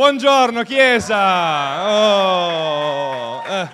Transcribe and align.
Buongiorno 0.00 0.62
Chiesa! 0.62 1.90
Oh, 1.90 3.42
eh. 3.46 3.68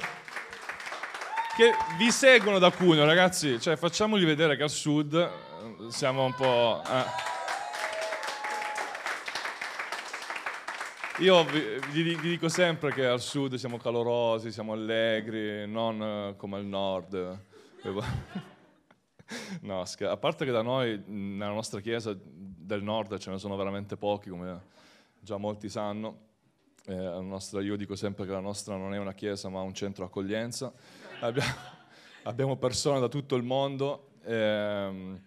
Che 1.56 1.72
vi 1.96 2.10
seguono 2.10 2.58
da 2.58 2.72
Cuneo, 2.72 3.04
ragazzi. 3.04 3.60
Cioè, 3.60 3.76
facciamogli 3.76 4.24
vedere 4.24 4.56
che 4.56 4.64
al 4.64 4.70
sud 4.70 5.14
eh, 5.14 5.30
siamo 5.86 6.24
un 6.24 6.34
po'... 6.34 6.82
Eh. 6.84 7.04
Io 11.22 11.44
vi, 11.44 11.62
vi, 11.92 12.02
vi, 12.02 12.18
dico 12.30 12.48
sempre 12.48 12.92
che 12.92 13.06
al 13.06 13.20
sud 13.20 13.54
siamo 13.54 13.78
calorosi, 13.78 14.50
siamo 14.50 14.72
allegri, 14.72 15.64
non 15.70 16.02
eh, 16.02 16.34
come 16.36 16.56
al 16.56 16.64
nord. 16.64 17.38
No, 19.62 19.82
a 19.82 20.16
parte 20.16 20.44
che 20.44 20.52
da 20.52 20.62
noi, 20.62 21.02
nella 21.06 21.50
nostra 21.50 21.80
chiesa 21.80 22.16
del 22.16 22.82
nord, 22.82 23.18
ce 23.18 23.30
ne 23.30 23.38
sono 23.38 23.56
veramente 23.56 23.96
pochi, 23.96 24.28
come 24.28 24.74
già 25.26 25.36
molti 25.38 25.68
sanno. 25.68 26.24
Eh, 26.86 26.94
nostra, 26.94 27.60
io 27.60 27.74
dico 27.76 27.96
sempre 27.96 28.24
che 28.24 28.30
la 28.30 28.38
nostra 28.38 28.76
non 28.76 28.94
è 28.94 28.98
una 28.98 29.12
chiesa 29.12 29.48
ma 29.48 29.60
un 29.60 29.74
centro 29.74 30.04
accoglienza. 30.04 30.72
Abbiamo, 31.20 31.52
abbiamo 32.22 32.56
persone 32.56 33.00
da 33.00 33.08
tutto 33.08 33.34
il 33.34 33.42
mondo, 33.42 34.12
ehm, 34.22 35.20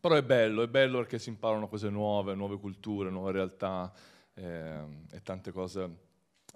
però 0.00 0.14
è 0.14 0.22
bello, 0.22 0.62
è 0.62 0.68
bello 0.68 0.98
perché 0.98 1.18
si 1.18 1.30
imparano 1.30 1.66
cose 1.66 1.90
nuove, 1.90 2.36
nuove 2.36 2.60
culture, 2.60 3.10
nuove 3.10 3.32
realtà 3.32 3.92
ehm, 4.34 5.06
e 5.10 5.20
tante 5.20 5.50
cose 5.50 5.96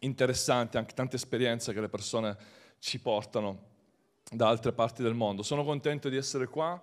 interessanti, 0.00 0.76
anche 0.76 0.94
tante 0.94 1.16
esperienze 1.16 1.72
che 1.72 1.80
le 1.80 1.88
persone 1.88 2.36
ci 2.78 3.00
portano 3.00 3.72
da 4.30 4.46
altre 4.46 4.72
parti 4.72 5.02
del 5.02 5.14
mondo. 5.14 5.42
Sono 5.42 5.64
contento 5.64 6.08
di 6.08 6.16
essere 6.16 6.46
qua, 6.46 6.80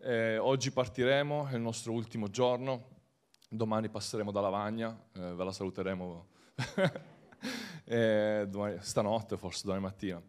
eh, 0.00 0.36
oggi 0.36 0.70
partiremo, 0.70 1.46
è 1.46 1.54
il 1.54 1.62
nostro 1.62 1.92
ultimo 1.92 2.28
giorno, 2.28 2.95
domani 3.48 3.88
passeremo 3.88 4.30
da 4.30 4.40
Lavagna, 4.40 4.96
eh, 5.14 5.34
ve 5.34 5.44
la 5.44 5.52
saluteremo 5.52 6.26
eh, 7.84 8.46
domani, 8.48 8.78
stanotte, 8.80 9.36
forse 9.36 9.62
domani 9.64 9.82
mattina. 9.82 10.22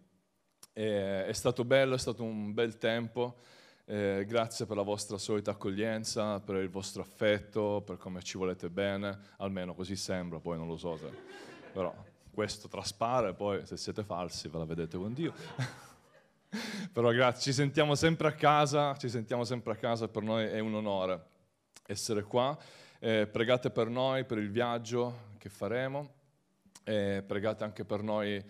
è 0.74 1.32
stato 1.34 1.66
bello, 1.66 1.96
è 1.96 2.00
stato 2.00 2.24
un 2.24 2.54
bel 2.54 2.78
tempo, 2.78 3.38
eh, 3.86 4.26
grazie 4.28 4.66
per 4.66 4.76
la 4.76 4.84
vostra 4.84 5.18
solita 5.18 5.52
accoglienza, 5.52 6.40
per 6.40 6.58
il 6.58 6.70
vostro 6.70 7.02
affetto, 7.02 7.82
per 7.86 7.98
come 7.98 8.22
ci 8.22 8.38
volete 8.38 8.70
bene, 8.70 9.18
almeno 9.38 9.74
così 9.74 9.96
sembra, 9.96 10.40
poi 10.40 10.58
non 10.58 10.68
lo 10.68 10.78
so 10.78 10.98
se... 10.98 11.10
però 11.72 11.94
questo 12.38 12.68
traspare, 12.68 13.34
poi 13.34 13.66
se 13.66 13.78
siete 13.78 14.04
falsi 14.04 14.48
ve 14.48 14.60
la 14.60 14.66
vedete 14.66 14.96
con 14.96 15.12
Dio. 15.12 15.34
Però 16.94 17.12
grazie, 17.12 17.42
ci 17.42 17.54
sentiamo 17.54 17.96
sempre 17.96 18.28
a 18.28 18.34
casa, 18.34 18.96
ci 18.96 19.10
sentiamo 19.10 19.44
sempre 19.44 19.74
a 19.74 19.76
casa, 19.76 20.08
per 20.08 20.22
noi 20.22 20.46
è 20.46 20.60
un 20.60 20.76
onore 20.76 21.26
essere 21.88 22.22
qua. 22.22 22.56
Eh, 23.00 23.28
pregate 23.28 23.70
per 23.70 23.90
noi, 23.90 24.26
per 24.26 24.38
il 24.38 24.50
viaggio 24.50 25.36
che 25.38 25.50
faremo, 25.50 26.14
eh, 26.84 27.24
pregate 27.26 27.64
anche 27.64 27.86
per 27.86 28.02
noi, 28.02 28.44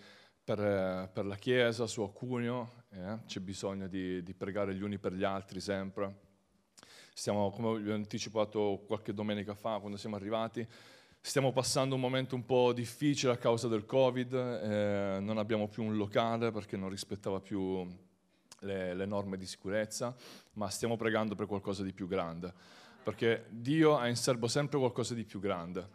per, 0.43 0.59
eh, 0.59 1.09
per 1.11 1.25
la 1.25 1.35
Chiesa 1.35 1.85
su 1.87 2.01
Acunio, 2.01 2.83
eh. 2.91 3.19
c'è 3.25 3.39
bisogno 3.39 3.87
di, 3.87 4.23
di, 4.23 4.33
pregare 4.33 4.73
gli 4.73 4.81
uni 4.81 4.97
per 4.97 5.13
gli 5.13 5.23
altri 5.23 5.59
sempre. 5.59 6.25
Stiamo, 7.13 7.49
come 7.51 7.79
vi 7.79 7.91
ho 7.91 7.95
anticipato 7.95 8.83
qualche 8.85 9.13
domenica 9.13 9.53
fa, 9.53 9.79
quando 9.79 9.97
siamo 9.97 10.15
arrivati, 10.15 10.67
Stiamo 11.27 11.51
passando 11.51 11.95
un 11.95 11.99
momento 11.99 12.35
un 12.35 12.45
po' 12.45 12.71
difficile 12.71 13.33
a 13.33 13.37
causa 13.37 13.67
del 13.67 13.85
Covid, 13.85 14.33
eh, 14.33 15.17
non 15.19 15.37
abbiamo 15.37 15.67
più 15.67 15.83
un 15.83 15.97
locale 15.97 16.51
perché 16.51 16.77
non 16.77 16.87
rispettava 16.87 17.41
più 17.41 17.85
le, 18.59 18.93
le, 18.93 19.05
norme 19.05 19.35
di 19.35 19.45
sicurezza, 19.45 20.15
ma 20.53 20.69
stiamo 20.69 20.95
pregando 20.95 21.35
per 21.35 21.45
qualcosa 21.45 21.83
di 21.83 21.91
più 21.91 22.07
grande, 22.07 22.53
perché 23.07 23.45
Dio 23.47 23.97
ha 23.97 24.09
in 24.09 24.17
serbo 24.17 24.49
sempre 24.49 24.77
qualcosa 24.77 25.13
di 25.13 25.23
più 25.23 25.39
grande. 25.39 25.87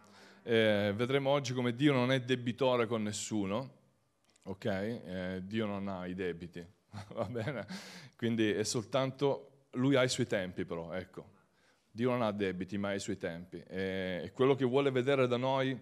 Eh, 0.44 0.94
vedremo 0.96 1.28
oggi 1.28 1.52
come 1.52 1.74
Dio 1.74 1.92
non 1.92 2.10
è 2.10 2.22
debitore 2.22 2.86
con 2.86 3.02
nessuno, 3.02 3.70
ok? 4.44 4.64
Eh, 4.64 5.40
Dio 5.44 5.66
non 5.66 5.88
ha 5.88 6.06
i 6.06 6.14
debiti, 6.14 6.66
va 7.12 7.24
bene? 7.24 7.66
Quindi 8.16 8.50
è 8.50 8.62
soltanto, 8.62 9.66
lui 9.72 9.94
ha 9.94 10.02
i 10.02 10.08
suoi 10.08 10.26
tempi 10.26 10.64
però, 10.64 10.90
ecco. 10.94 11.32
Dio 11.90 12.08
non 12.08 12.22
ha 12.22 12.32
debiti, 12.32 12.78
ma 12.78 12.88
ha 12.88 12.94
i 12.94 12.98
suoi 12.98 13.18
tempi. 13.18 13.62
E 13.66 14.30
quello 14.32 14.54
che 14.54 14.64
vuole 14.64 14.90
vedere 14.90 15.26
da 15.26 15.36
noi 15.36 15.78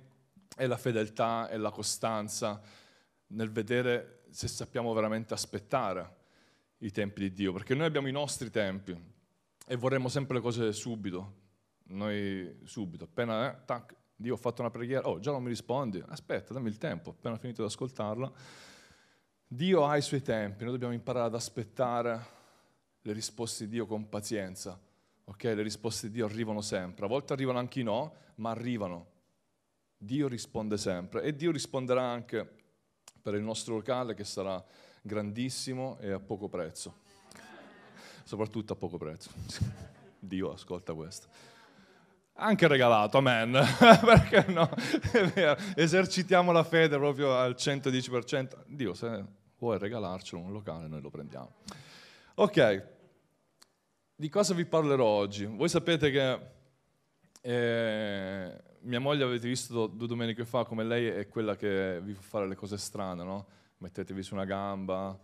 è 0.57 0.67
la 0.67 0.79
fedeltà 0.79 1.49
e 1.49 1.59
la 1.59 1.71
costanza 1.71 2.61
nel 3.29 3.53
vedere 3.53 4.25
se 4.31 4.49
sappiamo 4.49 4.93
veramente 4.93 5.33
aspettare 5.33 6.17
i 6.79 6.91
tempi 6.91 7.21
di 7.21 7.33
Dio, 7.33 7.53
perché 7.53 7.77
noi 7.77 7.87
abbiamo 7.87 8.09
i 8.09 8.13
nostri 8.13 8.51
tempi 8.51 9.19
e 9.71 9.77
vorremmo 9.77 10.09
sempre 10.09 10.35
le 10.35 10.43
cose 10.43 10.73
subito. 10.73 11.35
Noi 11.91 12.59
subito, 12.65 13.05
appena 13.05 13.53
eh, 13.53 13.65
tac, 13.65 13.95
Dio 14.17 14.35
ha 14.35 14.37
fatto 14.37 14.63
una 14.63 14.71
preghiera, 14.71 15.09
oh 15.09 15.21
già 15.21 15.31
non 15.31 15.45
mi 15.45 15.49
rispondi, 15.49 16.03
aspetta, 16.09 16.53
dammi 16.53 16.67
il 16.67 16.77
tempo, 16.77 17.11
appena 17.11 17.37
finito 17.37 17.63
di 17.63 17.69
ascoltarla. 17.69 18.33
Dio 19.47 19.87
ha 19.87 19.97
i 19.97 20.03
suoi 20.03 20.23
tempi, 20.23 20.65
noi 20.65 20.73
dobbiamo 20.73 20.93
imparare 20.93 21.27
ad 21.27 21.37
aspettare 21.37 22.27
le 23.01 23.13
risposte 23.13 23.67
di 23.67 23.71
Dio 23.71 23.87
con 23.87 24.09
pazienza. 24.09 24.77
Ok, 25.27 25.45
le 25.45 25.63
risposte 25.63 26.09
di 26.09 26.15
Dio 26.15 26.27
arrivano 26.27 26.63
sempre, 26.63 27.05
a 27.05 27.09
volte 27.09 27.33
arrivano 27.33 27.61
anche 27.61 27.85
no, 27.85 28.15
ma 28.37 28.51
arrivano. 28.51 29.07
Dio 29.97 30.27
risponde 30.27 30.79
sempre. 30.79 31.23
E 31.23 31.37
Dio 31.37 31.53
risponderà 31.53 32.03
anche 32.03 32.57
per 33.23 33.35
il 33.35 33.43
nostro 33.43 33.75
locale 33.75 34.15
che 34.15 34.25
sarà 34.25 34.65
grandissimo 35.01 35.97
e 36.01 36.11
a 36.11 36.19
poco 36.19 36.49
prezzo. 36.49 37.00
Soprattutto 38.31 38.75
a 38.75 38.77
poco 38.77 38.97
prezzo. 38.97 39.29
Dio 40.21 40.53
ascolta 40.53 40.95
questo. 40.95 41.27
Anche 42.35 42.69
regalato, 42.69 43.19
amen. 43.19 43.51
Perché 43.81 44.53
no? 44.53 44.71
Esercitiamo 45.75 46.53
la 46.53 46.63
fede 46.63 46.97
proprio 46.97 47.35
al 47.35 47.57
110%. 47.59 48.67
Dio, 48.67 48.95
se 48.95 49.25
vuoi 49.59 49.79
regalarcelo 49.79 50.41
un 50.41 50.53
locale, 50.53 50.87
noi 50.87 51.01
lo 51.01 51.11
prendiamo. 51.11 51.55
Ok, 52.35 52.87
di 54.15 54.29
cosa 54.29 54.55
vi 54.55 54.65
parlerò 54.65 55.05
oggi? 55.05 55.47
Voi 55.47 55.69
sapete 55.69 56.13
che 56.13 56.39
eh, 57.41 58.63
mia 58.83 59.01
moglie 59.01 59.25
avete 59.25 59.49
visto 59.49 59.89
due 59.89 60.07
domeniche 60.07 60.45
fa 60.45 60.63
come 60.63 60.85
lei 60.85 61.07
è 61.09 61.27
quella 61.27 61.57
che 61.57 62.01
vi 62.01 62.15
fa 62.15 62.23
fare 62.23 62.47
le 62.47 62.55
cose 62.55 62.79
strane, 62.79 63.25
no? 63.25 63.47
Mettetevi 63.79 64.23
su 64.23 64.35
una 64.35 64.45
gamba, 64.45 65.19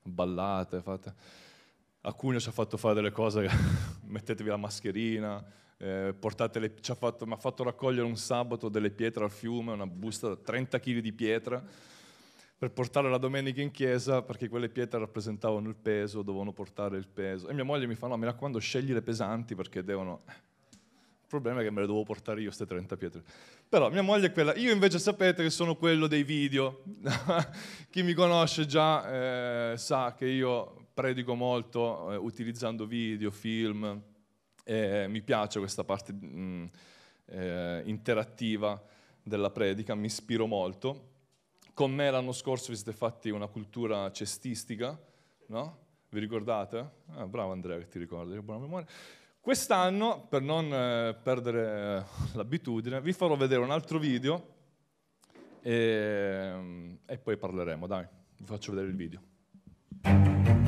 ballate, 0.00 0.80
fate... 0.80 1.40
Alcuni 2.02 2.40
ci 2.40 2.48
ha 2.48 2.52
fatto 2.52 2.76
fare 2.76 2.94
delle 2.94 3.12
cose, 3.12 3.48
mettetevi 4.06 4.48
la 4.48 4.56
mascherina, 4.56 5.44
eh, 5.78 6.14
ci 6.80 6.90
ha 6.90 6.94
fatto... 6.94 7.26
mi 7.26 7.32
ha 7.32 7.36
fatto 7.36 7.62
raccogliere 7.62 8.06
un 8.06 8.16
sabato 8.16 8.68
delle 8.68 8.90
pietre 8.90 9.24
al 9.24 9.30
fiume, 9.30 9.72
una 9.72 9.86
busta 9.86 10.28
da 10.28 10.36
30 10.36 10.78
kg 10.80 10.98
di 10.98 11.12
pietre 11.12 11.62
per 12.62 12.70
portare 12.70 13.10
la 13.10 13.18
domenica 13.18 13.60
in 13.60 13.72
chiesa 13.72 14.22
perché 14.22 14.48
quelle 14.48 14.68
pietre 14.68 15.00
rappresentavano 15.00 15.68
il 15.68 15.74
peso, 15.74 16.22
dovevano 16.22 16.52
portare 16.52 16.96
il 16.96 17.08
peso. 17.08 17.48
E 17.48 17.54
mia 17.54 17.64
moglie 17.64 17.88
mi 17.88 17.96
fa, 17.96 18.06
no, 18.06 18.16
mi 18.16 18.24
raccomando, 18.24 18.60
scegli 18.60 18.92
le 18.92 19.02
pesanti 19.02 19.56
perché 19.56 19.82
devono... 19.82 20.20
Il 20.24 21.26
problema 21.26 21.60
è 21.60 21.64
che 21.64 21.70
me 21.70 21.80
le 21.80 21.88
devo 21.88 22.04
portare 22.04 22.38
io, 22.38 22.46
queste 22.46 22.64
30 22.64 22.96
pietre. 22.96 23.22
Però 23.68 23.90
mia 23.90 24.02
moglie 24.02 24.28
è 24.28 24.32
quella. 24.32 24.54
Io 24.54 24.70
invece 24.70 25.00
sapete 25.00 25.42
che 25.42 25.50
sono 25.50 25.74
quello 25.74 26.06
dei 26.06 26.22
video. 26.22 26.84
Chi 27.90 28.04
mi 28.04 28.12
conosce 28.12 28.64
già 28.64 29.72
eh, 29.72 29.76
sa 29.76 30.14
che 30.14 30.26
io 30.26 30.81
predico 30.92 31.34
molto 31.34 32.12
eh, 32.12 32.16
utilizzando 32.16 32.86
video, 32.86 33.30
film. 33.30 34.02
E 34.64 35.06
mi 35.08 35.22
piace 35.22 35.58
questa 35.58 35.84
parte 35.84 36.12
mh, 36.12 36.26
mm, 36.26 36.64
eh, 37.26 37.82
interattiva 37.86 38.80
della 39.22 39.50
predica, 39.50 39.94
mi 39.94 40.06
ispiro 40.06 40.46
molto. 40.46 41.10
Con 41.74 41.92
me 41.92 42.10
l'anno 42.10 42.32
scorso 42.32 42.70
vi 42.70 42.76
siete 42.76 42.92
fatti 42.92 43.30
una 43.30 43.46
cultura 43.46 44.10
cestistica, 44.12 44.98
no? 45.46 45.78
Vi 46.10 46.20
ricordate? 46.20 46.90
Ah, 47.14 47.26
bravo 47.26 47.52
Andrea 47.52 47.78
che 47.78 47.88
ti 47.88 47.98
ricordi, 47.98 48.38
buona 48.40 48.60
memoria. 48.60 48.86
Quest'anno, 49.40 50.26
per 50.28 50.42
non 50.42 50.66
eh, 50.66 51.16
perdere 51.20 51.98
eh, 51.98 52.36
l'abitudine, 52.36 53.00
vi 53.00 53.12
farò 53.12 53.34
vedere 53.36 53.62
un 53.62 53.70
altro 53.70 53.98
video 53.98 54.60
e, 55.62 56.98
e 57.06 57.18
poi 57.18 57.36
parleremo, 57.36 57.86
dai, 57.86 58.06
vi 58.36 58.44
faccio 58.44 58.72
vedere 58.72 58.90
il 58.90 58.96
video. 58.96 60.61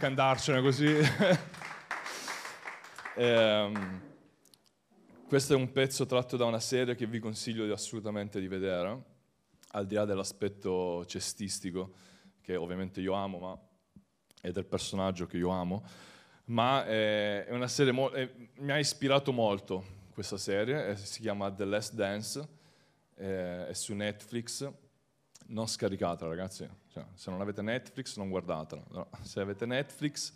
Anche 0.00 0.06
andarcene 0.06 0.62
così. 0.62 0.96
ehm, 3.16 4.00
questo 5.28 5.52
è 5.52 5.56
un 5.56 5.70
pezzo 5.72 6.06
tratto 6.06 6.38
da 6.38 6.46
una 6.46 6.58
serie 6.58 6.94
che 6.94 7.04
vi 7.04 7.18
consiglio 7.18 7.70
assolutamente 7.70 8.40
di 8.40 8.48
vedere, 8.48 9.02
al 9.72 9.86
di 9.86 9.96
là 9.96 10.06
dell'aspetto 10.06 11.04
cestistico, 11.04 11.92
che 12.40 12.56
ovviamente 12.56 13.02
io 13.02 13.12
amo, 13.12 13.38
ma 13.38 13.58
è 14.40 14.50
del 14.50 14.64
personaggio 14.64 15.26
che 15.26 15.36
io 15.36 15.50
amo, 15.50 15.84
ma 16.46 16.86
è 16.86 17.48
una 17.50 17.68
serie, 17.68 17.92
mo- 17.92 18.10
è, 18.10 18.26
mi 18.54 18.72
ha 18.72 18.78
ispirato 18.78 19.32
molto 19.32 19.84
questa 20.14 20.38
serie, 20.38 20.96
si 20.96 21.20
chiama 21.20 21.52
The 21.52 21.64
Last 21.66 21.92
Dance, 21.92 22.48
è 23.16 23.70
su 23.72 23.92
Netflix, 23.92 24.66
non 25.50 25.66
scaricatela 25.66 26.30
ragazzi, 26.30 26.68
cioè, 26.92 27.04
se 27.14 27.30
non 27.30 27.40
avete 27.40 27.62
Netflix 27.62 28.16
non 28.16 28.28
guardatela, 28.28 28.82
no. 28.90 29.08
se 29.22 29.40
avete 29.40 29.66
Netflix 29.66 30.32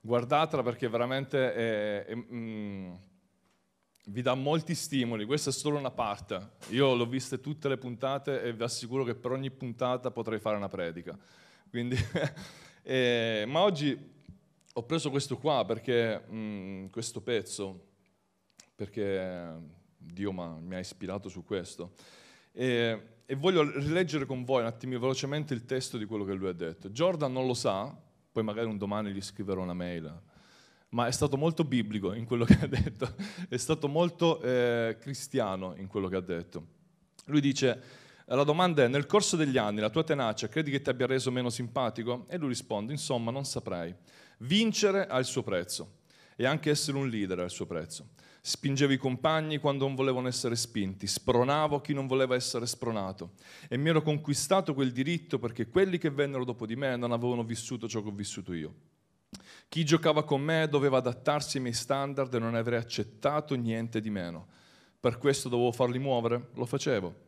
guardatela 0.00 0.62
perché 0.62 0.88
veramente 0.88 1.54
è, 1.54 2.04
è, 2.04 2.14
mm, 2.14 2.94
vi 4.06 4.22
dà 4.22 4.34
molti 4.34 4.74
stimoli, 4.74 5.24
questa 5.24 5.50
è 5.50 5.52
solo 5.52 5.78
una 5.78 5.90
parte. 5.90 6.52
Io 6.68 6.94
l'ho 6.94 7.06
viste 7.06 7.40
tutte 7.40 7.68
le 7.68 7.78
puntate 7.78 8.42
e 8.42 8.52
vi 8.52 8.62
assicuro 8.62 9.02
che 9.02 9.14
per 9.14 9.32
ogni 9.32 9.50
puntata 9.50 10.10
potrei 10.10 10.38
fare 10.38 10.56
una 10.56 10.68
predica. 10.68 11.18
Quindi, 11.70 11.96
eh, 12.82 13.44
ma 13.48 13.60
oggi 13.60 14.12
ho 14.74 14.82
preso 14.82 15.10
questo 15.10 15.38
qua 15.38 15.64
perché 15.64 16.22
mm, 16.30 16.86
questo 16.88 17.22
pezzo, 17.22 17.92
perché 18.74 19.54
Dio 19.96 20.32
mi 20.32 20.74
ha 20.74 20.78
ispirato 20.78 21.28
su 21.28 21.42
questo. 21.44 21.92
E, 22.56 23.02
e 23.26 23.34
voglio 23.34 23.62
rileggere 23.78 24.24
con 24.24 24.44
voi 24.44 24.60
un 24.60 24.66
attimo 24.66 24.98
velocemente 24.98 25.52
il 25.52 25.64
testo 25.64 25.98
di 25.98 26.06
quello 26.06 26.24
che 26.24 26.32
lui 26.32 26.48
ha 26.48 26.52
detto. 26.52 26.88
Jordan 26.88 27.32
non 27.32 27.46
lo 27.46 27.54
sa, 27.54 27.94
poi 28.32 28.42
magari 28.42 28.68
un 28.68 28.78
domani 28.78 29.12
gli 29.12 29.20
scriverò 29.20 29.60
una 29.60 29.74
mail 29.74 30.22
ma 30.94 31.08
è 31.08 31.10
stato 31.10 31.36
molto 31.36 31.64
biblico 31.64 32.12
in 32.12 32.24
quello 32.24 32.44
che 32.46 32.58
ha 32.60 32.66
detto, 32.66 33.14
è 33.48 33.56
stato 33.56 33.88
molto 33.88 34.40
eh, 34.40 34.96
cristiano 35.00 35.74
in 35.76 35.88
quello 35.88 36.08
che 36.08 36.16
ha 36.16 36.20
detto. 36.20 36.66
Lui 37.26 37.40
dice, 37.40 37.82
la 38.26 38.44
domanda 38.44 38.84
è, 38.84 38.88
nel 38.88 39.06
corso 39.06 39.36
degli 39.36 39.58
anni 39.58 39.80
la 39.80 39.90
tua 39.90 40.04
tenacia 40.04 40.48
credi 40.48 40.70
che 40.70 40.80
ti 40.80 40.88
abbia 40.88 41.06
reso 41.06 41.30
meno 41.30 41.50
simpatico? 41.50 42.26
E 42.28 42.38
lui 42.38 42.48
risponde, 42.48 42.92
insomma, 42.92 43.30
non 43.30 43.44
saprei. 43.44 43.94
Vincere 44.38 45.06
ha 45.06 45.18
il 45.18 45.24
suo 45.24 45.42
prezzo 45.42 45.96
e 46.36 46.46
anche 46.46 46.70
essere 46.70 46.96
un 46.96 47.08
leader 47.08 47.40
ha 47.40 47.44
il 47.44 47.50
suo 47.50 47.66
prezzo. 47.66 48.10
Spingevo 48.46 48.92
i 48.92 48.98
compagni 48.98 49.56
quando 49.56 49.86
non 49.86 49.94
volevano 49.94 50.28
essere 50.28 50.54
spinti, 50.54 51.06
spronavo 51.06 51.80
chi 51.80 51.94
non 51.94 52.06
voleva 52.06 52.34
essere 52.34 52.66
spronato 52.66 53.30
e 53.70 53.78
mi 53.78 53.88
ero 53.88 54.02
conquistato 54.02 54.74
quel 54.74 54.92
diritto 54.92 55.38
perché 55.38 55.66
quelli 55.66 55.96
che 55.96 56.10
vennero 56.10 56.44
dopo 56.44 56.66
di 56.66 56.76
me 56.76 56.94
non 56.96 57.12
avevano 57.12 57.42
vissuto 57.42 57.88
ciò 57.88 58.02
che 58.02 58.08
ho 58.08 58.12
vissuto 58.12 58.52
io. 58.52 58.74
Chi 59.66 59.82
giocava 59.82 60.24
con 60.24 60.42
me 60.42 60.68
doveva 60.68 60.98
adattarsi 60.98 61.56
ai 61.56 61.62
miei 61.62 61.74
standard 61.74 62.34
e 62.34 62.38
non 62.38 62.54
avrei 62.54 62.78
accettato 62.78 63.54
niente 63.54 64.02
di 64.02 64.10
meno. 64.10 64.46
Per 65.00 65.16
questo 65.16 65.48
dovevo 65.48 65.72
farli 65.72 65.98
muovere, 65.98 66.48
lo 66.52 66.66
facevo. 66.66 67.23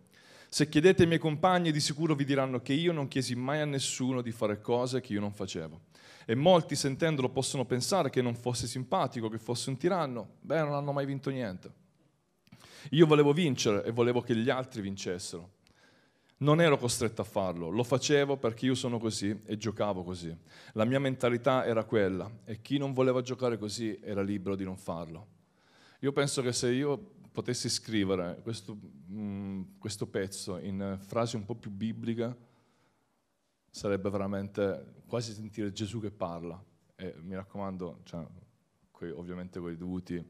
Se 0.48 0.68
chiedete 0.68 1.02
ai 1.02 1.08
miei 1.08 1.20
compagni, 1.20 1.72
di 1.72 1.80
sicuro 1.80 2.14
vi 2.14 2.24
diranno 2.24 2.60
che 2.60 2.72
io 2.72 2.92
non 2.92 3.08
chiesi 3.08 3.34
mai 3.34 3.60
a 3.60 3.64
nessuno 3.64 4.22
di 4.22 4.30
fare 4.30 4.60
cose 4.60 5.00
che 5.00 5.12
io 5.12 5.20
non 5.20 5.32
facevo. 5.32 5.80
E 6.24 6.34
molti, 6.34 6.74
sentendolo, 6.74 7.28
possono 7.28 7.64
pensare 7.64 8.10
che 8.10 8.22
non 8.22 8.34
fosse 8.34 8.66
simpatico, 8.66 9.28
che 9.28 9.38
fosse 9.38 9.70
un 9.70 9.76
tiranno. 9.76 10.36
Beh, 10.40 10.60
non 10.60 10.74
hanno 10.74 10.92
mai 10.92 11.06
vinto 11.06 11.30
niente. 11.30 11.84
Io 12.90 13.06
volevo 13.06 13.32
vincere 13.32 13.84
e 13.84 13.90
volevo 13.90 14.20
che 14.20 14.34
gli 14.34 14.50
altri 14.50 14.80
vincessero. 14.80 15.54
Non 16.38 16.60
ero 16.60 16.76
costretto 16.76 17.22
a 17.22 17.24
farlo, 17.24 17.70
lo 17.70 17.82
facevo 17.82 18.36
perché 18.36 18.66
io 18.66 18.74
sono 18.74 18.98
così 18.98 19.40
e 19.46 19.56
giocavo 19.56 20.02
così. 20.02 20.36
La 20.72 20.84
mia 20.84 21.00
mentalità 21.00 21.64
era 21.64 21.84
quella 21.84 22.30
e 22.44 22.60
chi 22.60 22.76
non 22.76 22.92
voleva 22.92 23.22
giocare 23.22 23.56
così 23.56 23.98
era 24.02 24.22
libero 24.22 24.54
di 24.54 24.64
non 24.64 24.76
farlo. 24.76 25.28
Io 26.00 26.12
penso 26.12 26.42
che 26.42 26.52
se 26.52 26.70
io 26.70 27.14
potessi 27.36 27.68
scrivere 27.68 28.40
questo, 28.40 28.74
mh, 28.74 29.20
mm, 29.20 29.62
questo 29.78 30.06
pezzo 30.06 30.56
in 30.56 30.96
frasi 30.98 31.36
un 31.36 31.44
po' 31.44 31.54
più 31.54 31.70
bibliche, 31.70 32.34
sarebbe 33.70 34.08
veramente 34.08 35.02
quasi 35.06 35.34
sentire 35.34 35.70
Gesù 35.70 36.00
che 36.00 36.10
parla. 36.10 36.58
E 36.94 37.14
mi 37.18 37.34
raccomando, 37.34 38.00
cioè, 38.04 38.26
coi, 38.90 39.10
ovviamente 39.10 39.60
con 39.60 39.70
i 39.70 39.76
dovuti 39.76 40.24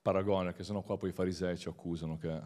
paragoni, 0.00 0.52
che 0.52 0.62
sennò 0.62 0.82
qua 0.82 0.96
poi 0.96 1.08
i 1.08 1.12
farisei 1.12 1.58
ci 1.58 1.68
accusano 1.68 2.16
che 2.16 2.40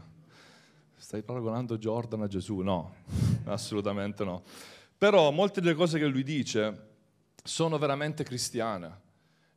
stai 0.96 1.22
paragonando 1.22 1.76
Jordan 1.76 2.22
a 2.22 2.28
Gesù? 2.28 2.60
No, 2.60 2.94
assolutamente 3.44 4.25
no. 4.25 4.44
Però 4.96 5.31
molte 5.31 5.60
delle 5.60 5.75
cose 5.75 5.99
che 5.99 6.06
lui 6.06 6.22
dice 6.22 6.88
sono 7.44 7.76
veramente 7.76 8.25
cristiane. 8.25 9.00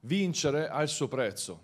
Vincere 0.02 0.68
ha 0.68 0.82
il 0.82 0.90
suo 0.90 1.08
prezzo. 1.08 1.64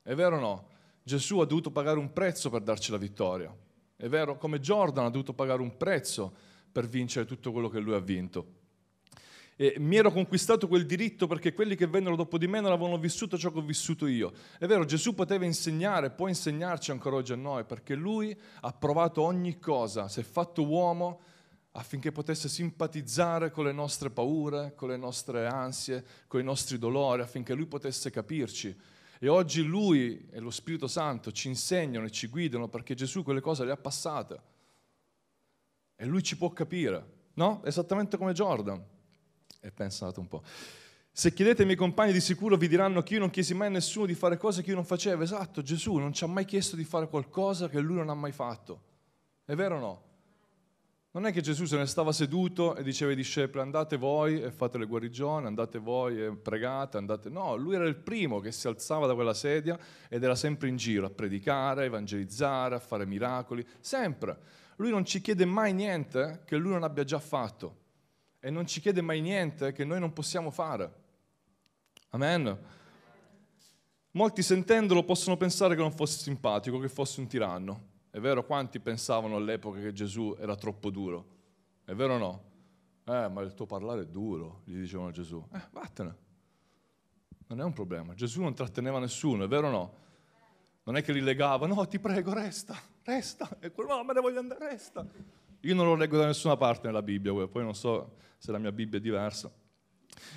È 0.00 0.14
vero 0.14 0.36
o 0.36 0.40
no? 0.40 0.70
Gesù 1.02 1.38
ha 1.40 1.46
dovuto 1.46 1.70
pagare 1.70 1.98
un 1.98 2.12
prezzo 2.12 2.50
per 2.50 2.62
darci 2.62 2.90
la 2.90 2.96
vittoria. 2.96 3.54
È 3.96 4.08
vero, 4.08 4.36
come 4.36 4.60
Jordan 4.60 5.04
ha 5.04 5.10
dovuto 5.10 5.32
pagare 5.32 5.62
un 5.62 5.76
prezzo 5.76 6.34
per 6.70 6.86
vincere 6.86 7.26
tutto 7.26 7.52
quello 7.52 7.68
che 7.68 7.78
lui 7.78 7.94
ha 7.94 8.00
vinto. 8.00 8.60
E 9.56 9.74
mi 9.78 9.96
ero 9.96 10.10
conquistato 10.10 10.66
quel 10.66 10.86
diritto 10.86 11.26
perché 11.26 11.52
quelli 11.52 11.76
che 11.76 11.86
vennero 11.86 12.16
dopo 12.16 12.38
di 12.38 12.48
me 12.48 12.60
non 12.60 12.72
avevano 12.72 12.98
vissuto 12.98 13.36
ciò 13.36 13.52
che 13.52 13.58
ho 13.58 13.62
vissuto 13.62 14.06
io. 14.06 14.32
È 14.58 14.66
vero, 14.66 14.84
Gesù 14.84 15.14
poteva 15.14 15.44
insegnare, 15.44 16.10
può 16.10 16.26
insegnarci 16.26 16.90
ancora 16.90 17.16
oggi 17.16 17.32
a 17.32 17.36
noi, 17.36 17.64
perché 17.64 17.94
lui 17.94 18.36
ha 18.60 18.72
provato 18.72 19.22
ogni 19.22 19.58
cosa, 19.58 20.08
si 20.08 20.20
è 20.20 20.22
fatto 20.22 20.66
uomo 20.66 21.20
affinché 21.72 22.12
potesse 22.12 22.48
simpatizzare 22.48 23.50
con 23.50 23.64
le 23.64 23.72
nostre 23.72 24.10
paure, 24.10 24.74
con 24.74 24.88
le 24.88 24.96
nostre 24.96 25.46
ansie, 25.46 26.04
con 26.26 26.40
i 26.40 26.44
nostri 26.44 26.78
dolori, 26.78 27.22
affinché 27.22 27.54
lui 27.54 27.66
potesse 27.66 28.10
capirci. 28.10 28.76
E 29.24 29.28
oggi 29.28 29.62
lui 29.62 30.26
e 30.32 30.40
lo 30.40 30.50
Spirito 30.50 30.88
Santo 30.88 31.30
ci 31.30 31.46
insegnano 31.46 32.06
e 32.06 32.10
ci 32.10 32.26
guidano 32.26 32.66
perché 32.66 32.94
Gesù 32.94 33.22
quelle 33.22 33.40
cose 33.40 33.64
le 33.64 33.70
ha 33.70 33.76
passate. 33.76 34.40
E 35.94 36.04
lui 36.06 36.24
ci 36.24 36.36
può 36.36 36.50
capire, 36.50 37.28
no? 37.34 37.62
Esattamente 37.64 38.16
come 38.16 38.32
Jordan 38.32 38.84
e 39.60 39.70
pensate 39.70 40.18
un 40.18 40.26
po'. 40.26 40.42
Se 41.12 41.32
chiedete 41.32 41.60
ai 41.60 41.66
miei 41.66 41.78
compagni 41.78 42.10
di 42.10 42.20
sicuro 42.20 42.56
vi 42.56 42.66
diranno 42.66 43.00
che 43.04 43.14
io 43.14 43.20
non 43.20 43.30
chiesi 43.30 43.54
mai 43.54 43.68
a 43.68 43.70
nessuno 43.70 44.06
di 44.06 44.14
fare 44.14 44.36
cose 44.36 44.60
che 44.60 44.70
io 44.70 44.74
non 44.74 44.84
facevo. 44.84 45.22
Esatto, 45.22 45.62
Gesù 45.62 45.94
non 45.98 46.12
ci 46.12 46.24
ha 46.24 46.26
mai 46.26 46.44
chiesto 46.44 46.74
di 46.74 46.82
fare 46.82 47.06
qualcosa 47.06 47.68
che 47.68 47.78
lui 47.78 47.98
non 47.98 48.08
ha 48.08 48.14
mai 48.14 48.32
fatto. 48.32 48.82
È 49.44 49.54
vero 49.54 49.76
o 49.76 49.78
no? 49.78 50.02
Non 51.14 51.26
è 51.26 51.32
che 51.32 51.42
Gesù 51.42 51.66
se 51.66 51.76
ne 51.76 51.84
stava 51.84 52.10
seduto 52.10 52.74
e 52.74 52.82
diceva 52.82 53.10
ai 53.10 53.16
discepoli 53.16 53.62
andate 53.62 53.98
voi 53.98 54.40
e 54.40 54.50
fate 54.50 54.78
le 54.78 54.86
guarigioni, 54.86 55.44
andate 55.44 55.78
voi 55.78 56.18
e 56.18 56.34
pregate, 56.34 56.96
andate... 56.96 57.28
No, 57.28 57.54
lui 57.54 57.74
era 57.74 57.84
il 57.84 57.96
primo 57.96 58.40
che 58.40 58.50
si 58.50 58.66
alzava 58.66 59.06
da 59.06 59.14
quella 59.14 59.34
sedia 59.34 59.78
ed 60.08 60.22
era 60.22 60.34
sempre 60.34 60.68
in 60.68 60.76
giro 60.76 61.04
a 61.04 61.10
predicare, 61.10 61.82
a 61.82 61.84
evangelizzare, 61.84 62.76
a 62.76 62.78
fare 62.78 63.04
miracoli, 63.04 63.66
sempre. 63.80 64.38
Lui 64.76 64.88
non 64.88 65.04
ci 65.04 65.20
chiede 65.20 65.44
mai 65.44 65.74
niente 65.74 66.44
che 66.46 66.56
lui 66.56 66.72
non 66.72 66.82
abbia 66.82 67.04
già 67.04 67.18
fatto 67.18 67.80
e 68.40 68.48
non 68.48 68.66
ci 68.66 68.80
chiede 68.80 69.02
mai 69.02 69.20
niente 69.20 69.72
che 69.72 69.84
noi 69.84 70.00
non 70.00 70.14
possiamo 70.14 70.50
fare. 70.50 70.90
Amen. 72.08 72.58
Molti 74.12 74.42
sentendolo 74.42 75.04
possono 75.04 75.36
pensare 75.36 75.74
che 75.74 75.82
non 75.82 75.92
fosse 75.92 76.20
simpatico, 76.20 76.78
che 76.78 76.88
fosse 76.88 77.20
un 77.20 77.26
tiranno. 77.26 77.90
È 78.14 78.20
vero, 78.20 78.44
quanti 78.44 78.78
pensavano 78.78 79.36
all'epoca 79.36 79.80
che 79.80 79.90
Gesù 79.90 80.36
era 80.38 80.54
troppo 80.54 80.90
duro? 80.90 81.26
È 81.82 81.94
vero 81.94 82.16
o 82.16 82.18
no? 82.18 82.50
Eh, 83.04 83.28
ma 83.30 83.40
il 83.40 83.54
tuo 83.54 83.64
parlare 83.64 84.02
è 84.02 84.04
duro, 84.04 84.60
gli 84.64 84.74
dicevano 84.74 85.08
a 85.08 85.12
Gesù. 85.12 85.42
Eh, 85.50 85.68
vattene. 85.70 86.16
Non 87.46 87.62
è 87.62 87.64
un 87.64 87.72
problema. 87.72 88.12
Gesù 88.12 88.42
non 88.42 88.52
tratteneva 88.52 88.98
nessuno, 88.98 89.44
è 89.44 89.48
vero 89.48 89.68
o 89.68 89.70
no? 89.70 89.94
Non 90.82 90.96
è 90.96 91.02
che 91.02 91.10
li 91.14 91.22
legava, 91.22 91.66
no, 91.66 91.86
ti 91.86 91.98
prego, 91.98 92.34
resta, 92.34 92.78
resta. 93.02 93.48
E 93.58 93.70
quello, 93.70 93.96
no, 93.96 94.04
me 94.04 94.12
ne 94.12 94.20
voglio 94.20 94.40
andare, 94.40 94.68
resta. 94.68 95.06
Io 95.60 95.74
non 95.74 95.86
lo 95.86 95.94
leggo 95.94 96.18
da 96.18 96.26
nessuna 96.26 96.58
parte 96.58 96.88
nella 96.88 97.00
Bibbia, 97.00 97.32
poi 97.48 97.62
non 97.62 97.74
so 97.74 98.16
se 98.36 98.52
la 98.52 98.58
mia 98.58 98.72
Bibbia 98.72 98.98
è 98.98 99.00
diversa. 99.00 99.50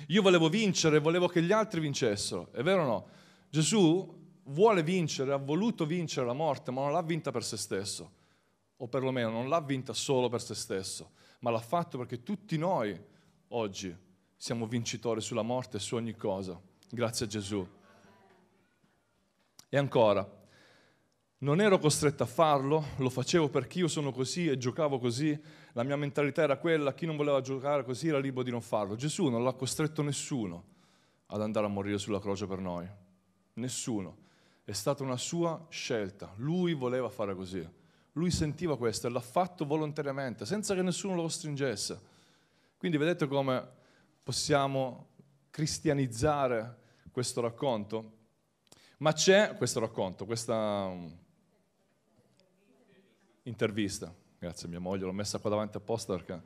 Io 0.06 0.22
volevo 0.22 0.48
vincere, 0.48 0.98
volevo 0.98 1.28
che 1.28 1.42
gli 1.42 1.52
altri 1.52 1.80
vincessero, 1.80 2.50
è 2.52 2.62
vero 2.62 2.84
o 2.84 2.86
no? 2.86 3.08
Gesù 3.50 4.15
vuole 4.46 4.82
vincere, 4.82 5.32
ha 5.32 5.36
voluto 5.36 5.86
vincere 5.86 6.26
la 6.26 6.32
morte, 6.32 6.70
ma 6.70 6.82
non 6.82 6.92
l'ha 6.92 7.02
vinta 7.02 7.30
per 7.30 7.44
se 7.44 7.56
stesso, 7.56 8.10
o 8.76 8.86
perlomeno 8.88 9.30
non 9.30 9.48
l'ha 9.48 9.60
vinta 9.60 9.92
solo 9.92 10.28
per 10.28 10.42
se 10.42 10.54
stesso, 10.54 11.12
ma 11.40 11.50
l'ha 11.50 11.60
fatto 11.60 11.98
perché 11.98 12.22
tutti 12.22 12.56
noi 12.58 12.98
oggi 13.48 13.94
siamo 14.36 14.66
vincitori 14.66 15.20
sulla 15.20 15.42
morte 15.42 15.78
e 15.78 15.80
su 15.80 15.94
ogni 15.94 16.14
cosa, 16.14 16.60
grazie 16.90 17.26
a 17.26 17.28
Gesù. 17.28 17.66
E 19.68 19.76
ancora, 19.76 20.44
non 21.38 21.60
ero 21.60 21.78
costretto 21.78 22.22
a 22.22 22.26
farlo, 22.26 22.84
lo 22.96 23.10
facevo 23.10 23.48
perché 23.48 23.80
io 23.80 23.88
sono 23.88 24.12
così 24.12 24.48
e 24.48 24.58
giocavo 24.58 24.98
così, 24.98 25.38
la 25.72 25.82
mia 25.82 25.96
mentalità 25.96 26.42
era 26.42 26.56
quella, 26.56 26.94
chi 26.94 27.04
non 27.04 27.16
voleva 27.16 27.40
giocare 27.40 27.84
così 27.84 28.08
era 28.08 28.18
libero 28.18 28.42
di 28.42 28.50
non 28.50 28.62
farlo. 28.62 28.94
Gesù 28.94 29.28
non 29.28 29.42
l'ha 29.42 29.52
costretto 29.52 30.02
nessuno 30.02 30.74
ad 31.26 31.42
andare 31.42 31.66
a 31.66 31.68
morire 31.68 31.98
sulla 31.98 32.20
croce 32.20 32.46
per 32.46 32.60
noi, 32.60 32.88
nessuno. 33.54 34.24
È 34.66 34.72
stata 34.72 35.04
una 35.04 35.16
sua 35.16 35.64
scelta, 35.68 36.32
lui 36.38 36.74
voleva 36.74 37.08
fare 37.08 37.36
così, 37.36 37.64
lui 38.14 38.32
sentiva 38.32 38.76
questo 38.76 39.06
e 39.06 39.10
l'ha 39.10 39.20
fatto 39.20 39.64
volontariamente, 39.64 40.44
senza 40.44 40.74
che 40.74 40.82
nessuno 40.82 41.14
lo 41.14 41.22
costringesse. 41.22 42.00
Quindi 42.76 42.96
vedete 42.96 43.28
come 43.28 43.64
possiamo 44.24 45.10
cristianizzare 45.50 46.78
questo 47.12 47.40
racconto, 47.40 48.14
ma 48.96 49.12
c'è 49.12 49.54
questo 49.56 49.78
racconto, 49.78 50.26
questa 50.26 50.88
mm, 50.88 51.06
intervista. 53.44 54.12
Grazie 54.36 54.68
mia 54.68 54.80
moglie, 54.80 55.04
l'ho 55.04 55.12
messa 55.12 55.38
qua 55.38 55.50
davanti 55.50 55.76
apposta 55.76 56.12
perché 56.16 56.42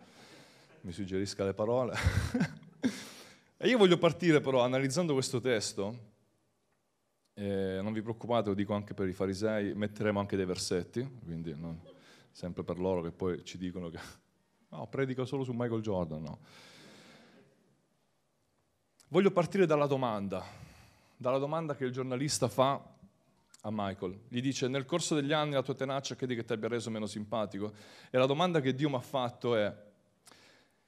mi 0.82 0.92
suggerisca 0.92 1.42
le 1.42 1.54
parole. 1.54 1.96
e 3.56 3.66
io 3.66 3.78
voglio 3.78 3.96
partire 3.96 4.42
però 4.42 4.60
analizzando 4.60 5.14
questo 5.14 5.40
testo. 5.40 6.09
Eh, 7.40 7.80
non 7.80 7.94
vi 7.94 8.02
preoccupate, 8.02 8.50
lo 8.50 8.54
dico 8.54 8.74
anche 8.74 8.92
per 8.92 9.08
i 9.08 9.14
farisei, 9.14 9.72
metteremo 9.72 10.20
anche 10.20 10.36
dei 10.36 10.44
versetti, 10.44 11.08
quindi 11.24 11.54
non, 11.54 11.80
sempre 12.30 12.64
per 12.64 12.78
loro 12.78 13.00
che 13.00 13.12
poi 13.12 13.42
ci 13.46 13.56
dicono 13.56 13.88
che 13.88 13.98
no, 14.68 14.86
predico 14.88 15.24
solo 15.24 15.42
su 15.42 15.52
Michael 15.54 15.80
Jordan, 15.80 16.20
no. 16.20 16.38
Voglio 19.08 19.30
partire 19.30 19.64
dalla 19.64 19.86
domanda, 19.86 20.44
dalla 21.16 21.38
domanda 21.38 21.74
che 21.74 21.86
il 21.86 21.92
giornalista 21.92 22.46
fa 22.46 22.78
a 23.62 23.68
Michael. 23.72 24.20
Gli 24.28 24.42
dice, 24.42 24.68
nel 24.68 24.84
corso 24.84 25.14
degli 25.14 25.32
anni 25.32 25.52
la 25.52 25.62
tua 25.62 25.74
tenacia 25.74 26.14
credi 26.16 26.34
che 26.34 26.44
ti 26.44 26.52
abbia 26.52 26.68
reso 26.68 26.90
meno 26.90 27.06
simpatico? 27.06 27.72
E 28.10 28.18
la 28.18 28.26
domanda 28.26 28.60
che 28.60 28.74
Dio 28.74 28.90
mi 28.90 28.96
ha 28.96 29.00
fatto 29.00 29.56
è, 29.56 29.74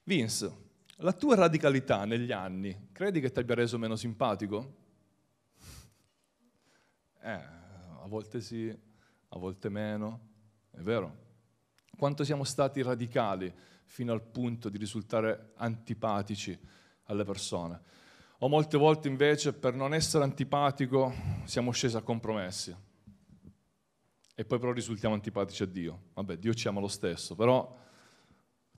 Vince, 0.05 0.53
la 0.97 1.15
tua 1.15 1.35
radicalità 1.35 2.05
negli 2.05 2.31
anni 2.31 2.89
credi 2.93 3.23
che 3.23 3.31
ti 3.31 3.39
abbia 3.39 3.55
reso 3.55 3.79
meno 3.79 3.97
simpatico? 3.97 4.81
Eh, 7.23 7.31
a 8.03 8.07
volte 8.07 8.41
sì, 8.41 8.69
a 8.69 9.39
volte 9.39 9.69
meno, 9.69 10.21
è 10.71 10.81
vero. 10.81 11.21
Quanto 11.97 12.25
siamo 12.25 12.45
stati 12.45 12.83
radicali 12.83 13.53
fino 13.85 14.13
al 14.13 14.23
punto 14.23 14.69
di 14.69 14.79
risultare 14.79 15.53
antipatici 15.57 16.59
alle 17.05 17.25
persone? 17.25 17.91
o 18.43 18.49
molte 18.49 18.77
volte 18.77 19.07
invece 19.07 19.53
per 19.53 19.73
non 19.73 19.95
essere 19.95 20.25
antipatico 20.25 21.15
siamo 21.45 21.71
scesi 21.71 21.97
a 21.97 22.03
compromessi 22.03 22.75
e 24.35 24.45
poi 24.45 24.59
però 24.59 24.73
risultiamo 24.73 25.15
antipatici 25.15 25.63
a 25.63 25.67
Dio. 25.67 26.07
Vabbè, 26.15 26.39
Dio 26.39 26.53
ci 26.53 26.67
ama 26.67 26.81
lo 26.81 26.89
stesso, 26.89 27.37
però 27.37 27.79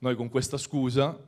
noi 0.01 0.17
con 0.17 0.29
questa 0.29 0.59
scusa 0.59 1.19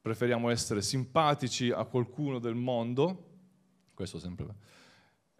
preferiamo 0.00 0.48
essere 0.48 0.80
simpatici 0.80 1.70
a 1.70 1.84
qualcuno 1.84 2.38
del 2.38 2.54
mondo, 2.54 3.26
questo 3.92 4.18
sempre, 4.18 4.46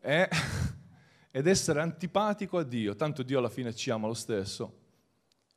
e, 0.00 0.28
ed 1.30 1.46
essere 1.46 1.80
antipatico 1.80 2.58
a 2.58 2.62
Dio, 2.62 2.94
tanto 2.96 3.22
Dio 3.22 3.38
alla 3.38 3.48
fine 3.48 3.74
ci 3.74 3.90
ama 3.90 4.06
lo 4.06 4.14
stesso, 4.14 4.78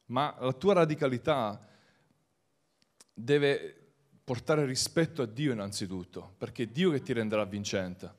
ma 0.05 0.35
la 0.39 0.53
tua 0.53 0.73
radicalità 0.73 1.67
deve 3.13 3.75
portare 4.23 4.65
rispetto 4.65 5.21
a 5.21 5.25
Dio 5.25 5.51
innanzitutto, 5.51 6.33
perché 6.37 6.63
è 6.63 6.67
Dio 6.67 6.91
che 6.91 7.01
ti 7.01 7.13
renderà 7.13 7.45
vincente, 7.45 8.13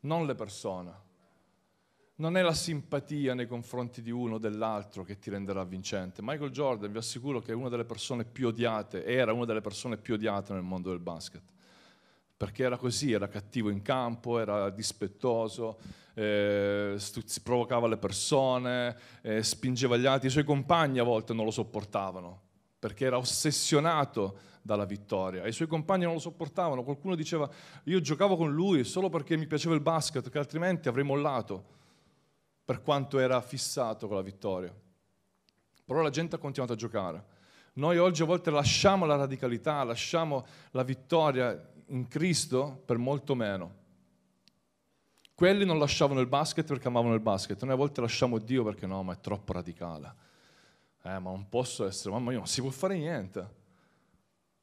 non 0.00 0.26
le 0.26 0.34
persone. 0.34 1.08
Non 2.16 2.36
è 2.36 2.42
la 2.42 2.52
simpatia 2.52 3.32
nei 3.32 3.46
confronti 3.46 4.02
di 4.02 4.10
uno 4.10 4.34
o 4.34 4.38
dell'altro 4.38 5.04
che 5.04 5.18
ti 5.18 5.30
renderà 5.30 5.64
vincente. 5.64 6.20
Michael 6.22 6.50
Jordan, 6.50 6.92
vi 6.92 6.98
assicuro 6.98 7.40
che 7.40 7.52
è 7.52 7.54
una 7.54 7.70
delle 7.70 7.86
persone 7.86 8.26
più 8.26 8.48
odiate, 8.48 9.06
era 9.06 9.32
una 9.32 9.46
delle 9.46 9.62
persone 9.62 9.96
più 9.96 10.14
odiate 10.14 10.52
nel 10.52 10.62
mondo 10.62 10.90
del 10.90 10.98
basket. 10.98 11.42
Perché 12.40 12.62
era 12.62 12.78
così, 12.78 13.12
era 13.12 13.28
cattivo 13.28 13.68
in 13.68 13.82
campo, 13.82 14.38
era 14.38 14.70
dispettoso, 14.70 15.78
eh, 16.14 16.94
stuzzi, 16.96 17.42
provocava 17.42 17.86
le 17.86 17.98
persone, 17.98 18.96
eh, 19.20 19.42
spingeva 19.42 19.98
gli 19.98 20.06
altri. 20.06 20.28
I 20.28 20.30
suoi 20.30 20.44
compagni 20.44 21.00
a 21.00 21.02
volte 21.02 21.34
non 21.34 21.44
lo 21.44 21.50
sopportavano, 21.50 22.40
perché 22.78 23.04
era 23.04 23.18
ossessionato 23.18 24.38
dalla 24.62 24.86
vittoria. 24.86 25.46
I 25.46 25.52
suoi 25.52 25.68
compagni 25.68 26.04
non 26.04 26.14
lo 26.14 26.18
sopportavano, 26.18 26.82
qualcuno 26.82 27.14
diceva 27.14 27.46
io 27.84 28.00
giocavo 28.00 28.38
con 28.38 28.50
lui 28.50 28.84
solo 28.84 29.10
perché 29.10 29.36
mi 29.36 29.46
piaceva 29.46 29.74
il 29.74 29.82
basket, 29.82 30.30
che 30.30 30.38
altrimenti 30.38 30.88
avrei 30.88 31.04
mollato 31.04 31.62
per 32.64 32.80
quanto 32.80 33.18
era 33.18 33.38
fissato 33.42 34.06
con 34.06 34.16
la 34.16 34.22
vittoria. 34.22 34.74
Però 35.84 36.00
la 36.00 36.08
gente 36.08 36.36
ha 36.36 36.38
continuato 36.38 36.72
a 36.72 36.76
giocare. 36.76 37.38
Noi 37.74 37.98
oggi 37.98 38.22
a 38.22 38.24
volte 38.24 38.50
lasciamo 38.50 39.06
la 39.06 39.14
radicalità, 39.14 39.84
lasciamo 39.84 40.44
la 40.72 40.82
vittoria 40.82 41.69
in 41.90 42.08
Cristo 42.08 42.82
per 42.84 42.98
molto 42.98 43.34
meno. 43.34 43.78
Quelli 45.34 45.64
non 45.64 45.78
lasciavano 45.78 46.20
il 46.20 46.26
basket 46.26 46.66
perché 46.66 46.88
amavano 46.88 47.14
il 47.14 47.20
basket, 47.20 47.62
noi 47.62 47.72
a 47.72 47.76
volte 47.76 48.00
lasciamo 48.00 48.38
Dio 48.38 48.62
perché 48.62 48.86
no, 48.86 49.02
ma 49.02 49.14
è 49.14 49.20
troppo 49.20 49.52
radicale. 49.52 50.14
Eh, 51.02 51.18
ma 51.18 51.30
non 51.30 51.48
posso 51.48 51.86
essere, 51.86 52.10
mamma 52.10 52.28
mia, 52.28 52.38
non 52.38 52.46
si 52.46 52.60
può 52.60 52.70
fare 52.70 52.98
niente. 52.98 53.58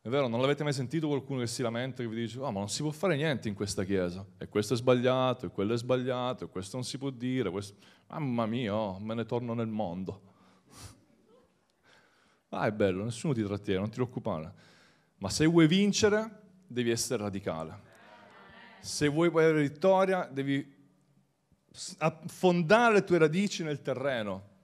È 0.02 0.10
vero, 0.10 0.28
non 0.28 0.40
l'avete 0.40 0.64
mai 0.64 0.74
sentito 0.74 1.08
qualcuno 1.08 1.40
che 1.40 1.48
si 1.48 1.62
lamenta, 1.62 2.04
che 2.04 2.08
vi 2.08 2.16
dice, 2.16 2.40
oh, 2.40 2.52
ma 2.52 2.60
non 2.60 2.70
si 2.70 2.82
può 2.82 2.92
fare 2.92 3.16
niente 3.16 3.50
in 3.50 3.56
questa 3.56 3.84
chiesa, 3.84 4.26
e 4.38 4.48
questo 4.48 4.74
è 4.74 4.78
sbagliato, 4.78 5.48
e 5.48 5.50
quello 5.50 5.74
è 5.74 5.78
sbagliato, 5.78 6.46
e 6.46 6.48
questo 6.48 6.78
non 6.78 6.86
si 6.86 6.98
può 6.98 7.10
dire, 7.10 7.50
questo... 7.50 7.76
mamma 8.08 8.46
mia, 8.46 8.74
oh, 8.74 9.00
me 9.00 9.16
ne 9.16 9.26
torno 9.26 9.54
nel 9.54 9.68
mondo. 9.68 10.22
ah, 12.50 12.68
è 12.68 12.72
bello, 12.72 13.04
nessuno 13.04 13.34
ti 13.34 13.44
trattiene, 13.44 13.80
non 13.80 13.90
ti 13.90 13.96
preoccupare. 13.96 14.54
Ma 15.18 15.30
se 15.30 15.46
vuoi 15.46 15.68
vincere, 15.68 16.47
devi 16.68 16.92
essere 16.92 17.24
radicale. 17.24 17.86
Se 18.80 19.08
vuoi 19.08 19.28
avere 19.30 19.62
vittoria, 19.62 20.28
devi 20.32 20.76
affondare 22.00 22.94
le 22.96 23.04
tue 23.04 23.18
radici 23.18 23.64
nel 23.64 23.82
terreno 23.82 24.56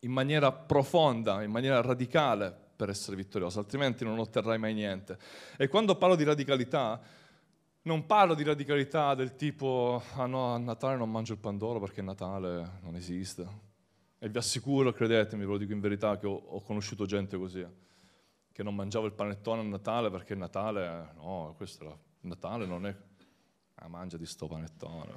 in 0.00 0.12
maniera 0.12 0.52
profonda, 0.52 1.42
in 1.42 1.50
maniera 1.50 1.80
radicale, 1.80 2.66
per 2.78 2.90
essere 2.90 3.16
vittorioso, 3.16 3.58
altrimenti 3.58 4.04
non 4.04 4.20
otterrai 4.20 4.56
mai 4.56 4.72
niente. 4.72 5.18
E 5.56 5.66
quando 5.66 5.96
parlo 5.96 6.14
di 6.14 6.22
radicalità, 6.22 7.00
non 7.82 8.06
parlo 8.06 8.34
di 8.34 8.44
radicalità 8.44 9.16
del 9.16 9.34
tipo, 9.34 10.00
ah 10.14 10.26
no, 10.26 10.54
a 10.54 10.58
Natale 10.58 10.96
non 10.96 11.10
mangio 11.10 11.32
il 11.32 11.40
pandoro 11.40 11.80
perché 11.80 12.02
Natale 12.02 12.78
non 12.82 12.94
esiste. 12.94 13.66
E 14.20 14.28
vi 14.28 14.38
assicuro, 14.38 14.92
credetemi, 14.92 15.44
ve 15.44 15.50
lo 15.50 15.58
dico 15.58 15.72
in 15.72 15.80
verità, 15.80 16.18
che 16.18 16.26
ho, 16.26 16.34
ho 16.34 16.60
conosciuto 16.60 17.04
gente 17.04 17.36
così, 17.36 17.66
che 18.58 18.64
non 18.64 18.74
mangiava 18.74 19.06
il 19.06 19.12
panettone 19.12 19.60
a 19.60 19.64
Natale 19.64 20.10
perché 20.10 20.34
Natale, 20.34 21.12
no, 21.14 21.54
questo 21.56 21.84
era, 21.84 21.96
Natale 22.22 22.66
non 22.66 22.86
è... 22.86 22.96
Ah, 23.76 23.86
mangia 23.86 24.16
di 24.16 24.26
sto 24.26 24.48
panettone. 24.48 25.12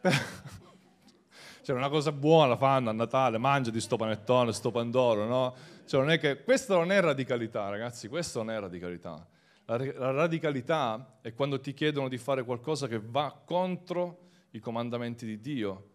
cioè 1.60 1.74
una 1.74 1.88
cosa 1.88 2.12
buona 2.12 2.56
fanno 2.56 2.90
a 2.90 2.92
Natale, 2.92 3.38
mangia 3.38 3.70
di 3.72 3.80
sto 3.80 3.96
panettone, 3.96 4.52
sto 4.52 4.70
pandoro, 4.70 5.26
no? 5.26 5.56
Cioè 5.86 5.98
non 5.98 6.10
è 6.12 6.20
che, 6.20 6.44
questo 6.44 6.76
non 6.76 6.92
è 6.92 7.00
radicalità, 7.00 7.68
ragazzi, 7.68 8.06
questo 8.06 8.44
non 8.44 8.54
è 8.54 8.60
radicalità. 8.60 9.26
La, 9.64 9.76
la 9.76 10.12
radicalità 10.12 11.18
è 11.20 11.34
quando 11.34 11.58
ti 11.58 11.74
chiedono 11.74 12.06
di 12.06 12.16
fare 12.16 12.44
qualcosa 12.44 12.86
che 12.86 13.00
va 13.00 13.36
contro 13.44 14.28
i 14.50 14.60
comandamenti 14.60 15.26
di 15.26 15.40
Dio, 15.40 15.90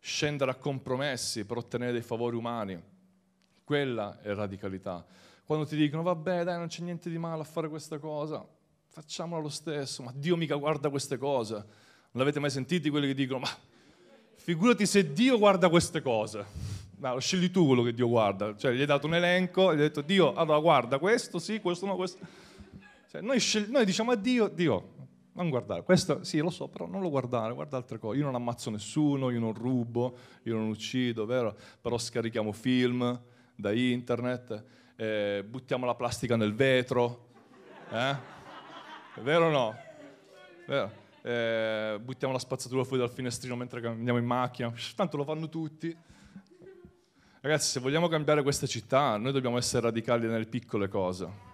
scendere 0.00 0.50
a 0.50 0.56
compromessi 0.56 1.46
per 1.46 1.56
ottenere 1.56 1.92
dei 1.92 2.02
favori 2.02 2.36
umani. 2.36 2.91
Quella 3.72 4.20
è 4.20 4.34
radicalità. 4.34 5.02
Quando 5.46 5.64
ti 5.64 5.76
dicono, 5.76 6.02
vabbè, 6.02 6.44
dai, 6.44 6.58
non 6.58 6.66
c'è 6.66 6.82
niente 6.82 7.08
di 7.08 7.16
male 7.16 7.40
a 7.40 7.44
fare 7.44 7.70
questa 7.70 7.98
cosa, 7.98 8.46
facciamola 8.88 9.40
lo 9.40 9.48
stesso, 9.48 10.02
ma 10.02 10.12
Dio 10.14 10.36
mica 10.36 10.56
guarda 10.56 10.90
queste 10.90 11.16
cose. 11.16 11.54
Non 11.54 11.64
l'avete 12.12 12.38
mai 12.38 12.50
sentito 12.50 12.90
quelli 12.90 13.06
che 13.06 13.14
dicono, 13.14 13.38
ma 13.38 13.48
Figurati 14.34 14.84
se 14.84 15.14
Dio 15.14 15.38
guarda 15.38 15.70
queste 15.70 16.02
cose. 16.02 16.44
No, 16.98 17.18
scegli 17.18 17.50
tu 17.50 17.64
quello 17.64 17.82
che 17.82 17.94
Dio 17.94 18.08
guarda. 18.08 18.54
Cioè, 18.54 18.72
gli 18.72 18.80
hai 18.80 18.84
dato 18.84 19.06
un 19.06 19.14
elenco, 19.14 19.70
gli 19.70 19.76
hai 19.76 19.84
detto 19.84 20.02
Dio, 20.02 20.34
allora 20.34 20.58
guarda 20.58 20.98
questo, 20.98 21.38
sì, 21.38 21.58
questo 21.58 21.86
no, 21.86 21.96
questo. 21.96 22.18
Cioè, 23.10 23.22
noi, 23.22 23.40
scegli, 23.40 23.70
noi 23.70 23.86
diciamo 23.86 24.10
a 24.10 24.16
Dio, 24.16 24.48
Dio, 24.48 24.88
non 25.32 25.48
guardare, 25.48 25.82
questo 25.82 26.24
sì 26.24 26.40
lo 26.40 26.50
so, 26.50 26.68
però 26.68 26.86
non 26.86 27.00
lo 27.00 27.08
guardare, 27.08 27.54
guarda 27.54 27.78
altre 27.78 27.98
cose. 27.98 28.18
Io 28.18 28.24
non 28.24 28.34
ammazzo 28.34 28.68
nessuno, 28.68 29.30
io 29.30 29.40
non 29.40 29.54
rubo, 29.54 30.14
io 30.42 30.56
non 30.56 30.68
uccido, 30.68 31.24
vero? 31.24 31.56
Però 31.80 31.96
scarichiamo 31.96 32.52
film 32.52 33.30
da 33.62 33.72
internet, 33.72 34.64
eh, 34.96 35.42
buttiamo 35.48 35.86
la 35.86 35.94
plastica 35.94 36.36
nel 36.36 36.54
vetro. 36.54 37.28
Eh? 37.90 38.16
È 39.14 39.20
vero 39.20 39.46
o 39.46 39.50
no? 39.50 39.76
Vero? 40.66 41.00
eh, 41.22 42.00
buttiamo 42.02 42.32
la 42.32 42.38
spazzatura 42.40 42.82
fuori 42.84 43.00
dal 43.00 43.10
finestrino 43.10 43.56
mentre 43.56 43.86
andiamo 43.86 44.18
in 44.18 44.26
macchina, 44.26 44.72
tanto 44.94 45.16
lo 45.16 45.24
fanno 45.24 45.48
tutti. 45.48 45.96
Ragazzi, 47.40 47.70
se 47.70 47.80
vogliamo 47.80 48.08
cambiare 48.08 48.42
questa 48.42 48.66
città, 48.66 49.16
noi 49.16 49.32
dobbiamo 49.32 49.56
essere 49.56 49.82
radicali 49.82 50.26
nelle 50.28 50.46
piccole 50.46 50.88
cose. 50.88 51.50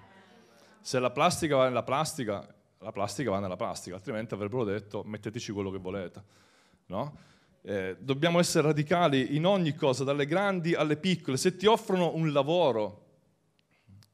Se 0.81 0.99
la 0.99 1.11
plastica 1.11 1.57
va 1.57 1.65
nella 1.65 1.83
plastica, 1.83 2.47
la 2.79 2.93
plastica 2.93 3.31
va 3.31 3.39
nella 3.39 3.57
plastica, 3.57 3.97
altrimenti 3.97 4.35
avrebbero 4.35 4.65
detto 4.65 5.03
metteteci 5.05 5.53
quello 5.53 5.71
che 5.71 5.79
volete. 5.79 6.23
No? 6.87 7.17
Eh, 7.63 7.97
dobbiamo 7.99 8.39
essere 8.39 8.69
radicali 8.69 9.37
in 9.37 9.45
ogni 9.45 9.75
cosa, 9.75 10.05
dalle 10.05 10.27
grandi 10.27 10.75
alle 10.75 10.97
piccole. 10.97 11.37
Se 11.37 11.57
ti 11.57 11.67
offrono 11.67 12.15
un 12.15 12.33
lavoro, 12.33 13.07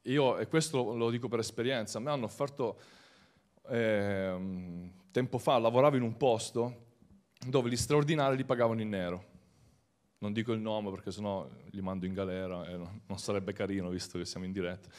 io, 0.03 0.37
e 0.37 0.47
questo 0.47 0.95
lo 0.95 1.09
dico 1.09 1.27
per 1.27 1.39
esperienza, 1.39 1.97
a 1.97 2.01
me 2.01 2.11
hanno 2.11 2.25
offerto 2.25 2.79
eh, 3.69 4.91
tempo 5.11 5.37
fa 5.37 5.57
lavoravo 5.57 5.95
in 5.95 6.03
un 6.03 6.17
posto 6.17 6.83
dove 7.47 7.69
gli 7.69 7.77
straordinari 7.77 8.35
li 8.35 8.45
pagavano 8.45 8.81
in 8.81 8.89
nero. 8.89 9.33
Non 10.17 10.33
dico 10.33 10.53
il 10.53 10.59
nome 10.59 10.89
perché 10.91 11.11
sennò 11.11 11.47
li 11.71 11.81
mando 11.81 12.05
in 12.05 12.13
galera 12.13 12.65
e 12.67 12.75
non 12.75 13.17
sarebbe 13.19 13.53
carino 13.53 13.89
visto 13.89 14.17
che 14.17 14.25
siamo 14.25 14.45
in 14.45 14.51
diretta. 14.51 14.89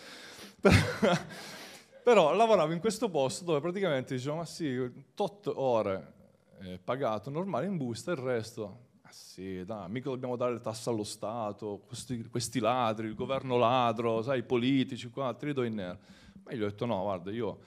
Però 2.02 2.34
lavoravo 2.34 2.72
in 2.72 2.78
questo 2.78 3.08
posto 3.08 3.44
dove 3.44 3.60
praticamente 3.60 4.14
dicevo, 4.14 4.36
ma 4.36 4.44
sì, 4.44 4.78
tot 5.14 5.50
ore 5.52 6.14
eh, 6.60 6.78
pagato 6.78 7.30
normale 7.30 7.66
in 7.66 7.76
busta, 7.76 8.10
il 8.12 8.18
resto, 8.18 8.88
ah 9.02 9.12
sì, 9.12 9.64
dai, 9.64 9.88
mica 9.90 10.10
dobbiamo 10.10 10.36
dare 10.36 10.54
le 10.54 10.60
tasse 10.60 10.90
allo 10.90 11.04
Stato, 11.04 11.82
questi, 11.86 12.28
questi 12.28 12.60
ladri, 12.60 13.06
il 13.06 13.14
governo 13.14 13.56
ladro, 13.56 14.22
sai, 14.22 14.40
i 14.40 14.42
politici, 14.42 15.08
qua, 15.10 15.34
te 15.34 15.46
li 15.46 15.52
do 15.52 15.62
in 15.62 15.74
nero. 15.74 15.98
Ma 16.42 16.52
io 16.52 16.58
gli 16.58 16.62
ho 16.62 16.68
detto, 16.68 16.86
no, 16.86 17.00
guarda, 17.02 17.30
io 17.30 17.58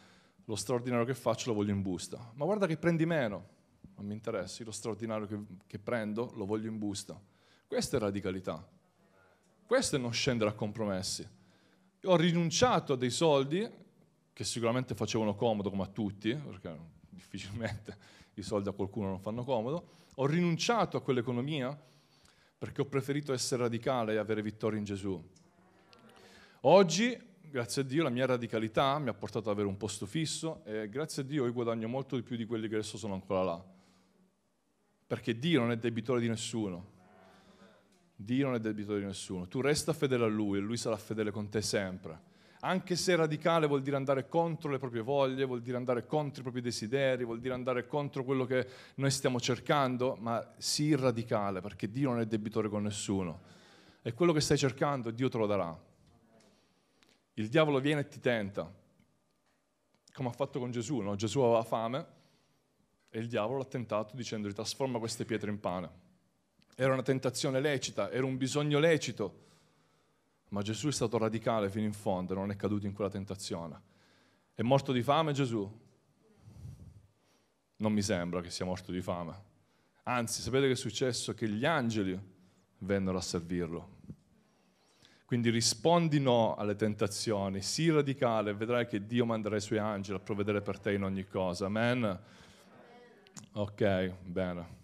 lo 0.46 0.56
straordinario 0.56 1.06
che 1.06 1.14
faccio 1.14 1.50
lo 1.50 1.56
voglio 1.56 1.72
in 1.72 1.82
busta. 1.82 2.32
Ma 2.36 2.46
guarda 2.46 2.66
che 2.66 2.78
prendi 2.78 3.06
meno, 3.06 3.48
non 3.96 4.06
mi 4.06 4.14
interessa, 4.14 4.64
lo 4.64 4.72
straordinario 4.72 5.28
che, 5.28 5.40
che 5.68 5.80
prendo 5.80 6.32
lo 6.36 6.46
voglio 6.46 6.70
in 6.70 6.78
busta. 6.78 7.20
Questa 7.68 7.98
è 7.98 8.00
radicalità. 8.00 8.68
Questo 9.66 9.96
è 9.98 10.00
non 10.00 10.12
scendere 10.12 10.50
a 10.50 10.54
compromessi. 10.54 11.28
Io 12.02 12.10
ho 12.10 12.16
rinunciato 12.16 12.94
a 12.94 12.96
dei 12.96 13.12
soldi 13.12 13.70
che 14.34 14.44
sicuramente 14.44 14.96
facevano 14.96 15.36
comodo 15.36 15.70
come 15.70 15.84
a 15.84 15.88
tutti, 15.88 16.34
perché 16.34 16.76
difficilmente 17.10 17.98
i 18.40 18.44
soldi 18.44 18.70
a 18.70 18.72
qualcuno 18.72 19.08
non 19.08 19.20
fanno 19.20 19.44
comodo. 19.44 19.90
Ho 20.16 20.26
rinunciato 20.26 20.98
a 20.98 21.02
quell'economia 21.02 21.78
perché 22.58 22.82
ho 22.82 22.86
preferito 22.86 23.32
essere 23.32 23.64
radicale 23.64 24.14
e 24.14 24.18
avere 24.18 24.42
vittoria 24.42 24.78
in 24.78 24.84
Gesù. 24.84 25.22
Oggi 26.62 27.18
grazie 27.50 27.82
a 27.82 27.86
Dio 27.86 28.04
la 28.04 28.10
mia 28.10 28.26
radicalità 28.26 29.00
mi 29.00 29.10
ha 29.10 29.14
portato 29.14 29.50
ad 29.50 29.56
avere 29.56 29.68
un 29.68 29.78
posto 29.78 30.06
fisso 30.06 30.62
e 30.66 30.88
grazie 30.90 31.24
a 31.24 31.26
Dio 31.26 31.46
io 31.46 31.54
guadagno 31.54 31.88
molto 31.88 32.16
di 32.16 32.22
più 32.22 32.36
di 32.36 32.46
quelli 32.46 32.68
che 32.68 32.76
adesso 32.76 32.98
sono 32.98 33.14
ancora 33.14 33.44
là. 33.44 33.66
Perché 35.08 35.40
Dio 35.40 35.60
non 35.62 35.72
è 35.72 35.78
debitore 35.78 36.20
di 36.20 36.28
nessuno. 36.28 36.98
Dio 38.16 38.46
non 38.46 38.56
è 38.56 38.60
debitore 38.60 39.00
di 39.00 39.06
nessuno. 39.06 39.48
Tu 39.48 39.62
resta 39.62 39.94
fedele 39.94 40.26
a 40.26 40.28
Lui 40.28 40.58
e 40.60 40.62
Lui 40.62 40.78
sarà 40.78 40.98
fedele 40.98 41.32
con 41.32 41.50
te 41.50 41.62
sempre. 41.62 42.28
Anche 42.62 42.98
se 42.98 43.16
radicale 43.16 43.68
vuol 43.68 43.82
dire 43.82 43.96
andare 43.96 44.28
contro 44.28 44.70
le 44.70 44.80
proprie 44.80 45.02
voglie, 45.02 45.46
vuol 45.46 45.62
dire 45.62 45.78
andare 45.78 46.06
contro 46.06 46.42
i 46.42 46.44
propri 46.44 46.60
desideri, 46.62 47.24
vuol 47.24 47.40
dire 47.40 47.54
andare 47.54 47.88
contro 47.88 48.26
quello 48.26 48.46
che 48.46 48.68
noi 48.96 49.12
stiamo 49.12 49.40
cercando, 49.40 50.18
ma 50.20 50.46
sii 50.58 50.96
radicale 50.96 51.62
perché 51.62 51.90
Dio 51.90 52.10
non 52.10 52.20
è 52.20 52.26
debitore 52.26 52.68
con 52.68 52.84
nessuno. 52.84 53.42
E 54.02 54.14
quello 54.14 54.34
che 54.34 54.42
stai 54.42 54.58
cercando 54.58 55.12
Dio 55.12 55.30
te 55.30 55.38
lo 55.38 55.46
darà. 55.46 55.78
Il 57.36 57.48
diavolo 57.48 57.80
viene 57.80 58.02
e 58.02 58.08
ti 58.10 58.20
tenta, 58.20 58.70
come 60.12 60.28
ha 60.28 60.34
fatto 60.34 60.60
con 60.60 60.72
Gesù. 60.72 61.00
No? 61.00 61.16
Gesù 61.16 61.40
aveva 61.40 61.64
fame 61.64 62.06
e 63.10 63.20
il 63.20 63.30
diavolo 63.30 63.60
l'ha 63.60 63.66
tentato 63.66 64.18
dicendogli 64.18 64.54
trasforma 64.54 65.00
queste 65.00 65.24
pietre 65.24 65.50
in 65.50 65.62
pane. 65.62 65.90
Era 66.76 66.92
una 66.92 67.04
tentazione 67.04 67.62
lecita, 67.62 68.12
era 68.12 68.26
un 68.26 68.36
bisogno 68.36 68.80
lecito, 68.80 69.48
ma 70.50 70.62
Gesù 70.62 70.88
è 70.88 70.92
stato 70.92 71.18
radicale 71.18 71.70
fino 71.70 71.86
in 71.86 71.94
fondo 71.94 72.34
non 72.34 72.52
è 72.52 72.56
caduto 72.56 72.86
in 72.86 72.94
quella 72.94 73.10
tentazione. 73.10 73.82
È 74.54 74.62
morto 74.62 74.92
di 74.92 75.02
fame 75.02 75.32
Gesù? 75.32 75.88
Non 77.78 77.94
mi 77.94 78.02
sembra 78.02 78.42
che 78.42 78.50
sia 78.50 78.66
morto 78.66 78.92
di 78.92 79.02
fame. 79.02 79.48
Anzi, 80.04 80.42
sapete 80.42 80.66
che 80.66 80.74
è 80.74 80.76
successo? 80.76 81.34
Che 81.34 81.48
gli 81.48 81.66
angeli 81.66 82.20
vennero 82.80 83.18
a 83.18 83.22
servirlo. 83.22 83.98
Quindi 85.26 85.52
rispondi 85.52 86.20
no 86.20 86.56
alle 86.56 86.76
tentazioni, 86.76 87.62
sii 87.62 87.92
radicale 87.92 88.50
e 88.50 88.54
vedrai 88.56 88.88
che 88.88 89.06
Dio 89.06 89.26
manderà 89.26 89.58
i 89.58 89.62
suoi 89.62 89.78
angeli 89.78 90.18
a 90.18 90.22
provvedere 90.22 90.62
per 90.62 90.80
te 90.80 90.94
in 90.94 91.04
ogni 91.04 91.28
cosa. 91.28 91.68
Amen? 91.68 92.20
Ok, 93.54 94.14
bene. 94.24 94.78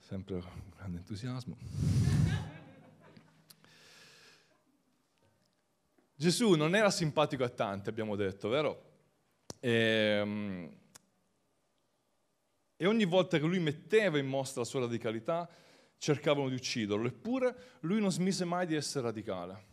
Sempre 0.00 0.42
grande 0.76 0.98
entusiasmo. 0.98 2.15
Gesù 6.18 6.54
non 6.54 6.74
era 6.74 6.90
simpatico 6.90 7.44
a 7.44 7.50
tanti, 7.50 7.90
abbiamo 7.90 8.16
detto, 8.16 8.48
vero? 8.48 8.84
E, 9.60 9.70
ehm, 9.70 10.76
e 12.74 12.86
ogni 12.86 13.04
volta 13.04 13.38
che 13.38 13.44
lui 13.44 13.58
metteva 13.58 14.16
in 14.16 14.26
mostra 14.26 14.62
la 14.62 14.66
sua 14.66 14.80
radicalità, 14.80 15.46
cercavano 15.98 16.48
di 16.48 16.54
ucciderlo, 16.54 17.06
eppure 17.06 17.54
lui 17.80 18.00
non 18.00 18.10
smise 18.10 18.46
mai 18.46 18.66
di 18.66 18.74
essere 18.74 19.04
radicale. 19.04 19.64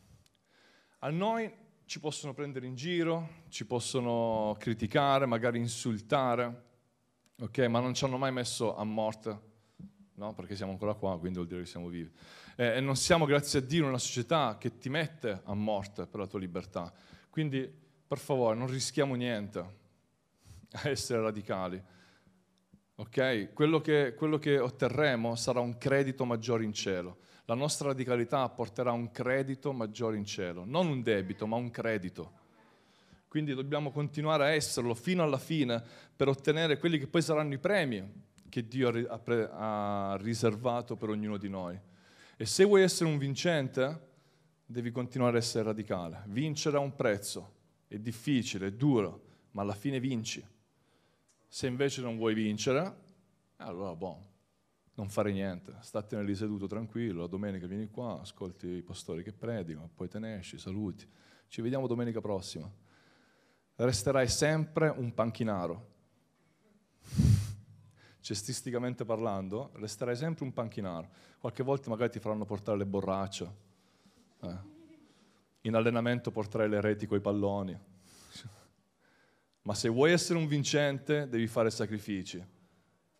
A 0.99 1.10
noi 1.10 1.49
ci 1.86 2.01
possono 2.01 2.34
prendere 2.34 2.65
in 2.65 2.75
giro, 2.75 3.43
ci 3.47 3.65
possono 3.65 4.56
criticare, 4.60 5.25
magari 5.25 5.60
insultare, 5.60 6.63
ok? 7.39 7.58
Ma 7.60 7.79
non 7.79 7.93
ci 7.93 8.03
hanno 8.03 8.17
mai 8.17 8.34
messo 8.34 8.75
a 8.75 8.84
morte, 8.84 9.39
no? 10.15 10.34
Perché 10.34 10.56
siamo 10.56 10.71
ancora 10.71 10.93
qua, 10.93 11.17
quindi 11.17 11.38
vuol 11.38 11.49
dire 11.49 11.62
che 11.62 11.67
siamo 11.67 11.88
vivi. 11.88 12.12
Eh, 12.56 12.78
e 12.78 12.80
non 12.80 12.95
siamo, 12.95 13.26
grazie 13.26 13.60
a 13.60 13.62
Dio, 13.62 13.88
una 13.88 13.97
società 13.97 14.58
che 14.60 14.78
ti 14.78 14.89
mette 14.89 15.41
a 15.43 15.54
morte 15.54 16.06
per 16.06 16.19
la 16.19 16.28
tua 16.28 16.39
libertà. 16.39 16.91
Quindi, 17.30 17.71
per 18.08 18.17
favore, 18.17 18.56
non 18.56 18.67
rischiamo 18.67 19.15
niente 19.15 19.60
a 20.71 20.89
essere 20.89 21.21
radicali 21.21 21.84
ok? 22.95 23.54
Quello 23.54 23.82
che, 23.82 24.13
quello 24.15 24.38
che 24.38 24.60
otterremo 24.60 25.36
sarà 25.36 25.60
un 25.60 25.78
credito 25.78 26.26
maggiore 26.26 26.63
in 26.63 26.73
cielo. 26.73 27.17
La 27.45 27.56
nostra 27.56 27.89
radicalità 27.89 28.47
porterà 28.49 28.91
un 28.91 29.12
credito 29.12 29.73
maggiore 29.73 30.17
in 30.17 30.26
cielo, 30.26 30.63
non 30.65 30.88
un 30.88 31.02
debito, 31.02 31.45
ma 31.45 31.58
un 31.58 31.71
credito. 31.71 32.41
Quindi 33.28 33.54
dobbiamo 33.54 33.91
continuare 33.91 34.43
a 34.43 34.49
esserlo 34.52 34.93
fino 34.93 35.23
alla 35.23 35.39
fine 35.39 35.84
per 36.15 36.28
ottenere 36.28 36.78
quelli 36.78 36.99
che 36.99 37.08
poi 37.08 37.21
saranno 37.21 37.54
i 37.54 37.58
premi 37.58 38.32
che 38.53 38.67
Dio 38.67 38.89
ha 39.49 40.15
riservato 40.21 40.95
per 40.95 41.09
ognuno 41.09 41.37
di 41.37 41.49
noi. 41.49 41.75
E 42.37 42.45
se 42.45 42.63
vuoi 42.63 42.83
essere 42.83 43.09
un 43.09 43.17
vincente, 43.17 44.09
devi 44.63 44.91
continuare 44.91 45.37
a 45.37 45.39
essere 45.39 45.63
radicale. 45.63 46.21
Vincere 46.27 46.77
ha 46.77 46.79
un 46.79 46.93
prezzo, 46.93 47.55
è 47.87 47.97
difficile, 47.97 48.67
è 48.67 48.71
duro, 48.71 49.23
ma 49.53 49.63
alla 49.63 49.73
fine 49.73 49.99
vinci. 49.99 50.45
Se 51.47 51.65
invece 51.65 52.03
non 52.03 52.15
vuoi 52.15 52.35
vincere, 52.35 52.95
allora 53.55 53.95
boh, 53.95 54.21
non 54.93 55.09
fare 55.09 55.31
niente, 55.31 55.73
statene 55.79 56.23
lì 56.23 56.35
seduto 56.35 56.67
tranquillo, 56.67 57.21
la 57.21 57.27
domenica 57.27 57.65
vieni 57.65 57.89
qua, 57.89 58.19
ascolti 58.21 58.67
i 58.67 58.83
pastori 58.83 59.23
che 59.23 59.33
predicano, 59.33 59.89
poi 59.95 60.09
te 60.09 60.19
ne 60.19 60.37
esci, 60.37 60.59
saluti. 60.59 61.09
Ci 61.47 61.61
vediamo 61.63 61.87
domenica 61.87 62.21
prossima. 62.21 62.71
Resterai 63.77 64.27
sempre 64.27 64.89
un 64.95 65.11
panchinaro. 65.11 65.92
Cestisticamente 68.23 69.03
parlando, 69.03 69.71
resterai 69.73 70.15
sempre 70.15 70.45
un 70.45 70.53
panchinaro. 70.53 71.09
Qualche 71.39 71.62
volta 71.62 71.89
magari 71.89 72.09
ti 72.09 72.19
faranno 72.19 72.45
portare 72.45 72.77
le 72.77 72.86
borracce. 72.86 73.53
Eh. 74.39 74.57
In 75.63 75.75
allenamento 75.75 76.31
porterai 76.31 76.69
le 76.69 76.79
reti 76.79 77.05
con 77.05 77.17
i 77.17 77.19
palloni 77.19 77.77
ma 79.63 79.73
se 79.73 79.89
vuoi 79.89 80.13
essere 80.13 80.39
un 80.39 80.47
vincente 80.47 81.27
devi 81.27 81.47
fare 81.47 81.69
sacrifici. 81.69 82.41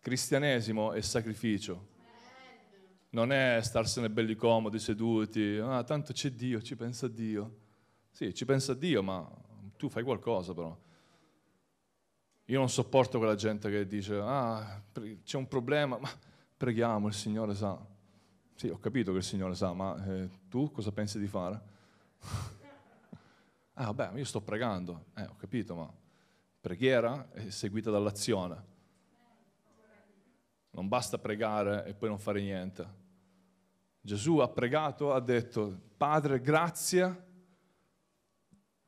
Cristianesimo 0.00 0.94
è 0.94 1.02
sacrificio. 1.02 1.88
Non 3.10 3.30
è 3.30 3.60
starsene 3.60 4.08
belli 4.08 4.34
comodi, 4.34 4.78
seduti, 4.78 5.58
ah, 5.58 5.84
tanto 5.84 6.14
c'è 6.14 6.30
Dio, 6.30 6.62
ci 6.62 6.76
pensa 6.76 7.08
Dio. 7.08 7.58
Sì, 8.10 8.32
ci 8.32 8.46
pensa 8.46 8.72
Dio, 8.72 9.02
ma 9.02 9.30
tu 9.76 9.90
fai 9.90 10.02
qualcosa 10.02 10.54
però. 10.54 10.74
Io 12.46 12.58
non 12.58 12.68
sopporto 12.68 13.18
quella 13.18 13.34
gente 13.34 13.70
che 13.70 13.86
dice, 13.86 14.18
ah, 14.22 14.82
c'è 15.22 15.36
un 15.36 15.48
problema, 15.48 15.98
ma 15.98 16.10
preghiamo, 16.56 17.08
il 17.08 17.14
Signore 17.14 17.54
sa. 17.54 17.78
Sì, 18.54 18.68
ho 18.68 18.78
capito 18.78 19.12
che 19.12 19.18
il 19.18 19.24
Signore 19.24 19.54
sa, 19.54 19.72
ma 19.72 20.02
eh, 20.06 20.28
tu 20.48 20.70
cosa 20.70 20.92
pensi 20.92 21.18
di 21.18 21.26
fare? 21.26 21.60
ah, 23.74 23.84
vabbè, 23.84 24.18
io 24.18 24.24
sto 24.24 24.40
pregando. 24.40 25.06
Eh, 25.14 25.24
ho 25.24 25.36
capito, 25.36 25.74
ma 25.74 26.02
Preghiera 26.64 27.28
è 27.32 27.50
seguita 27.50 27.90
dall'azione. 27.90 28.64
Non 30.70 30.88
basta 30.88 31.18
pregare 31.18 31.84
e 31.84 31.92
poi 31.92 32.08
non 32.08 32.18
fare 32.18 32.40
niente. 32.40 32.88
Gesù 34.00 34.38
ha 34.38 34.48
pregato, 34.48 35.12
ha 35.12 35.20
detto, 35.20 35.78
Padre, 35.98 36.40
grazie 36.40 37.22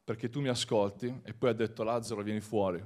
perché 0.03 0.31
tu 0.31 0.41
mi 0.41 0.49
ascolti, 0.49 1.21
e 1.23 1.35
poi 1.35 1.51
ha 1.51 1.53
detto, 1.53 1.83
Lazzaro, 1.83 2.23
vieni 2.23 2.41
fuori. 2.41 2.83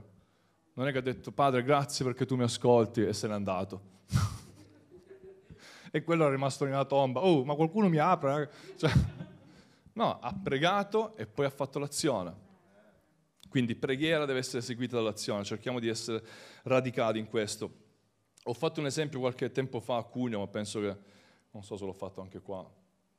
Non 0.80 0.88
è 0.88 0.92
che 0.92 0.98
ha 0.98 1.02
detto, 1.02 1.30
Padre, 1.30 1.62
grazie 1.62 2.06
perché 2.06 2.24
tu 2.24 2.36
mi 2.36 2.42
ascolti, 2.42 3.02
e 3.02 3.12
se 3.12 3.28
n'è 3.28 3.34
andato. 3.34 3.82
e 5.92 6.02
quello 6.02 6.26
è 6.26 6.30
rimasto 6.30 6.64
una 6.64 6.86
tomba. 6.86 7.22
Oh, 7.22 7.44
ma 7.44 7.54
qualcuno 7.54 7.90
mi 7.90 7.98
apre? 7.98 8.50
Cioè, 8.76 8.90
no, 9.92 10.18
ha 10.18 10.34
pregato 10.42 11.18
e 11.18 11.26
poi 11.26 11.44
ha 11.44 11.50
fatto 11.50 11.78
l'azione. 11.78 12.34
Quindi 13.50 13.74
preghiera 13.74 14.24
deve 14.24 14.38
essere 14.38 14.62
seguita 14.62 14.96
dall'azione, 14.96 15.44
cerchiamo 15.44 15.80
di 15.80 15.88
essere 15.88 16.24
radicali 16.62 17.18
in 17.18 17.28
questo. 17.28 17.70
Ho 18.44 18.54
fatto 18.54 18.80
un 18.80 18.86
esempio 18.86 19.18
qualche 19.18 19.52
tempo 19.52 19.80
fa 19.80 19.98
a 19.98 20.04
Cugno, 20.04 20.38
ma 20.38 20.46
penso 20.46 20.80
che, 20.80 20.96
non 21.50 21.62
so 21.62 21.76
se 21.76 21.84
l'ho 21.84 21.92
fatto 21.92 22.22
anche 22.22 22.40
qua, 22.40 22.66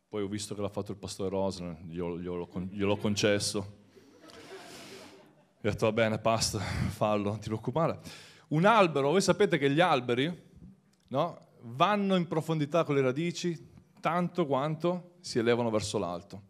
poi 0.10 0.24
ho 0.24 0.28
visto 0.28 0.56
che 0.56 0.62
l'ha 0.62 0.70
fatto 0.70 0.94
il 0.94 0.98
pastore 0.98 1.30
Rosner, 1.30 1.78
glielo, 1.84 2.20
glielo, 2.20 2.50
gliel'ho 2.72 2.98
concesso. 2.98 3.81
Ho 5.64 5.70
detto 5.70 5.86
va 5.86 5.92
bene, 5.92 6.18
basta, 6.18 6.58
fallo, 6.58 7.30
non 7.30 7.40
ti 7.40 7.46
preoccupare. 7.46 8.00
Un 8.48 8.66
albero, 8.66 9.12
voi 9.12 9.22
sapete 9.22 9.60
che 9.60 9.70
gli 9.70 9.80
alberi 9.80 10.36
no, 11.10 11.40
vanno 11.62 12.16
in 12.16 12.28
profondità 12.28 12.84
con 12.84 12.96
le 12.96 13.02
radici 13.02 13.70
tanto 14.00 14.48
quanto 14.48 15.18
si 15.20 15.38
elevano 15.38 15.70
verso 15.70 16.00
l'alto. 16.00 16.42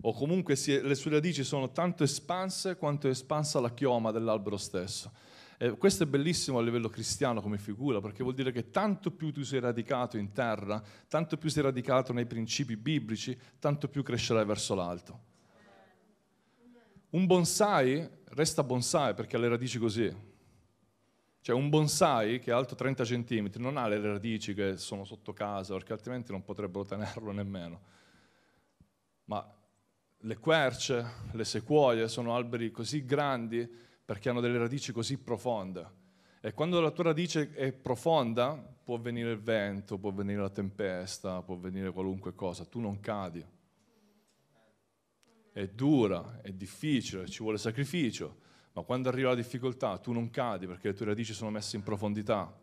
o 0.00 0.12
comunque 0.12 0.56
si, 0.56 0.80
le 0.80 0.96
sue 0.96 1.12
radici 1.12 1.44
sono 1.44 1.70
tanto 1.70 2.02
espanse 2.02 2.76
quanto 2.76 3.06
è 3.06 3.10
espansa 3.10 3.60
la 3.60 3.72
chioma 3.72 4.10
dell'albero 4.10 4.56
stesso. 4.56 5.12
E 5.56 5.70
questo 5.76 6.02
è 6.02 6.06
bellissimo 6.06 6.58
a 6.58 6.62
livello 6.62 6.88
cristiano 6.88 7.40
come 7.40 7.58
figura, 7.58 8.00
perché 8.00 8.24
vuol 8.24 8.34
dire 8.34 8.50
che 8.50 8.70
tanto 8.70 9.12
più 9.12 9.32
tu 9.32 9.44
sei 9.44 9.60
radicato 9.60 10.16
in 10.16 10.32
terra, 10.32 10.82
tanto 11.06 11.36
più 11.36 11.48
sei 11.48 11.62
radicato 11.62 12.12
nei 12.12 12.26
principi 12.26 12.76
biblici, 12.76 13.38
tanto 13.60 13.86
più 13.86 14.02
crescerai 14.02 14.44
verso 14.44 14.74
l'alto. 14.74 15.20
Un 17.10 17.24
bonsai 17.24 18.17
resta 18.30 18.62
bonsai 18.62 19.14
perché 19.14 19.36
ha 19.36 19.38
le 19.38 19.48
radici 19.48 19.78
così. 19.78 20.36
Cioè 21.40 21.56
un 21.56 21.68
bonsai 21.68 22.40
che 22.40 22.50
è 22.50 22.54
alto 22.54 22.74
30 22.74 23.04
cm 23.04 23.50
non 23.56 23.76
ha 23.76 23.86
le 23.86 24.00
radici 24.00 24.54
che 24.54 24.76
sono 24.76 25.04
sotto 25.04 25.32
casa, 25.32 25.74
perché 25.74 25.92
altrimenti 25.92 26.32
non 26.32 26.42
potrebbero 26.42 26.84
tenerlo 26.84 27.32
nemmeno. 27.32 27.80
Ma 29.24 29.54
le 30.22 30.36
querce, 30.38 31.06
le 31.32 31.44
sequoie 31.44 32.08
sono 32.08 32.34
alberi 32.34 32.70
così 32.70 33.04
grandi 33.04 33.68
perché 34.04 34.28
hanno 34.28 34.40
delle 34.40 34.58
radici 34.58 34.92
così 34.92 35.18
profonde. 35.18 35.96
E 36.40 36.52
quando 36.52 36.80
la 36.80 36.90
tua 36.90 37.04
radice 37.04 37.52
è 37.52 37.72
profonda, 37.72 38.54
può 38.54 38.98
venire 38.98 39.32
il 39.32 39.40
vento, 39.40 39.98
può 39.98 40.12
venire 40.12 40.40
la 40.40 40.50
tempesta, 40.50 41.42
può 41.42 41.56
venire 41.56 41.92
qualunque 41.92 42.34
cosa, 42.34 42.64
tu 42.64 42.80
non 42.80 43.00
cadi. 43.00 43.44
È 45.58 45.66
dura, 45.66 46.40
è 46.40 46.52
difficile, 46.52 47.28
ci 47.28 47.42
vuole 47.42 47.58
sacrificio, 47.58 48.36
ma 48.74 48.82
quando 48.82 49.08
arriva 49.08 49.30
la 49.30 49.34
difficoltà 49.34 49.98
tu 49.98 50.12
non 50.12 50.30
cadi 50.30 50.66
perché 50.66 50.88
le 50.88 50.94
tue 50.94 51.06
radici 51.06 51.32
sono 51.32 51.50
messe 51.50 51.76
in 51.76 51.82
profondità. 51.82 52.56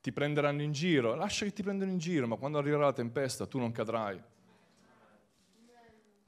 Ti 0.00 0.12
prenderanno 0.12 0.62
in 0.62 0.72
giro, 0.72 1.14
lascia 1.14 1.44
che 1.44 1.52
ti 1.52 1.62
prendano 1.62 1.90
in 1.90 1.98
giro, 1.98 2.26
ma 2.26 2.36
quando 2.36 2.58
arriverà 2.58 2.84
la 2.84 2.92
tempesta 2.92 3.46
tu 3.46 3.58
non 3.58 3.72
cadrai 3.72 4.22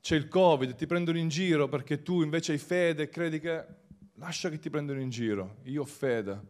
c'è 0.02 0.16
il 0.16 0.26
Covid, 0.26 0.74
ti 0.74 0.87
prendono 0.87 1.16
in 1.16 1.28
giro 1.28 1.68
perché 1.68 2.02
tu 2.02 2.22
invece 2.22 2.50
hai 2.50 2.58
fede 2.58 3.04
e 3.04 3.08
credi 3.08 3.38
che 3.38 3.64
lascia 4.14 4.50
che 4.50 4.58
ti 4.58 4.68
prendano 4.68 5.00
in 5.00 5.11
giro. 5.11 5.58
Io 5.66 5.82
ho 5.82 5.85
fede, 5.85 6.40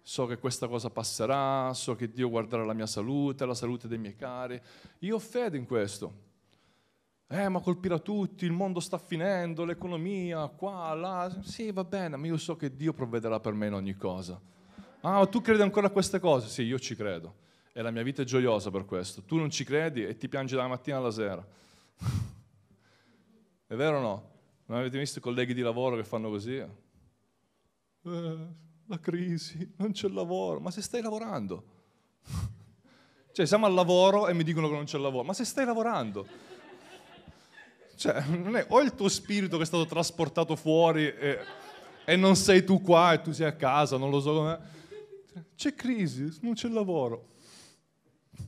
so 0.00 0.24
che 0.24 0.38
questa 0.38 0.68
cosa 0.68 0.88
passerà, 0.88 1.74
so 1.74 1.94
che 1.96 2.10
Dio 2.10 2.30
guarderà 2.30 2.64
la 2.64 2.72
mia 2.72 2.86
salute, 2.86 3.44
la 3.44 3.54
salute 3.54 3.88
dei 3.88 3.98
miei 3.98 4.16
cari. 4.16 4.58
Io 5.00 5.16
ho 5.16 5.18
fede 5.18 5.58
in 5.58 5.66
questo. 5.66 6.23
Eh, 7.26 7.48
ma 7.48 7.60
colpirà 7.60 7.98
tutti, 7.98 8.44
il 8.44 8.52
mondo 8.52 8.80
sta 8.80 8.98
finendo, 8.98 9.64
l'economia, 9.64 10.46
qua, 10.48 10.92
là. 10.94 11.34
Sì, 11.42 11.72
va 11.72 11.82
bene, 11.82 12.16
ma 12.16 12.26
io 12.26 12.36
so 12.36 12.54
che 12.56 12.76
Dio 12.76 12.92
provvederà 12.92 13.40
per 13.40 13.54
me 13.54 13.66
in 13.66 13.72
ogni 13.72 13.94
cosa. 13.94 14.40
Ah, 15.00 15.26
tu 15.26 15.40
credi 15.40 15.62
ancora 15.62 15.88
a 15.88 15.90
queste 15.90 16.18
cose? 16.18 16.48
Sì, 16.48 16.62
io 16.62 16.78
ci 16.78 16.94
credo. 16.94 17.42
E 17.72 17.82
la 17.82 17.90
mia 17.90 18.02
vita 18.02 18.22
è 18.22 18.24
gioiosa 18.24 18.70
per 18.70 18.84
questo. 18.84 19.22
Tu 19.22 19.36
non 19.36 19.50
ci 19.50 19.64
credi 19.64 20.04
e 20.04 20.16
ti 20.16 20.28
piangi 20.28 20.54
dalla 20.54 20.68
mattina 20.68 20.98
alla 20.98 21.10
sera. 21.10 21.44
È 23.66 23.74
vero 23.74 23.98
o 23.98 24.00
no? 24.00 24.30
Non 24.66 24.78
avete 24.78 24.98
visto 24.98 25.18
i 25.18 25.22
colleghi 25.22 25.54
di 25.54 25.60
lavoro 25.60 25.96
che 25.96 26.04
fanno 26.04 26.28
così? 26.28 26.56
Eh, 26.56 28.46
la 28.86 29.00
crisi, 29.00 29.74
non 29.78 29.92
c'è 29.92 30.08
lavoro. 30.08 30.60
Ma 30.60 30.70
se 30.70 30.82
stai 30.82 31.02
lavorando? 31.02 31.64
cioè, 33.32 33.44
siamo 33.44 33.66
al 33.66 33.74
lavoro 33.74 34.28
e 34.28 34.34
mi 34.34 34.44
dicono 34.44 34.68
che 34.68 34.74
non 34.74 34.84
c'è 34.84 34.98
lavoro. 34.98 35.24
Ma 35.24 35.32
se 35.32 35.44
stai 35.44 35.64
lavorando? 35.64 36.26
Cioè, 37.96 38.24
non 38.26 38.56
è 38.56 38.66
o 38.68 38.80
il 38.80 38.94
tuo 38.94 39.08
spirito 39.08 39.56
che 39.56 39.62
è 39.62 39.66
stato 39.66 39.86
trasportato 39.86 40.56
fuori 40.56 41.06
e, 41.06 41.38
e 42.04 42.16
non 42.16 42.36
sei 42.36 42.64
tu 42.64 42.80
qua 42.80 43.12
e 43.12 43.22
tu 43.22 43.32
sei 43.32 43.46
a 43.46 43.54
casa, 43.54 43.96
non 43.96 44.10
lo 44.10 44.20
so 44.20 44.34
com'è. 44.34 44.58
C'è 45.56 45.74
crisi, 45.74 46.38
non 46.42 46.54
c'è 46.54 46.68
lavoro. 46.68 47.32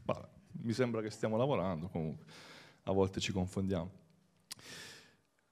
Vabbè, 0.04 0.28
mi 0.62 0.72
sembra 0.72 1.00
che 1.00 1.10
stiamo 1.10 1.36
lavorando 1.36 1.88
comunque. 1.88 2.24
A 2.84 2.92
volte 2.92 3.20
ci 3.20 3.32
confondiamo. 3.32 3.90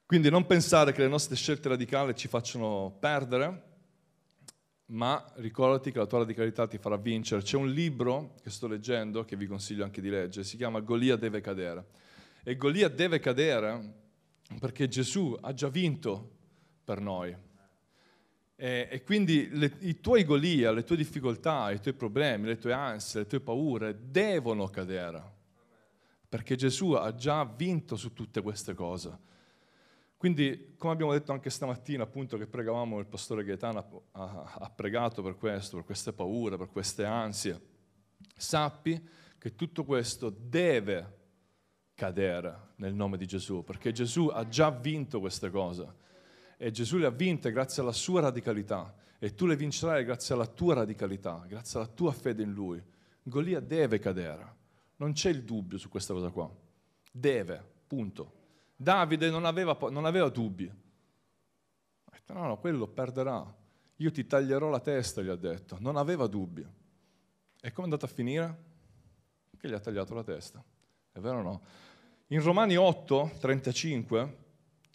Quindi 0.07 0.31
non 0.31 0.47
pensare 0.47 0.93
che 0.93 1.01
le 1.01 1.09
nostre 1.09 1.35
scelte 1.35 1.69
radicali 1.69 2.15
ci 2.15 2.29
facciano 2.29 2.95
perdere, 3.01 3.73
ma 4.87 5.25
ricordati 5.37 5.91
che 5.91 5.99
la 5.99 6.07
tua 6.07 6.19
radicalità 6.19 6.67
ti 6.67 6.79
farà 6.79 6.97
vincere. 6.97 7.43
C'è 7.43 7.57
un 7.57 7.71
libro 7.71 8.35
che 8.43 8.51
sto 8.51 8.67
leggendo, 8.67 9.25
che 9.25 9.35
vi 9.37 9.47
consiglio 9.47 9.83
anche 9.83 10.01
di 10.01 10.11
leggere, 10.11 10.45
si 10.45 10.57
chiama 10.57 10.81
Golia 10.81 11.17
deve 11.17 11.41
cadere. 11.41 11.87
E 12.47 12.57
Golia 12.57 12.89
deve 12.89 13.21
cadere 13.21 14.03
perché 14.61 14.87
Gesù 14.87 15.35
ha 15.41 15.55
già 15.55 15.69
vinto 15.69 16.33
per 16.85 17.01
noi. 17.01 17.35
E, 18.55 18.89
e 18.91 19.03
quindi 19.03 19.49
le, 19.51 19.75
i 19.81 19.99
tuoi 19.99 20.25
Golia, 20.25 20.71
le 20.71 20.85
tue 20.85 20.97
difficoltà, 20.97 21.71
i 21.71 21.81
tuoi 21.81 21.95
problemi, 21.95 22.47
le 22.47 22.59
tue 22.59 22.75
ansie, 22.75 23.21
le 23.21 23.27
tue 23.27 23.41
paure 23.41 23.99
devono 24.11 24.69
cadere. 24.69 25.33
Perché 26.29 26.55
Gesù 26.55 26.93
ha 26.93 27.15
già 27.15 27.45
vinto 27.47 27.97
su 27.97 28.13
tutte 28.13 28.43
queste 28.43 28.75
cose. 28.75 29.19
Quindi, 30.19 30.75
come 30.77 30.93
abbiamo 30.93 31.13
detto 31.13 31.33
anche 31.33 31.49
stamattina, 31.49 32.03
appunto, 32.03 32.37
che 32.37 32.47
pregavamo, 32.47 32.99
il 32.99 33.07
pastore 33.07 33.45
Gaetano 33.45 34.09
ha, 34.13 34.53
ha 34.59 34.71
pregato 34.71 35.23
per 35.23 35.37
questo, 35.39 35.77
per 35.77 35.87
queste 35.87 36.13
paure, 36.13 36.59
per 36.59 36.69
queste 36.69 37.07
ansie. 37.07 37.59
Sappi 38.37 39.03
che 39.39 39.55
tutto 39.55 39.85
questo 39.85 40.29
deve 40.29 41.23
cadere 41.95 42.73
nel 42.77 42.95
nome 42.95 43.17
di 43.17 43.27
Gesù, 43.27 43.63
perché 43.65 43.93
Gesù 43.93 44.27
ha 44.27 44.47
già 44.49 44.71
vinto 44.71 45.21
queste 45.21 45.51
cose 45.51 46.03
e 46.57 46.71
Gesù 46.71 46.99
le 46.99 47.07
ha 47.07 47.11
vinte 47.11 47.51
grazie 47.53 47.83
alla 47.83 47.93
sua 47.93 48.21
radicalità 48.21 48.95
e 49.19 49.35
tu 49.35 49.47
le 49.47 49.57
vincerai 49.57 50.05
grazie 50.05 50.35
alla 50.35 50.47
tua 50.47 50.75
radicalità, 50.75 51.45
grazie 51.47 51.79
alla 51.79 51.89
tua 51.89 52.13
fede 52.13 52.43
in 52.43 52.53
Lui. 52.53 52.83
Golia 53.23 53.61
deve 53.61 53.99
cadere, 53.99 54.55
non 54.97 55.13
c'è 55.13 55.31
il 55.31 55.45
dubbio 55.45 55.79
su 55.79 55.89
questa 55.89 56.13
cosa 56.13 56.31
qua, 56.31 56.51
deve, 57.11 57.73
punto. 57.87 58.43
Davide 58.77 59.31
non 59.31 59.45
aveva, 59.45 59.77
non 59.91 60.05
aveva 60.05 60.29
dubbi. 60.29 60.67
Ha 60.67 62.11
detto, 62.11 62.33
no, 62.33 62.47
no, 62.47 62.59
quello 62.59 62.89
perderà. 62.89 63.55
Io 63.99 64.11
ti 64.11 64.27
taglierò 64.27 64.69
la 64.69 64.81
testa, 64.81 65.23
gli 65.23 65.29
ha 65.29 65.37
detto. 65.37 65.77
Non 65.81 65.97
aveva 65.97 66.27
dubbi. 66.27 66.67
E 67.61 67.73
come 67.73 67.87
è 67.87 67.91
andato 67.91 68.05
a 68.05 68.09
finire? 68.09 68.63
Che 69.57 69.69
gli 69.69 69.73
ha 69.73 69.79
tagliato 69.79 70.13
la 70.13 70.25
testa. 70.25 70.63
È 71.17 71.21
vero 71.21 71.39
o 71.39 71.43
no? 71.43 71.63
In 72.29 72.43
Romani 72.43 72.75
8, 72.75 73.37
35, 73.39 74.37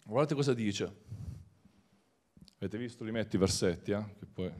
guardate 0.04 0.34
cosa 0.34 0.52
dice. 0.52 0.96
Avete 2.58 2.76
visto? 2.76 3.04
Li 3.04 3.10
metti 3.10 3.36
i 3.36 3.38
versetti, 3.38 3.92
eh? 3.92 4.04
Che 4.18 4.26
poi... 4.26 4.52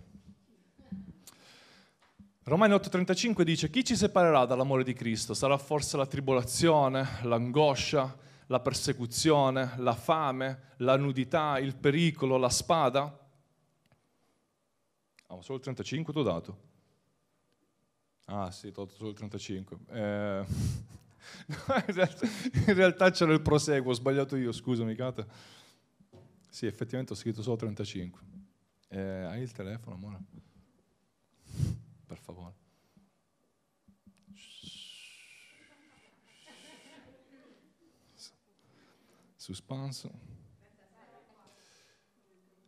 Romani 2.45 2.73
8:35 2.73 3.43
dice, 3.43 3.69
chi 3.69 3.85
ci 3.85 3.95
separerà 3.95 4.47
dall'amore 4.47 4.85
di 4.85 4.95
Cristo? 4.95 5.35
Sarà 5.35 5.59
forse 5.59 5.99
la 5.99 6.07
tribolazione, 6.07 7.07
l'angoscia, 7.25 8.17
la 8.47 8.61
persecuzione, 8.61 9.75
la 9.77 9.95
fame, 9.95 10.61
la 10.79 10.97
nudità, 10.97 11.59
il 11.59 11.77
pericolo, 11.77 12.39
la 12.39 12.49
spada? 12.49 13.03
Ah, 15.27 15.43
solo 15.43 15.59
il 15.59 15.63
35 15.65 16.11
ti 16.15 16.19
ho 16.19 16.23
dato. 16.23 16.59
Ah 18.25 18.51
sì, 18.51 18.73
ti 18.73 18.81
ho 18.81 18.85
dato 18.85 18.97
solo 18.97 19.11
il 19.11 19.17
35. 19.17 19.77
Eh... 19.91 20.99
in 22.67 22.75
realtà 22.75 23.11
c'era 23.11 23.33
il 23.33 23.41
proseguo, 23.41 23.91
ho 23.91 23.95
sbagliato 23.95 24.37
io, 24.37 24.53
scusami 24.53 24.95
Cata. 24.95 25.27
Sì, 26.49 26.67
effettivamente 26.67 27.13
ho 27.13 27.17
scritto 27.17 27.43
solo 27.43 27.57
35. 27.57 28.21
Eh, 28.89 29.01
hai 29.01 29.43
il 29.43 29.53
telefono, 29.53 29.95
amore? 29.95 30.19
Per 32.07 32.19
favore. 32.19 32.55
Suspense. 39.37 40.11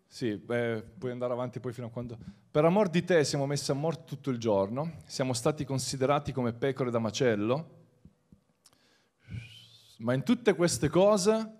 Sì, 0.06 0.36
beh, 0.36 0.84
puoi 0.98 1.10
andare 1.10 1.32
avanti 1.32 1.58
poi 1.58 1.72
fino 1.72 1.86
a 1.86 1.90
quando... 1.90 2.18
Per 2.50 2.64
amor 2.64 2.88
di 2.88 3.02
te 3.02 3.24
siamo 3.24 3.46
messi 3.46 3.70
a 3.70 3.74
morte 3.74 4.04
tutto 4.04 4.30
il 4.30 4.38
giorno, 4.38 4.98
siamo 5.06 5.32
stati 5.32 5.64
considerati 5.64 6.32
come 6.32 6.52
pecore 6.52 6.90
da 6.90 6.98
macello, 6.98 7.81
ma 10.02 10.14
in 10.14 10.22
tutte 10.24 10.54
queste 10.54 10.88
cose, 10.88 11.56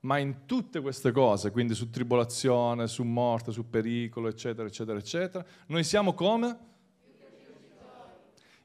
ma 0.00 0.18
in 0.18 0.44
tutte 0.46 0.80
queste 0.80 1.12
cose, 1.12 1.50
quindi 1.50 1.74
su 1.74 1.90
tribolazione, 1.90 2.86
su 2.86 3.02
morte, 3.02 3.52
su 3.52 3.68
pericolo, 3.68 4.28
eccetera, 4.28 4.66
eccetera, 4.66 4.98
eccetera, 4.98 5.44
noi 5.66 5.84
siamo 5.84 6.14
come? 6.14 6.68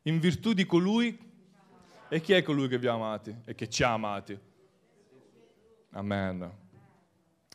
In 0.03 0.19
virtù 0.19 0.53
di 0.53 0.65
colui, 0.65 1.17
e 2.09 2.21
chi 2.21 2.33
è 2.33 2.43
colui 2.43 2.67
che 2.67 2.77
vi 2.77 2.87
ha 2.87 2.93
amati 2.93 3.35
e 3.45 3.55
che 3.55 3.67
ci 3.69 3.83
ha 3.83 3.93
amati? 3.93 4.37
Amen. 5.91 6.51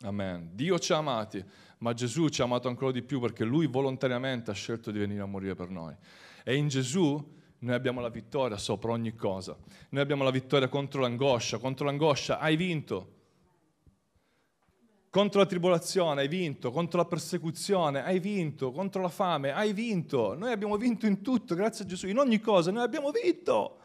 Amen. 0.01 0.49
Dio 0.53 0.79
ci 0.79 0.93
ha 0.93 0.97
amati, 0.97 1.43
ma 1.77 1.93
Gesù 1.93 2.27
ci 2.29 2.41
ha 2.41 2.45
amato 2.45 2.67
ancora 2.67 2.91
di 2.91 3.03
più 3.03 3.19
perché 3.19 3.43
Lui 3.43 3.67
volontariamente 3.67 4.49
ha 4.49 4.55
scelto 4.55 4.89
di 4.89 4.97
venire 4.97 5.21
a 5.21 5.27
morire 5.27 5.53
per 5.53 5.69
noi. 5.69 5.95
E 6.43 6.55
in 6.55 6.67
Gesù 6.67 7.39
noi 7.63 7.75
abbiamo 7.75 8.01
la 8.01 8.09
vittoria 8.09 8.57
sopra 8.57 8.91
ogni 8.91 9.13
cosa. 9.13 9.55
Noi 9.89 10.01
abbiamo 10.01 10.23
la 10.23 10.31
vittoria 10.31 10.67
contro 10.67 11.01
l'angoscia. 11.01 11.59
Contro 11.59 11.85
l'angoscia 11.85 12.39
hai 12.39 12.55
vinto. 12.55 13.19
Contro 15.11 15.41
la 15.41 15.45
tribolazione 15.45 16.21
hai 16.21 16.27
vinto. 16.27 16.71
Contro 16.71 16.97
la 16.97 17.05
persecuzione 17.05 18.03
hai 18.03 18.19
vinto. 18.19 18.71
Contro 18.71 19.03
la 19.03 19.09
fame 19.09 19.51
hai 19.51 19.73
vinto. 19.73 20.33
Noi 20.35 20.51
abbiamo 20.51 20.75
vinto 20.77 21.05
in 21.05 21.21
tutto, 21.21 21.53
grazie 21.53 21.85
a 21.85 21.87
Gesù. 21.87 22.07
In 22.07 22.17
ogni 22.17 22.39
cosa 22.39 22.71
noi 22.71 22.81
abbiamo 22.81 23.11
vinto. 23.11 23.77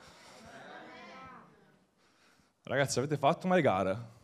Ragazzi, 2.62 2.99
avete 2.99 3.19
fatto 3.19 3.47
mai 3.47 3.61
gare? 3.61 4.15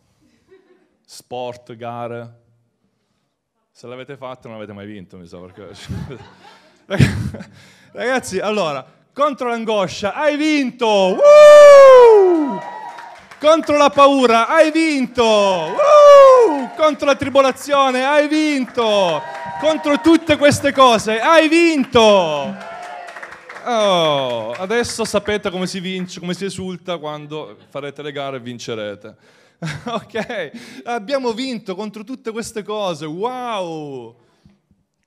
Sport, 1.04 1.76
gare? 1.76 2.40
Se 3.70 3.86
l'avete 3.86 4.16
fatto 4.16 4.48
non 4.48 4.56
avete 4.56 4.72
mai 4.72 4.86
vinto, 4.86 5.18
mi 5.18 5.26
sa, 5.26 5.38
perché... 5.38 5.74
Ragazzi, 7.92 8.38
allora, 8.38 9.00
contro 9.12 9.48
l'angoscia 9.48 10.14
hai 10.14 10.36
vinto! 10.36 10.86
Woo! 10.86 12.60
Contro 13.38 13.76
la 13.76 13.90
paura 13.90 14.48
hai 14.48 14.70
vinto! 14.70 15.22
Woo! 15.24 16.70
Contro 16.76 17.06
la 17.06 17.16
tribolazione 17.16 18.04
hai 18.04 18.28
vinto! 18.28 19.22
Contro 19.60 20.00
tutte 20.00 20.36
queste 20.36 20.72
cose 20.72 21.20
hai 21.20 21.48
vinto! 21.48 22.70
Oh, 23.64 24.50
adesso 24.52 25.04
sapete 25.04 25.50
come 25.50 25.66
si 25.66 25.78
vince, 25.78 26.18
come 26.18 26.34
si 26.34 26.44
esulta 26.44 26.98
quando 26.98 27.56
farete 27.68 28.02
le 28.02 28.10
gare 28.10 28.38
e 28.38 28.40
vincerete. 28.40 29.16
ok, 29.86 30.50
abbiamo 30.84 31.32
vinto 31.32 31.76
contro 31.76 32.02
tutte 32.02 32.32
queste 32.32 32.64
cose, 32.64 33.06
wow! 33.06 34.16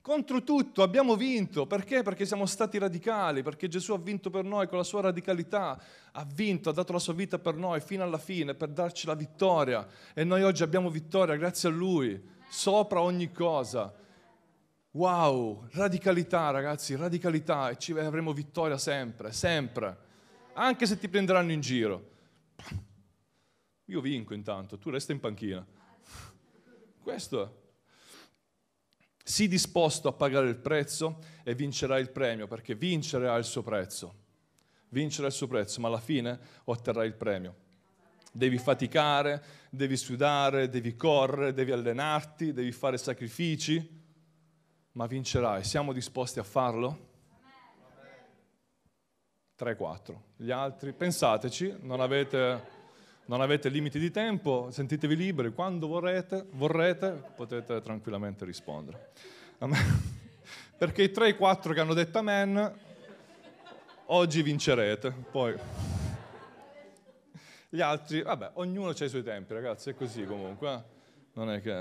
Contro 0.06 0.44
tutto 0.44 0.84
abbiamo 0.84 1.16
vinto, 1.16 1.66
perché? 1.66 2.04
Perché 2.04 2.26
siamo 2.26 2.46
stati 2.46 2.78
radicali, 2.78 3.42
perché 3.42 3.66
Gesù 3.66 3.92
ha 3.92 3.98
vinto 3.98 4.30
per 4.30 4.44
noi 4.44 4.68
con 4.68 4.78
la 4.78 4.84
sua 4.84 5.00
radicalità, 5.00 5.82
ha 6.12 6.24
vinto, 6.32 6.70
ha 6.70 6.72
dato 6.72 6.92
la 6.92 7.00
sua 7.00 7.12
vita 7.12 7.40
per 7.40 7.56
noi 7.56 7.80
fino 7.80 8.04
alla 8.04 8.16
fine, 8.16 8.54
per 8.54 8.68
darci 8.68 9.08
la 9.08 9.16
vittoria. 9.16 9.84
E 10.14 10.22
noi 10.22 10.44
oggi 10.44 10.62
abbiamo 10.62 10.90
vittoria 10.90 11.34
grazie 11.34 11.70
a 11.70 11.72
Lui, 11.72 12.24
sopra 12.48 13.00
ogni 13.00 13.32
cosa. 13.32 13.92
Wow, 14.92 15.66
radicalità 15.72 16.50
ragazzi, 16.50 16.94
radicalità 16.94 17.70
e 17.70 17.76
ci 17.76 17.90
avremo 17.90 18.32
vittoria 18.32 18.78
sempre, 18.78 19.32
sempre, 19.32 19.98
anche 20.52 20.86
se 20.86 20.98
ti 21.00 21.08
prenderanno 21.08 21.50
in 21.50 21.60
giro. 21.60 22.10
Io 23.86 24.00
vinco 24.00 24.34
intanto, 24.34 24.78
tu 24.78 24.90
resta 24.90 25.10
in 25.10 25.18
panchina. 25.18 25.66
Questo 27.02 27.42
è. 27.42 27.64
Sii 29.28 29.48
disposto 29.48 30.06
a 30.06 30.12
pagare 30.12 30.48
il 30.48 30.56
prezzo 30.56 31.18
e 31.42 31.56
vincerai 31.56 32.00
il 32.00 32.10
premio, 32.10 32.46
perché 32.46 32.76
vincere 32.76 33.28
ha 33.28 33.34
il 33.34 33.44
suo 33.44 33.62
prezzo. 33.62 34.14
Vincere 34.90 35.24
ha 35.24 35.30
il 35.30 35.34
suo 35.34 35.48
prezzo, 35.48 35.80
ma 35.80 35.88
alla 35.88 35.98
fine 35.98 36.38
otterrai 36.62 37.08
il 37.08 37.14
premio. 37.14 37.56
Devi 38.30 38.56
faticare, 38.56 39.42
devi 39.70 39.96
sudare, 39.96 40.68
devi 40.68 40.94
correre, 40.94 41.52
devi 41.52 41.72
allenarti, 41.72 42.52
devi 42.52 42.70
fare 42.70 42.98
sacrifici 42.98 44.04
ma 44.96 45.06
vincerai. 45.06 45.62
Siamo 45.62 45.92
disposti 45.92 46.38
a 46.38 46.42
farlo? 46.42 47.14
3-4. 49.58 50.16
Gli 50.36 50.50
altri, 50.50 50.92
pensateci, 50.92 51.76
non 51.80 52.00
avete, 52.00 52.75
non 53.26 53.40
avete, 53.40 53.68
limiti 53.68 53.98
di 53.98 54.10
tempo, 54.10 54.68
sentitevi 54.70 55.16
liberi, 55.16 55.52
quando 55.52 55.86
vorrete, 55.86 56.46
vorrete 56.52 57.10
potete 57.34 57.80
tranquillamente 57.80 58.44
rispondere. 58.44 59.10
Perché 60.78 61.02
i 61.02 61.08
3-4 61.08 61.72
che 61.72 61.80
hanno 61.80 61.94
detto 61.94 62.18
amen, 62.18 62.72
oggi 64.06 64.42
vincerete. 64.42 65.10
Poi 65.30 65.54
gli 67.68 67.80
altri, 67.80 68.22
vabbè, 68.22 68.52
ognuno 68.54 68.90
ha 68.90 69.04
i 69.04 69.08
suoi 69.08 69.22
tempi, 69.22 69.54
ragazzi, 69.54 69.90
è 69.90 69.94
così 69.94 70.24
comunque. 70.24 70.72
Eh. 70.72 70.94
Non, 71.32 71.60
che, 71.60 71.72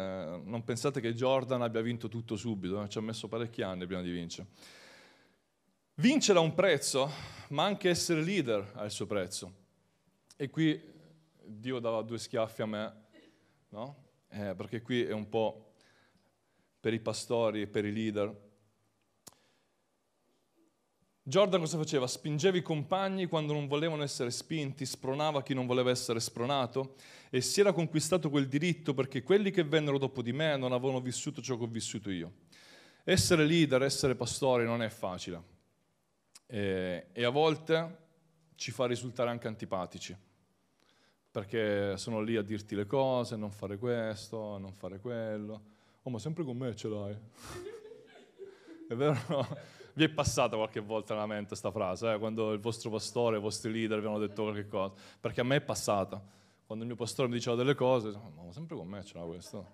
non, 0.44 0.64
pensate 0.66 1.00
che 1.00 1.14
Jordan 1.14 1.62
abbia 1.62 1.82
vinto 1.82 2.10
tutto 2.10 2.36
subito, 2.36 2.84
eh? 2.84 2.90
ci 2.90 2.98
ha 2.98 3.02
messo 3.02 3.30
parecchi 3.30 3.62
anni 3.62 3.86
prima 3.86 4.02
di 4.02 4.12
vincere. 4.12 4.48
Vincere 5.96 6.40
ha 6.40 6.42
un 6.42 6.54
prezzo, 6.54 7.10
ma 7.50 7.64
anche 7.64 7.90
essere 7.90 8.22
leader 8.22 8.72
ha 8.76 8.84
il 8.84 8.92
suo 8.92 9.06
prezzo. 9.06 9.54
E 10.36 10.50
qui 10.50 10.94
Dio 11.46 11.80
dava 11.80 12.02
due 12.02 12.18
schiaffi 12.18 12.62
a 12.62 12.66
me, 12.66 12.94
no? 13.70 14.04
eh, 14.30 14.54
perché 14.56 14.82
qui 14.82 15.04
è 15.04 15.12
un 15.12 15.30
po' 15.30 15.74
per 16.80 16.94
i 16.94 17.00
pastori 17.00 17.62
e 17.62 17.68
per 17.68 17.86
i 17.86 17.94
leader. 17.94 18.44
Jordan 21.24 21.60
cosa 21.60 21.78
faceva? 21.78 22.06
Spingeva 22.06 22.56
i 22.56 22.62
compagni 22.62 23.26
quando 23.26 23.54
non 23.54 23.66
volevano 23.68 24.04
essere 24.04 24.30
spinti, 24.30 24.86
spronava 24.86 25.42
chi 25.42 25.56
non 25.56 25.66
voleva 25.66 25.90
essere 25.90 26.20
spronato 26.20 26.96
e 27.32 27.42
si 27.42 27.62
era 27.62 27.74
conquistato 27.74 28.30
quel 28.30 28.48
diritto 28.48 28.94
perché 28.94 29.24
quelli 29.24 29.50
che 29.50 29.64
vennero 29.64 29.98
dopo 29.98 30.22
di 30.22 30.34
me 30.34 30.56
non 30.56 30.72
avevano 30.72 31.02
vissuto 31.02 31.42
ciò 31.42 31.58
che 31.58 31.64
ho 31.64 31.68
vissuto 31.68 32.12
io. 32.12 32.32
Essere 33.04 33.46
leader, 33.46 33.82
essere 33.82 34.14
pastori 34.14 34.66
non 34.66 34.84
è 34.84 34.90
facile 34.90 35.54
e, 36.46 37.08
e 37.12 37.24
a 37.24 37.30
volte 37.30 38.04
ci 38.56 38.72
fa 38.72 38.86
risultare 38.86 39.30
anche 39.30 39.48
antipatici 39.48 40.16
perché 41.36 41.98
sono 41.98 42.22
lì 42.22 42.38
a 42.38 42.42
dirti 42.42 42.76
le 42.76 42.86
cose, 42.86 43.36
non 43.36 43.52
fare 43.52 43.78
questo, 43.78 44.58
non 44.58 44.72
fare 44.72 45.02
quello. 45.02 45.62
Oh, 46.04 46.10
ma 46.10 46.18
sempre 46.18 46.46
con 46.46 46.56
me 46.56 46.74
ce 46.78 46.88
l'hai. 46.88 47.12
è 48.88 48.96
vero? 48.96 49.20
No? 49.28 49.46
Vi 49.92 50.06
è 50.06 50.08
passata 50.08 50.56
qualche 50.56 50.80
volta 50.80 51.14
nella 51.14 51.26
mente 51.26 51.50
questa 51.50 51.72
frase, 51.72 52.14
eh? 52.14 52.20
quando 52.20 52.54
il 52.54 52.60
vostro 52.62 52.90
pastore, 52.90 53.36
i 53.36 53.42
vostri 53.42 53.70
leader 53.74 54.00
vi 54.00 54.08
hanno 54.08 54.18
detto 54.18 54.44
qualche 54.44 54.70
cosa? 54.70 54.94
Perché 55.20 55.42
a 55.42 55.44
me 55.44 55.58
è 55.58 55.62
passata. 55.62 56.24
Quando 56.66 56.86
il 56.86 56.90
mio 56.92 56.98
pastore 56.98 57.28
mi 57.28 57.34
diceva 57.34 57.58
delle 57.58 57.76
cose, 57.76 58.12
ma 58.12 58.50
sempre 58.54 58.78
con 58.78 58.88
me 58.88 59.04
ce 59.04 59.18
l'ha 59.18 59.26
questo. 59.26 59.68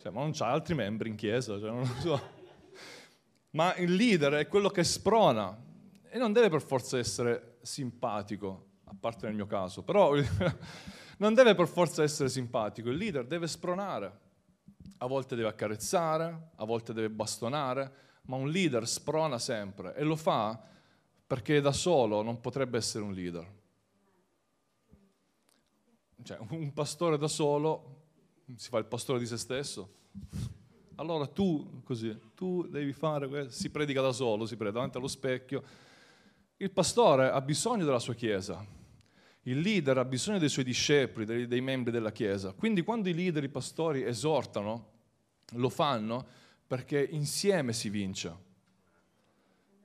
Cioè, 0.00 0.12
ma 0.12 0.20
non 0.20 0.30
c'ha 0.32 0.46
altri 0.46 0.76
membri 0.76 1.08
in 1.08 1.16
chiesa, 1.16 1.58
cioè, 1.58 1.70
non 1.70 1.80
lo 1.80 1.86
so. 1.86 2.20
Ma 3.50 3.74
il 3.74 3.92
leader 3.92 4.34
è 4.34 4.46
quello 4.46 4.68
che 4.68 4.84
sprona 4.84 5.60
e 6.08 6.18
non 6.18 6.32
deve 6.32 6.50
per 6.50 6.62
forza 6.62 6.98
essere 6.98 7.56
simpatico, 7.62 8.69
a 8.90 8.96
parte 8.98 9.26
nel 9.26 9.36
mio 9.36 9.46
caso, 9.46 9.82
però 9.82 10.12
non 11.18 11.34
deve 11.34 11.54
per 11.54 11.68
forza 11.68 12.02
essere 12.02 12.28
simpatico, 12.28 12.90
il 12.90 12.96
leader 12.96 13.26
deve 13.26 13.46
spronare. 13.46 14.28
A 14.98 15.06
volte 15.06 15.36
deve 15.36 15.48
accarezzare, 15.48 16.50
a 16.56 16.64
volte 16.64 16.92
deve 16.92 17.08
bastonare, 17.08 17.92
ma 18.22 18.36
un 18.36 18.50
leader 18.50 18.86
sprona 18.86 19.38
sempre 19.38 19.94
e 19.94 20.02
lo 20.02 20.16
fa 20.16 20.60
perché 21.26 21.60
da 21.60 21.72
solo 21.72 22.22
non 22.22 22.40
potrebbe 22.40 22.76
essere 22.76 23.04
un 23.04 23.12
leader. 23.12 23.58
Cioè, 26.22 26.38
un 26.50 26.72
pastore 26.72 27.16
da 27.16 27.28
solo 27.28 27.98
si 28.56 28.68
fa 28.68 28.78
il 28.78 28.84
pastore 28.84 29.18
di 29.18 29.26
se 29.26 29.38
stesso. 29.38 29.98
Allora 30.96 31.26
tu, 31.26 31.80
così, 31.82 32.18
tu 32.34 32.66
devi 32.66 32.92
fare 32.92 33.26
questo, 33.28 33.52
si 33.52 33.70
predica 33.70 34.02
da 34.02 34.12
solo, 34.12 34.44
si 34.44 34.56
predica 34.56 34.76
davanti 34.76 34.98
allo 34.98 35.08
specchio. 35.08 35.62
Il 36.58 36.70
pastore 36.72 37.30
ha 37.30 37.40
bisogno 37.40 37.84
della 37.84 37.98
sua 37.98 38.14
chiesa, 38.14 38.62
il 39.44 39.60
leader 39.60 39.96
ha 39.96 40.04
bisogno 40.04 40.38
dei 40.38 40.50
suoi 40.50 40.64
discepoli, 40.64 41.46
dei, 41.46 41.60
membri 41.60 41.90
della 41.90 42.12
chiesa. 42.12 42.52
Quindi 42.52 42.82
quando 42.82 43.08
i 43.08 43.14
leader, 43.14 43.42
i 43.42 43.48
pastori 43.48 44.02
esortano, 44.02 44.88
lo 45.52 45.68
fanno 45.70 46.26
perché 46.66 47.02
insieme 47.02 47.72
si 47.72 47.88
vince, 47.88 48.36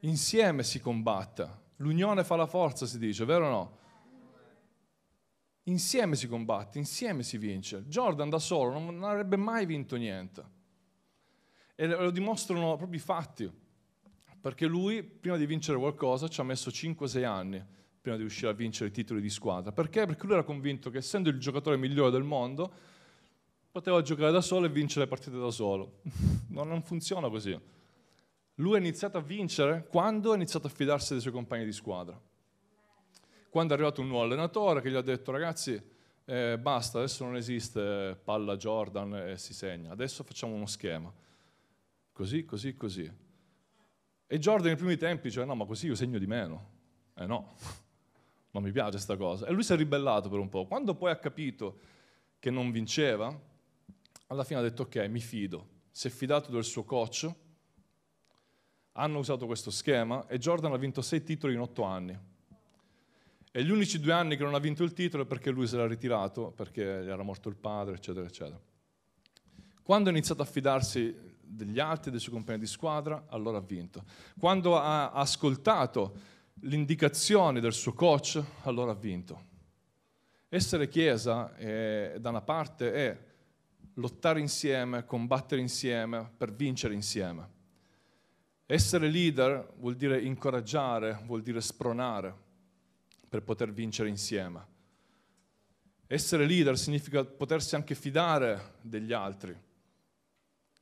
insieme 0.01 0.63
si 0.63 0.79
combatte. 0.79 1.63
L'unione 1.77 2.23
fa 2.23 2.35
la 2.35 2.45
forza, 2.45 2.85
si 2.85 2.97
dice, 2.97 3.25
vero 3.25 3.47
o 3.47 3.49
no? 3.49 3.77
Insieme 5.63 6.15
si 6.15 6.27
combatte, 6.27 6.77
insieme 6.77 7.23
si 7.23 7.37
vince. 7.37 7.85
Jordan 7.87 8.29
da 8.29 8.39
solo 8.39 8.77
non, 8.77 9.03
avrebbe 9.03 9.35
mai 9.35 9.65
vinto 9.65 9.95
niente. 9.95 10.53
E 11.75 11.87
lo 11.87 12.11
dimostrano 12.11 12.75
proprio 12.75 12.99
i 12.99 13.01
fatti. 13.01 13.51
Perché 14.39 14.67
lui, 14.67 15.01
prima 15.01 15.37
di 15.37 15.45
vincere 15.47 15.79
qualcosa, 15.79 16.27
ci 16.27 16.39
ha 16.39 16.43
messo 16.43 16.69
5-6 16.69 17.25
anni 17.25 17.65
prima 18.05 18.17
di 18.17 18.21
riuscire 18.21 18.51
a 18.51 18.53
vincere 18.53 18.89
i 18.89 18.91
titoli 18.91 19.19
di 19.19 19.31
squadra. 19.31 19.71
Perché? 19.71 20.05
Perché 20.05 20.25
lui 20.25 20.33
era 20.33 20.43
convinto 20.43 20.91
che 20.91 20.99
essendo 20.99 21.29
il 21.29 21.39
giocatore 21.39 21.75
migliore 21.75 22.11
del 22.11 22.21
mondo, 22.21 22.71
poteva 23.71 23.99
giocare 24.03 24.31
da 24.31 24.41
solo 24.41 24.67
e 24.67 24.69
vincere 24.69 25.05
le 25.05 25.07
partite 25.07 25.39
da 25.39 25.49
solo. 25.49 26.01
no, 26.49 26.63
non 26.63 26.83
funziona 26.83 27.29
così. 27.29 27.59
Lui 28.55 28.75
ha 28.75 28.77
iniziato 28.77 29.17
a 29.17 29.21
vincere 29.21 29.87
quando 29.89 30.31
ha 30.31 30.35
iniziato 30.35 30.67
a 30.67 30.69
fidarsi 30.69 31.13
dei 31.13 31.21
suoi 31.21 31.33
compagni 31.33 31.65
di 31.65 31.71
squadra. 31.71 32.19
Quando 33.49 33.73
è 33.73 33.75
arrivato 33.75 34.01
un 34.01 34.07
nuovo 34.07 34.25
allenatore 34.25 34.81
che 34.81 34.91
gli 34.91 34.95
ha 34.95 35.01
detto 35.01 35.31
ragazzi 35.31 35.81
eh, 36.25 36.59
basta, 36.59 36.99
adesso 36.99 37.23
non 37.25 37.35
esiste 37.35 38.19
palla 38.23 38.55
Jordan 38.55 39.15
e 39.15 39.37
si 39.39 39.55
segna, 39.55 39.91
adesso 39.91 40.23
facciamo 40.23 40.53
uno 40.53 40.67
schema. 40.67 41.11
Così, 42.11 42.45
così, 42.45 42.75
così. 42.75 43.11
E 44.27 44.37
Jordan 44.37 44.67
nei 44.67 44.75
primi 44.75 44.95
tempi 44.95 45.29
diceva 45.29 45.45
no 45.45 45.55
ma 45.55 45.65
così 45.65 45.87
io 45.87 45.95
segno 45.95 46.19
di 46.19 46.27
meno. 46.27 46.73
Eh 47.17 47.25
no, 47.25 47.55
non 48.55 48.63
mi 48.63 48.71
piace 48.71 48.91
questa 48.91 49.17
cosa. 49.17 49.47
E 49.47 49.51
lui 49.51 49.63
si 49.63 49.73
è 49.73 49.75
ribellato 49.75 50.29
per 50.29 50.39
un 50.39 50.47
po'. 50.47 50.65
Quando 50.65 50.95
poi 50.95 51.11
ha 51.11 51.17
capito 51.17 51.79
che 52.39 52.49
non 52.49 52.71
vinceva, 52.71 53.37
alla 54.27 54.43
fine 54.45 54.59
ha 54.59 54.63
detto 54.63 54.83
ok, 54.83 54.95
mi 55.09 55.19
fido, 55.19 55.67
si 55.91 56.07
è 56.07 56.09
fidato 56.09 56.51
del 56.51 56.63
suo 56.63 56.85
coach, 56.85 57.29
hanno 58.93 59.17
usato 59.17 59.45
questo 59.45 59.71
schema 59.71 60.25
e 60.27 60.37
Jordan 60.37 60.71
ha 60.71 60.77
vinto 60.77 61.01
sei 61.01 61.21
titoli 61.21 61.53
in 61.53 61.59
otto 61.59 61.83
anni. 61.83 62.17
E 63.51 63.63
gli 63.63 63.71
unici 63.71 63.99
due 63.99 64.13
anni 64.13 64.37
che 64.37 64.43
non 64.43 64.53
ha 64.53 64.59
vinto 64.59 64.83
il 64.83 64.93
titolo 64.93 65.23
è 65.23 65.25
perché 65.25 65.49
lui 65.49 65.67
si 65.67 65.75
era 65.75 65.85
ritirato, 65.85 66.51
perché 66.51 67.03
gli 67.03 67.09
era 67.09 67.23
morto 67.23 67.49
il 67.49 67.57
padre, 67.57 67.95
eccetera, 67.95 68.25
eccetera. 68.25 68.59
Quando 69.83 70.07
ha 70.07 70.11
iniziato 70.13 70.41
a 70.41 70.45
fidarsi 70.45 71.13
degli 71.41 71.79
altri, 71.79 72.09
dei 72.09 72.21
suoi 72.21 72.35
compagni 72.35 72.59
di 72.59 72.67
squadra, 72.67 73.25
allora 73.27 73.57
ha 73.57 73.61
vinto. 73.61 74.03
Quando 74.39 74.77
ha 74.77 75.11
ascoltato 75.11 76.33
le 76.67 76.75
indicazioni 76.75 77.59
del 77.59 77.73
suo 77.73 77.93
coach, 77.93 78.41
allora 78.63 78.91
ha 78.91 78.95
vinto. 78.95 79.53
Essere 80.49 80.87
Chiesa 80.87 81.55
è, 81.55 82.15
da 82.19 82.29
una 82.29 82.41
parte 82.41 82.91
è 82.91 83.25
lottare 83.95 84.39
insieme, 84.39 85.05
combattere 85.05 85.61
insieme 85.61 86.31
per 86.35 86.53
vincere 86.53 86.93
insieme. 86.95 87.53
Essere 88.65 89.09
leader 89.09 89.73
vuol 89.77 89.95
dire 89.95 90.19
incoraggiare, 90.21 91.21
vuol 91.25 91.43
dire 91.43 91.61
spronare 91.61 92.35
per 93.29 93.43
poter 93.43 93.71
vincere 93.71 94.09
insieme. 94.09 94.73
Essere 96.07 96.47
leader 96.47 96.77
significa 96.77 97.23
potersi 97.23 97.75
anche 97.75 97.93
fidare 97.93 98.77
degli 98.81 99.13
altri. 99.13 99.55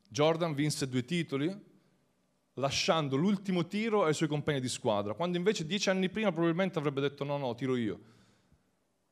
Jordan 0.07 0.53
vinse 0.53 0.87
due 0.87 1.03
titoli 1.03 1.71
lasciando 2.55 3.15
l'ultimo 3.15 3.65
tiro 3.65 4.03
ai 4.03 4.13
suoi 4.13 4.29
compagni 4.29 4.59
di 4.59 4.69
squadra, 4.69 5.13
quando 5.13 5.37
invece 5.37 5.65
dieci 5.65 5.89
anni 5.89 6.09
prima 6.09 6.31
probabilmente 6.31 6.77
avrebbe 6.77 7.01
detto 7.01 7.23
no, 7.23 7.37
no, 7.37 7.55
tiro 7.55 7.75
io. 7.75 7.99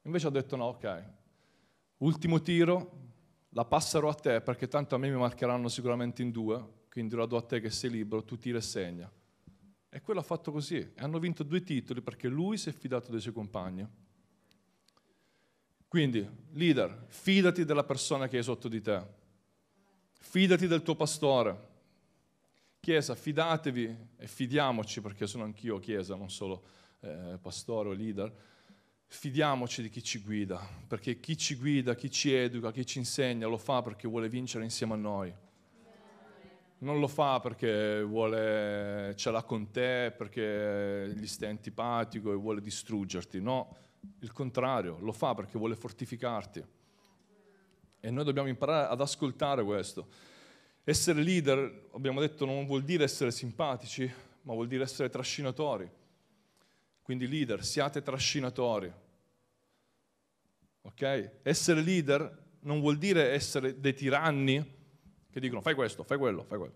Invece 0.04 0.28
ha 0.28 0.32
detto 0.32 0.56
no, 0.56 0.66
ok, 0.66 1.04
ultimo 1.98 2.42
tiro, 2.42 3.00
la 3.50 3.66
passerò 3.66 4.10
a 4.10 4.14
te 4.14 4.42
perché 4.42 4.68
tanto 4.68 4.96
a 4.96 4.98
me 4.98 5.10
mi 5.10 5.18
marcheranno 5.18 5.68
sicuramente 5.68 6.22
in 6.22 6.32
due, 6.32 6.86
quindi 6.90 7.16
la 7.16 7.26
do 7.26 7.38
a 7.38 7.42
te 7.42 7.60
che 7.60 7.70
sei 7.70 7.90
libero, 7.90 8.24
tu 8.24 8.38
tira 8.38 8.58
e 8.58 8.62
segna. 8.62 9.12
E 9.94 10.02
quello 10.02 10.22
ha 10.22 10.24
fatto 10.24 10.52
così, 10.52 10.78
e 10.78 10.94
hanno 10.98 11.20
vinto 11.20 11.44
due 11.44 11.62
titoli 11.64 12.02
perché 12.02 12.28
lui 12.28 12.58
si 12.58 12.70
è 12.70 12.72
fidato 12.72 13.12
dei 13.12 13.20
suoi 13.20 13.34
compagni. 13.34 13.86
Quindi, 15.88 16.26
leader, 16.54 17.06
fidati 17.10 17.66
della 17.66 17.84
persona 17.84 18.30
che 18.30 18.40
è 18.40 18.42
sotto 18.42 18.70
di 18.70 18.82
te, 18.82 19.06
fidati 20.14 20.66
del 20.68 20.82
tuo 20.82 20.96
pastore. 20.96 21.70
Chiesa, 22.84 23.14
fidatevi 23.14 23.98
e 24.18 24.26
fidiamoci, 24.26 25.02
perché 25.02 25.28
sono 25.28 25.44
anch'io 25.44 25.78
chiesa, 25.78 26.16
non 26.16 26.32
solo 26.32 26.64
eh, 27.02 27.38
pastore 27.40 27.90
o 27.90 27.92
leader, 27.92 28.34
fidiamoci 29.06 29.84
di 29.84 29.90
chi 29.90 30.02
ci 30.02 30.20
guida, 30.20 30.60
perché 30.88 31.20
chi 31.20 31.38
ci 31.38 31.54
guida, 31.58 31.94
chi 31.94 32.10
ci 32.10 32.34
educa, 32.34 32.72
chi 32.72 32.84
ci 32.84 32.98
insegna, 32.98 33.46
lo 33.46 33.60
fa 33.60 33.84
perché 33.84 34.08
vuole 34.08 34.30
vincere 34.30 34.64
insieme 34.64 34.94
a 34.94 34.96
noi. 34.96 35.32
Non 36.80 37.00
lo 37.00 37.08
fa 37.08 37.40
perché 37.40 38.02
vuole, 38.02 39.14
ce 39.16 39.30
l'ha 39.30 39.44
con 39.44 39.70
te, 39.70 40.12
perché 40.18 41.14
gli 41.16 41.28
stai 41.28 41.50
antipatico 41.50 42.32
e 42.32 42.36
vuole 42.36 42.62
distruggerti, 42.62 43.40
no, 43.40 43.76
il 44.22 44.32
contrario, 44.32 44.98
lo 45.02 45.12
fa 45.12 45.36
perché 45.36 45.60
vuole 45.60 45.76
fortificarti. 45.76 46.66
E 48.00 48.10
noi 48.10 48.24
dobbiamo 48.24 48.48
imparare 48.48 48.88
ad 48.88 49.02
ascoltare 49.02 49.64
questo. 49.64 50.31
Essere 50.84 51.22
leader, 51.22 51.90
abbiamo 51.94 52.20
detto, 52.20 52.46
non 52.46 52.66
vuol 52.66 52.84
dire 52.84 53.04
essere 53.04 53.32
simpatici, 53.32 54.12
ma 54.44 54.54
vuol 54.54 54.68
dire 54.68 54.84
essere 54.84 55.10
trascinatori. 55.10 55.90
Quindi 57.02 57.28
leader, 57.28 57.64
siate 57.64 58.02
trascinatori. 58.02 58.92
Ok? 60.82 61.32
Essere 61.44 61.82
leader 61.82 62.40
non 62.62 62.80
vuol 62.80 62.98
dire 62.98 63.32
essere 63.32 63.80
dei 63.80 63.94
tiranni 63.94 64.80
che 65.30 65.40
dicono 65.40 65.62
fai 65.62 65.74
questo, 65.76 66.04
fai 66.04 66.18
quello, 66.18 66.44
fai 66.44 66.58
quello, 66.58 66.74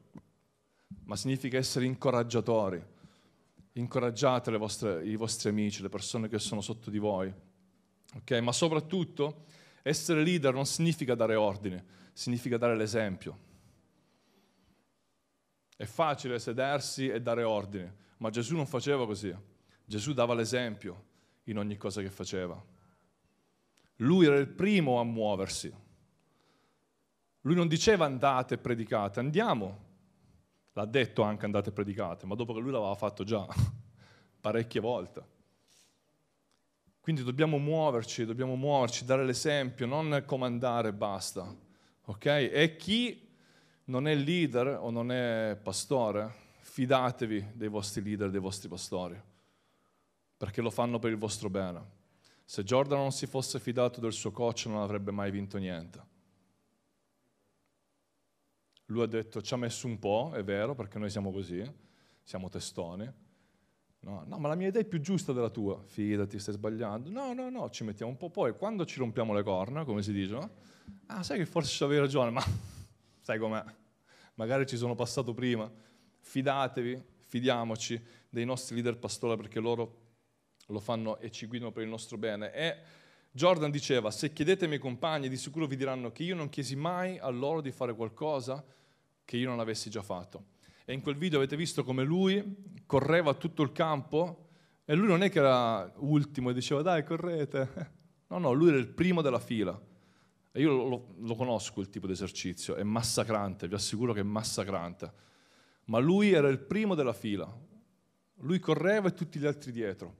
ma 1.06 1.15
significa 1.15 1.58
essere 1.58 1.86
incoraggiatori. 1.86 2.84
Incoraggiate 3.74 4.56
vostre, 4.56 5.06
i 5.06 5.18
vostri 5.18 5.50
amici, 5.50 5.82
le 5.82 5.89
persone 5.89 6.30
che 6.30 6.39
sono 6.39 6.62
sotto 6.62 6.89
di 6.89 6.98
voi. 6.98 7.34
Ok? 8.15 8.32
Ma 8.39 8.54
soprattutto 8.54 9.46
essere 9.82 10.24
leader 10.24 10.54
non 10.54 10.65
significa 10.65 11.13
dare 11.13 11.36
ordine, 11.36 11.84
significa 12.13 12.58
dare 12.58 12.78
l'esempio. 12.78 13.38
È 15.76 15.86
facile 15.86 16.40
sedersi 16.40 17.10
e 17.10 17.22
dare 17.22 17.44
ordine, 17.44 17.96
ma 18.18 18.30
Gesù 18.30 18.56
non 18.56 18.66
faceva 18.66 19.06
così. 19.06 19.36
Gesù 19.84 20.14
dava 20.14 20.34
l'esempio 20.34 21.04
in 21.44 21.58
ogni 21.58 21.78
cosa 21.78 22.02
che 22.02 22.10
faceva. 22.10 22.62
Lui 23.98 24.26
era 24.26 24.38
il 24.38 24.48
primo 24.48 25.00
a 25.00 25.04
muoversi. 25.04 25.74
Lui 27.42 27.56
non 27.56 27.68
diceva 27.68 28.06
andate 28.06 28.56
e 28.56 28.58
predicate, 28.58 29.20
andiamo. 29.20 29.84
L'ha 30.74 30.86
detto 30.86 31.22
anche 31.22 31.46
andate 31.46 31.70
e 31.70 31.74
predicate, 31.74 32.26
ma 32.26 32.36
dopo 32.36 32.54
che 32.54 32.60
lui 32.60 32.72
l'aveva 32.72 32.96
fatto 32.96 33.24
già 33.24 33.46
parecchie 34.42 34.82
volte. 34.82 35.34
Quindi 37.00 37.24
dobbiamo 37.24 37.60
muoverci, 37.60 38.26
dobbiamo 38.26 38.56
muoverci, 38.56 39.06
dare 39.06 39.24
l'esempio, 39.24 39.86
non 39.86 40.24
comandare 40.26 40.90
e 40.90 40.94
basta. 40.94 41.56
Ok? 42.06 42.26
E 42.26 42.76
chi 42.78 43.25
non 43.86 44.08
è 44.08 44.15
leader 44.15 44.78
o 44.80 44.89
non 44.89 45.12
è 45.12 45.58
pastore, 45.62 46.34
fidatevi 46.60 47.52
dei 47.54 47.67
vostri 47.67 48.04
leader, 48.04 48.30
dei 48.30 48.39
vostri 48.39 48.69
pastori 48.69 49.34
perché 50.38 50.62
lo 50.62 50.69
fanno 50.69 51.00
per 51.00 51.12
il 51.12 51.17
vostro 51.17 51.50
bene. 51.50 51.93
Se 52.43 52.63
Jordan 52.63 53.00
non 53.00 53.12
si 53.12 53.26
fosse 53.26 53.60
fidato 53.60 54.00
del 54.00 54.13
suo 54.13 54.32
coach 54.32 54.65
non 54.67 54.82
avrebbe 54.82 55.12
mai 55.12 55.32
vinto 55.32 55.58
niente. 55.58 56.13
Lui 58.88 59.02
ha 59.02 59.08
detto 59.08 59.41
ci 59.41 59.54
ha 59.54 59.58
messo 59.58 59.88
un 59.88 59.98
po', 59.98 60.32
è 60.34 60.43
vero, 60.43 60.76
perché 60.76 61.00
noi 61.00 61.10
siamo 61.10 61.32
così, 61.32 61.63
siamo 62.21 62.50
testoni. 62.50 63.12
No, 64.02 64.24
no, 64.28 64.38
ma 64.38 64.48
la 64.48 64.56
mia 64.56 64.67
idea 64.67 64.82
è 64.82 64.86
più 64.86 65.02
giusta 65.02 65.34
della 65.34 65.50
tua. 65.50 65.82
Fidati, 65.84 66.38
stai 66.38 66.54
sbagliando. 66.54 67.10
No, 67.10 67.34
no, 67.34 67.50
no, 67.50 67.71
ci 67.71 67.84
mettiamo 67.84 68.12
un 68.12 68.17
po'. 68.17 68.30
Poi 68.30 68.56
quando 68.56 68.86
ci 68.86 69.00
rompiamo 69.00 69.34
le 69.34 69.41
corna, 69.41 69.84
come 69.84 70.04
si 70.04 70.13
dice, 70.13 70.34
no? 70.34 70.50
ah, 71.08 71.24
sai 71.24 71.39
che 71.39 71.48
forse 71.48 71.84
avevi 71.84 72.02
ragione, 72.02 72.30
ma 72.30 72.43
sai 73.26 73.40
com'è? 73.40 73.64
Magari 74.36 74.68
ci 74.68 74.78
sono 74.78 74.94
passato 74.94 75.34
prima. 75.34 75.68
Fidatevi, 76.20 77.02
fidiamoci 77.26 78.00
dei 78.30 78.46
nostri 78.46 78.76
leader 78.76 79.00
pastori 79.00 79.36
perché 79.36 79.60
loro 79.60 80.02
lo 80.68 80.80
fanno 80.80 81.18
e 81.18 81.32
ci 81.32 81.48
guidano 81.48 81.72
per 81.72 81.82
il 81.82 81.90
nostro 81.90 82.20
bene. 82.20 82.54
E 82.54 82.78
Jordan 83.32 83.72
diceva, 83.72 84.12
se 84.12 84.32
chiedete 84.32 84.66
ai 84.66 84.70
miei 84.70 84.80
compagni 84.80 85.28
di 85.28 85.38
sicuro 85.38 85.66
vi 85.66 85.76
diranno 85.76 86.12
che 86.12 86.22
io 86.22 86.36
non 86.36 86.50
chiesi 86.50 86.76
mai 86.76 87.18
a 87.18 87.28
loro 87.30 87.62
di 87.62 87.72
fare 87.72 87.96
qualcosa 87.96 88.64
che 89.26 89.38
io 89.38 89.50
non 89.50 89.60
avessi 89.60 89.90
già 89.90 90.04
fatto. 90.04 90.50
E 90.86 90.94
in 90.94 91.02
quel 91.02 91.16
video 91.16 91.40
avete 91.40 91.56
visto 91.56 91.84
come 91.84 92.04
lui 92.04 92.84
correva 92.86 93.34
tutto 93.34 93.64
il 93.64 93.72
campo 93.72 94.50
e 94.86 94.94
lui 94.94 95.08
non 95.08 95.24
è 95.24 95.32
che 95.32 95.40
era 95.40 95.92
ultimo 95.96 96.52
e 96.52 96.54
diceva 96.54 96.84
dai 96.84 97.04
correte. 97.04 97.94
No, 98.28 98.40
no, 98.40 98.54
lui 98.54 98.70
era 98.70 98.78
il 98.78 98.88
primo 98.88 99.22
della 99.22 99.40
fila. 99.40 99.80
E 100.56 100.62
io 100.62 100.88
lo, 100.88 101.15
lo 101.18 101.36
conosco 101.36 101.82
il 101.82 101.89
tipo 101.89 102.08
di 102.08 102.13
esercizio, 102.13 102.76
è 102.76 102.84
massacrante, 102.84 103.68
vi 103.68 103.74
assicuro 103.74 104.13
che 104.13 104.22
è 104.22 104.24
massacrante. 104.24 105.12
Ma 105.88 106.00
lui 106.00 106.32
era 106.32 106.48
il 106.48 106.60
primo 106.60 106.96
della 106.96 107.12
fila. 107.12 107.54
Lui 108.36 108.60
correva 108.60 109.10
e 109.10 109.13
tutti 109.13 109.38
gli 109.38 109.46
altri 109.46 109.74
dietro. 109.74 110.15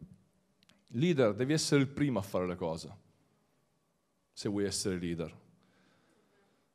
Leader, 0.89 1.34
devi 1.34 1.54
essere 1.54 1.80
il 1.80 1.88
primo 1.88 2.19
a 2.19 2.21
fare 2.21 2.45
le 2.48 2.58
cose, 2.58 2.98
se 4.34 4.50
vuoi 4.50 4.65
essere 4.65 5.00
leader. 5.00 5.34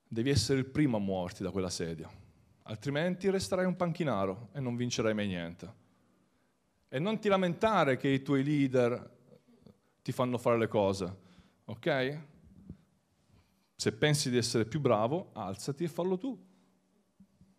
Devi 0.09 0.31
essere 0.31 0.59
il 0.59 0.67
primo 0.67 0.97
a 0.97 1.01
muoverti 1.01 1.43
da 1.43 1.51
quella 1.51 1.69
sedia, 1.69 2.11
altrimenti 2.63 3.29
resterai 3.29 3.67
un 3.67 3.77
panchinaro 3.77 4.49
e 4.55 4.61
non 4.61 4.75
vincerai 4.75 5.13
mai 5.13 5.27
niente. 5.27 5.75
E 6.89 6.99
non 6.99 7.19
ti 7.19 7.29
lamentare 7.29 7.99
che 7.99 8.09
i 8.09 8.23
tuoi 8.23 8.43
leader 8.43 9.19
ti 10.01 10.13
fanno 10.13 10.39
fare 10.39 10.57
le 10.57 10.67
cose, 10.67 11.17
ok? 11.67 12.29
Se 13.81 13.93
pensi 13.93 14.29
di 14.29 14.37
essere 14.37 14.67
più 14.67 14.79
bravo, 14.79 15.31
alzati 15.33 15.85
e 15.85 15.89
fallo 15.89 16.19
tu. 16.19 16.39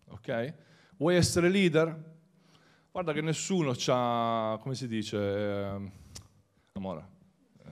Ok? 0.10 0.54
Vuoi 0.98 1.16
essere 1.16 1.50
leader? 1.50 2.16
Guarda 2.92 3.12
che 3.12 3.22
nessuno 3.22 3.74
ha, 3.88 4.60
come 4.62 4.76
si 4.76 4.88
dice, 4.88 5.18
eh, 5.18 5.92
amore, 6.74 7.08
eh, 7.66 7.70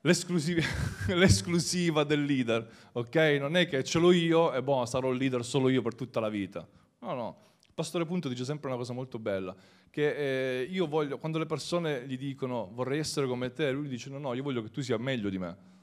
l'esclusiva, 0.00 0.62
l'esclusiva 1.14 2.02
del 2.04 2.24
leader, 2.24 2.66
ok? 2.92 3.14
Non 3.38 3.54
è 3.54 3.68
che 3.68 3.84
ce 3.84 3.98
l'ho 3.98 4.12
io 4.12 4.54
e 4.54 4.62
boh, 4.62 4.86
sarò 4.86 5.10
il 5.10 5.18
leader 5.18 5.44
solo 5.44 5.68
io 5.68 5.82
per 5.82 5.94
tutta 5.94 6.18
la 6.18 6.30
vita. 6.30 6.66
No, 7.00 7.12
no. 7.12 7.36
Il 7.60 7.74
pastore 7.74 8.06
Punto 8.06 8.26
dice 8.26 8.46
sempre 8.46 8.68
una 8.68 8.78
cosa 8.78 8.94
molto 8.94 9.18
bella, 9.18 9.54
che 9.90 10.62
eh, 10.62 10.62
io 10.62 10.86
voglio, 10.86 11.18
quando 11.18 11.36
le 11.36 11.44
persone 11.44 12.06
gli 12.06 12.16
dicono 12.16 12.70
vorrei 12.72 13.00
essere 13.00 13.26
come 13.26 13.52
te, 13.52 13.70
lui 13.70 13.86
dice 13.86 14.08
no, 14.08 14.18
no, 14.18 14.32
io 14.32 14.42
voglio 14.42 14.62
che 14.62 14.70
tu 14.70 14.80
sia 14.80 14.96
meglio 14.96 15.28
di 15.28 15.36
me. 15.36 15.76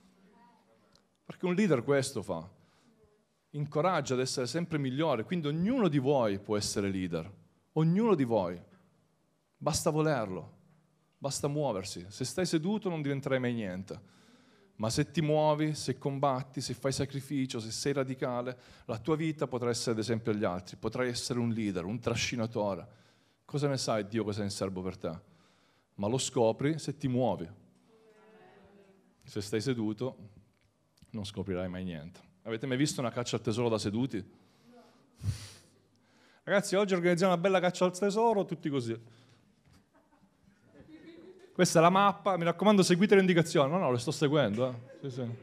Perché 1.26 1.46
un 1.46 1.56
leader 1.56 1.84
questo 1.84 2.22
fa, 2.22 2.48
incoraggia 3.52 4.14
ad 4.14 4.20
essere 4.20 4.48
sempre 4.48 4.78
migliore, 4.78 5.24
quindi 5.24 5.48
ognuno 5.48 5.88
di 5.88 5.98
voi 5.98 6.40
può 6.40 6.56
essere 6.56 6.90
leader, 6.90 7.30
ognuno 7.74 8.16
di 8.16 8.24
voi, 8.24 8.62
basta 9.58 9.90
volerlo. 9.90 10.54
Basta 11.18 11.48
muoversi. 11.48 12.06
Se 12.10 12.24
stai 12.24 12.46
seduto 12.46 12.88
non 12.88 13.02
diventerai 13.02 13.40
mai 13.40 13.54
niente. 13.54 14.00
Ma 14.76 14.92
se 14.92 15.10
ti 15.10 15.22
muovi, 15.22 15.74
se 15.74 15.98
combatti, 15.98 16.62
se 16.62 16.76
fai 16.76 16.92
sacrificio, 16.92 17.60
se 17.60 17.72
sei 17.72 17.94
radicale, 17.94 18.60
la 18.86 19.00
tua 19.00 19.16
vita 19.16 19.48
potrà 19.48 19.70
essere 19.70 19.94
ad 19.94 19.98
esempio 19.98 20.32
agli 20.32 20.44
altri, 20.44 20.76
potrai 20.76 21.08
essere 21.08 21.40
un 21.40 21.50
leader, 21.50 21.86
un 21.86 22.00
trascinatore. 22.00 22.88
Cosa 23.44 23.68
ne 23.68 23.78
sai 23.78 24.06
Dio 24.08 24.24
cosa 24.24 24.42
è 24.42 24.44
in 24.44 24.52
serbo 24.52 24.84
per 24.84 24.98
te? 24.98 25.20
Ma 25.96 26.08
lo 26.08 26.20
scopri 26.20 26.78
se 26.78 26.96
ti 26.96 27.08
muovi. 27.08 27.50
Se 29.24 29.42
stai 29.42 29.62
seduto 29.62 30.34
non 31.16 31.26
scoprirai 31.26 31.68
mai 31.68 31.84
niente. 31.84 32.20
Avete 32.44 32.68
mai 32.68 32.78
visto 32.78 33.00
una 33.00 33.10
caccia 33.10 33.38
al 33.38 33.42
tesoro 33.42 33.70
da 33.70 33.80
seduti? 33.80 34.24
Ragazzi, 36.44 36.76
oggi 36.76 36.94
organizziamo 36.94 37.34
una 37.34 37.42
bella 37.42 37.60
caccia 37.60 37.86
al 37.86 37.98
tesoro, 37.98 38.46
tutti 38.46 38.70
così. 38.70 39.00
Questa 41.52 41.80
è 41.80 41.82
la 41.82 41.90
mappa, 41.90 42.38
mi 42.38 42.44
raccomando 42.44 42.84
seguite 42.84 43.16
le 43.16 43.22
indicazioni. 43.22 43.72
No, 43.72 43.78
no, 43.78 43.92
le 43.92 43.98
sto 43.98 44.12
seguendo. 44.12 44.70
Eh. 44.70 45.10
Sì, 45.10 45.10
sì. 45.10 45.36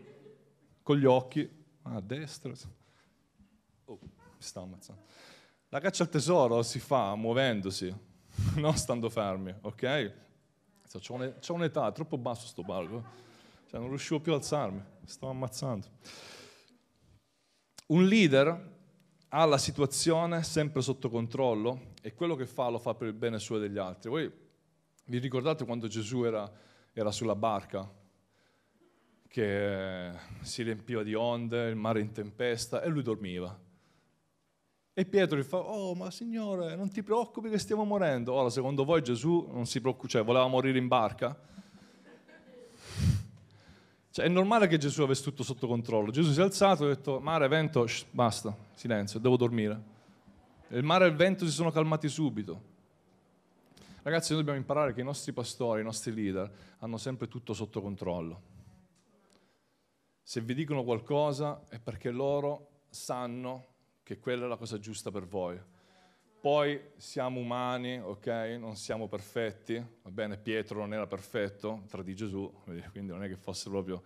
Con 0.83 0.99
gli 0.99 1.07
occhi. 1.07 1.61
Ah, 1.83 1.97
a 1.97 2.01
destra. 2.01 2.53
Oh, 3.87 3.99
mi 4.01 4.11
sta 4.39 4.61
ammazzando. 4.61 5.03
La 5.71 5.81
caccia 5.81 6.03
al 6.03 6.11
tesoro 6.11 6.63
si 6.63 6.79
fa 6.79 7.15
muovendosi, 7.15 7.93
non 8.57 8.77
stando 8.77 9.09
fermi, 9.09 9.55
ok? 9.63 10.13
C'ho 11.01 11.55
un'età, 11.55 11.89
è 11.89 11.93
troppo 11.93 12.19
basso 12.19 12.47
sto 12.47 12.63
palco. 12.63 13.32
Cioè, 13.73 13.81
non 13.81 13.89
riuscivo 13.89 14.21
più 14.21 14.33
a 14.33 14.35
alzarmi, 14.35 14.77
mi 15.01 15.09
stavo 15.09 15.33
ammazzando. 15.33 15.87
Un 17.87 18.05
leader 18.05 18.71
ha 19.29 19.45
la 19.47 19.57
situazione 19.57 20.43
sempre 20.43 20.83
sotto 20.83 21.09
controllo 21.09 21.95
e 22.03 22.13
quello 22.13 22.37
che 22.37 22.45
fa 22.45 22.69
lo 22.69 22.79
fa 22.79 22.93
per 22.93 23.09
il 23.09 23.15
bene 23.15 23.39
suo 23.39 23.57
e 23.57 23.61
degli 23.61 23.79
altri. 23.79 24.11
Voi 24.11 24.31
vi 25.07 25.17
ricordate 25.17 25.65
quando 25.65 25.87
Gesù 25.87 26.23
era, 26.25 26.53
era 26.93 27.11
sulla 27.11 27.35
barca, 27.35 27.91
che 29.27 30.11
si 30.43 30.63
riempiva 30.63 31.03
di 31.03 31.15
onde, 31.15 31.71
il 31.71 31.77
mare 31.77 32.01
in 32.01 32.13
tempesta 32.13 32.83
e 32.83 32.89
lui 32.89 33.03
dormiva? 33.03 33.59
E 34.93 35.05
Pietro 35.07 35.39
gli 35.39 35.43
fa, 35.43 35.57
oh 35.57 35.95
ma 35.95 36.11
Signore, 36.11 36.77
non 36.77 36.91
ti 36.91 37.03
preoccupi 37.03 37.49
che 37.49 37.57
stiamo 37.57 37.85
morendo. 37.85 38.35
Ora, 38.35 38.51
secondo 38.51 38.85
voi 38.85 39.03
Gesù 39.03 39.49
non 39.51 39.65
si 39.65 39.81
preoccupa, 39.81 40.09
cioè 40.09 40.25
voleva 40.25 40.47
morire 40.47 40.77
in 40.77 40.89
barca? 40.89 41.49
Cioè, 44.13 44.27
è 44.27 44.29
normale 44.29 44.67
che 44.67 44.77
Gesù 44.77 45.01
avesse 45.01 45.23
tutto 45.23 45.43
sotto 45.43 45.67
controllo. 45.67 46.11
Gesù 46.11 46.33
si 46.33 46.41
è 46.41 46.43
alzato 46.43 46.85
e 46.87 46.91
ha 46.91 46.95
detto, 46.95 47.19
mare, 47.19 47.49
vento, 47.49 47.87
shh, 47.87 48.05
basta, 48.11 48.55
silenzio, 48.75 49.19
devo 49.19 49.39
dormire. 49.39 49.83
il 50.69 50.85
mare 50.85 51.07
e 51.07 51.09
il 51.09 51.15
vento 51.15 51.47
si 51.47 51.51
sono 51.51 51.71
calmati 51.71 52.09
subito. 52.09 52.71
Ragazzi, 54.03 54.33
noi 54.33 54.41
dobbiamo 54.41 54.59
imparare 54.59 54.93
che 54.93 55.01
i 55.01 55.05
nostri 55.05 55.33
pastori, 55.33 55.81
i 55.81 55.85
nostri 55.85 56.13
leader, 56.13 56.51
hanno 56.81 56.99
sempre 56.99 57.27
tutto 57.27 57.55
sotto 57.55 57.81
controllo. 57.81 58.43
Se 60.23 60.43
vi 60.43 60.53
dicono 60.53 60.85
qualcosa 60.85 61.63
è 61.71 61.79
perché 61.79 62.11
loro 62.11 62.83
sanno 62.91 63.69
che 64.03 64.19
quella 64.19 64.45
è 64.45 64.49
la 64.49 64.57
cosa 64.57 64.79
giusta 64.79 65.11
per 65.11 65.27
voi. 65.27 65.59
Poi 66.43 66.91
siamo 66.97 67.39
umani, 67.39 68.01
ok? 68.01 68.27
Non 68.59 68.75
siamo 68.75 69.07
perfetti. 69.07 69.75
Va 69.77 70.11
bene, 70.11 70.37
Pietro 70.37 70.81
non 70.81 70.93
era 70.93 71.07
perfetto, 71.07 71.85
tra 71.87 72.03
di 72.03 72.17
Gesù, 72.17 72.53
quindi 72.91 73.13
non 73.13 73.23
è 73.23 73.29
che 73.29 73.37
fosse 73.37 73.71
proprio 73.71 74.03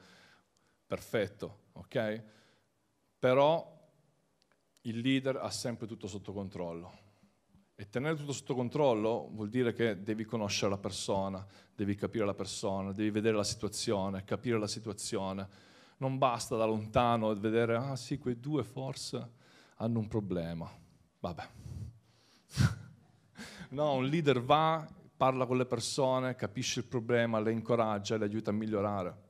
perfetto, 0.84 1.60
ok? 1.72 2.22
Però 3.18 3.90
il 4.82 4.98
leader 4.98 5.36
ha 5.36 5.48
sempre 5.48 5.86
tutto 5.86 6.06
sotto 6.06 6.34
controllo. 6.34 6.92
E 7.74 7.88
tenere 7.88 8.16
tutto 8.16 8.32
sotto 8.32 8.54
controllo 8.54 9.30
vuol 9.32 9.48
dire 9.48 9.72
che 9.72 10.02
devi 10.02 10.26
conoscere 10.26 10.72
la 10.72 10.78
persona, 10.78 11.42
devi 11.74 11.94
capire 11.94 12.26
la 12.26 12.34
persona, 12.34 12.92
devi 12.92 13.08
vedere 13.08 13.34
la 13.34 13.44
situazione, 13.44 14.24
capire 14.24 14.58
la 14.58 14.66
situazione. 14.66 15.48
Non 15.96 16.18
basta 16.18 16.54
da 16.54 16.66
lontano 16.66 17.34
vedere, 17.34 17.76
ah 17.76 17.96
sì, 17.96 18.18
quei 18.18 18.38
due 18.38 18.62
forse 18.62 19.26
hanno 19.76 20.00
un 20.00 20.06
problema. 20.06 20.70
Vabbè. 21.18 21.65
No, 23.70 23.94
un 23.94 24.06
leader 24.06 24.40
va, 24.42 24.86
parla 25.16 25.46
con 25.46 25.56
le 25.56 25.66
persone, 25.66 26.34
capisce 26.34 26.80
il 26.80 26.86
problema, 26.86 27.40
le 27.40 27.52
incoraggia, 27.52 28.16
le 28.16 28.24
aiuta 28.24 28.50
a 28.50 28.52
migliorare. 28.52 29.24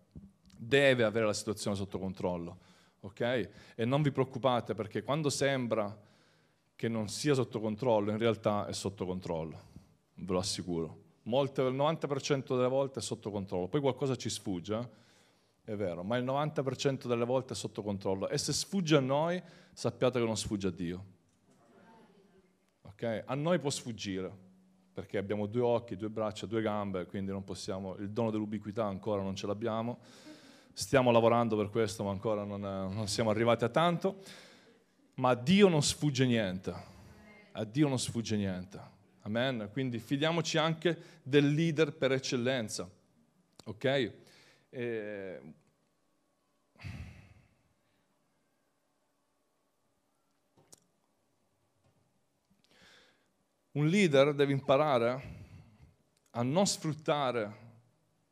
Deve 0.56 1.04
avere 1.04 1.26
la 1.26 1.32
situazione 1.32 1.76
sotto 1.76 1.98
controllo, 1.98 2.58
ok? 3.00 3.48
E 3.74 3.84
non 3.84 4.02
vi 4.02 4.10
preoccupate 4.10 4.74
perché 4.74 5.02
quando 5.02 5.30
sembra 5.30 5.96
che 6.74 6.88
non 6.88 7.08
sia 7.08 7.34
sotto 7.34 7.60
controllo, 7.60 8.10
in 8.10 8.18
realtà 8.18 8.66
è 8.66 8.72
sotto 8.72 9.06
controllo, 9.06 9.60
ve 10.14 10.32
lo 10.32 10.38
assicuro. 10.38 11.04
Molte, 11.22 11.62
il 11.62 11.74
90% 11.74 12.56
delle 12.56 12.68
volte 12.68 13.00
è 13.00 13.02
sotto 13.02 13.30
controllo, 13.30 13.68
poi 13.68 13.80
qualcosa 13.80 14.16
ci 14.16 14.28
sfugge, 14.28 14.74
eh? 14.74 15.72
è 15.72 15.74
vero, 15.74 16.04
ma 16.04 16.16
il 16.16 16.24
90% 16.24 17.06
delle 17.08 17.24
volte 17.24 17.54
è 17.54 17.56
sotto 17.56 17.82
controllo. 17.82 18.28
E 18.28 18.38
se 18.38 18.52
sfugge 18.52 18.96
a 18.96 19.00
noi, 19.00 19.42
sappiate 19.72 20.20
che 20.20 20.24
non 20.24 20.36
sfugge 20.36 20.68
a 20.68 20.70
Dio. 20.70 21.04
Okay? 22.96 23.22
A 23.26 23.34
noi 23.34 23.58
può 23.58 23.68
sfuggire, 23.68 24.32
perché 24.94 25.18
abbiamo 25.18 25.44
due 25.44 25.60
occhi, 25.60 25.96
due 25.96 26.08
braccia, 26.08 26.46
due 26.46 26.62
gambe, 26.62 27.04
quindi 27.04 27.30
non 27.30 27.44
possiamo, 27.44 27.94
il 27.96 28.10
dono 28.10 28.30
dell'ubiquità 28.30 28.86
ancora 28.86 29.20
non 29.20 29.36
ce 29.36 29.46
l'abbiamo. 29.46 29.98
Stiamo 30.72 31.10
lavorando 31.10 31.58
per 31.58 31.68
questo, 31.68 32.04
ma 32.04 32.10
ancora 32.10 32.44
non, 32.44 32.60
non 32.60 33.06
siamo 33.06 33.28
arrivati 33.28 33.64
a 33.64 33.68
tanto. 33.68 34.22
Ma 35.16 35.30
a 35.30 35.34
Dio 35.34 35.68
non 35.68 35.82
sfugge 35.82 36.24
niente. 36.24 36.74
A 37.52 37.64
Dio 37.64 37.86
non 37.86 37.98
sfugge 37.98 38.36
niente. 38.36 38.80
Amen. 39.20 39.68
Quindi 39.72 39.98
fidiamoci 39.98 40.56
anche 40.56 40.96
del 41.22 41.52
leader 41.52 41.94
per 41.94 42.12
eccellenza. 42.12 42.88
Ok? 43.64 44.12
Eh, 44.70 45.40
un 53.76 53.88
leader 53.88 54.34
deve 54.34 54.52
imparare 54.52 55.34
a 56.30 56.42
non 56.42 56.66
sfruttare 56.66 57.64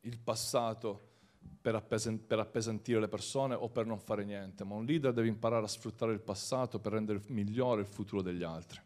il 0.01 0.17
passato 0.19 1.13
per, 1.61 1.75
appesantire 1.75 2.99
le 2.99 3.07
persone 3.07 3.53
o 3.53 3.69
per 3.69 3.85
non 3.85 3.99
fare 3.99 4.23
niente, 4.23 4.63
ma 4.63 4.75
un 4.75 4.85
leader 4.85 5.13
deve 5.13 5.27
imparare 5.27 5.65
a 5.65 5.67
sfruttare 5.67 6.13
il 6.13 6.19
passato 6.19 6.79
per 6.79 6.93
rendere 6.93 7.21
migliore 7.27 7.81
il 7.81 7.87
futuro 7.87 8.21
degli 8.21 8.43
altri. 8.43 8.79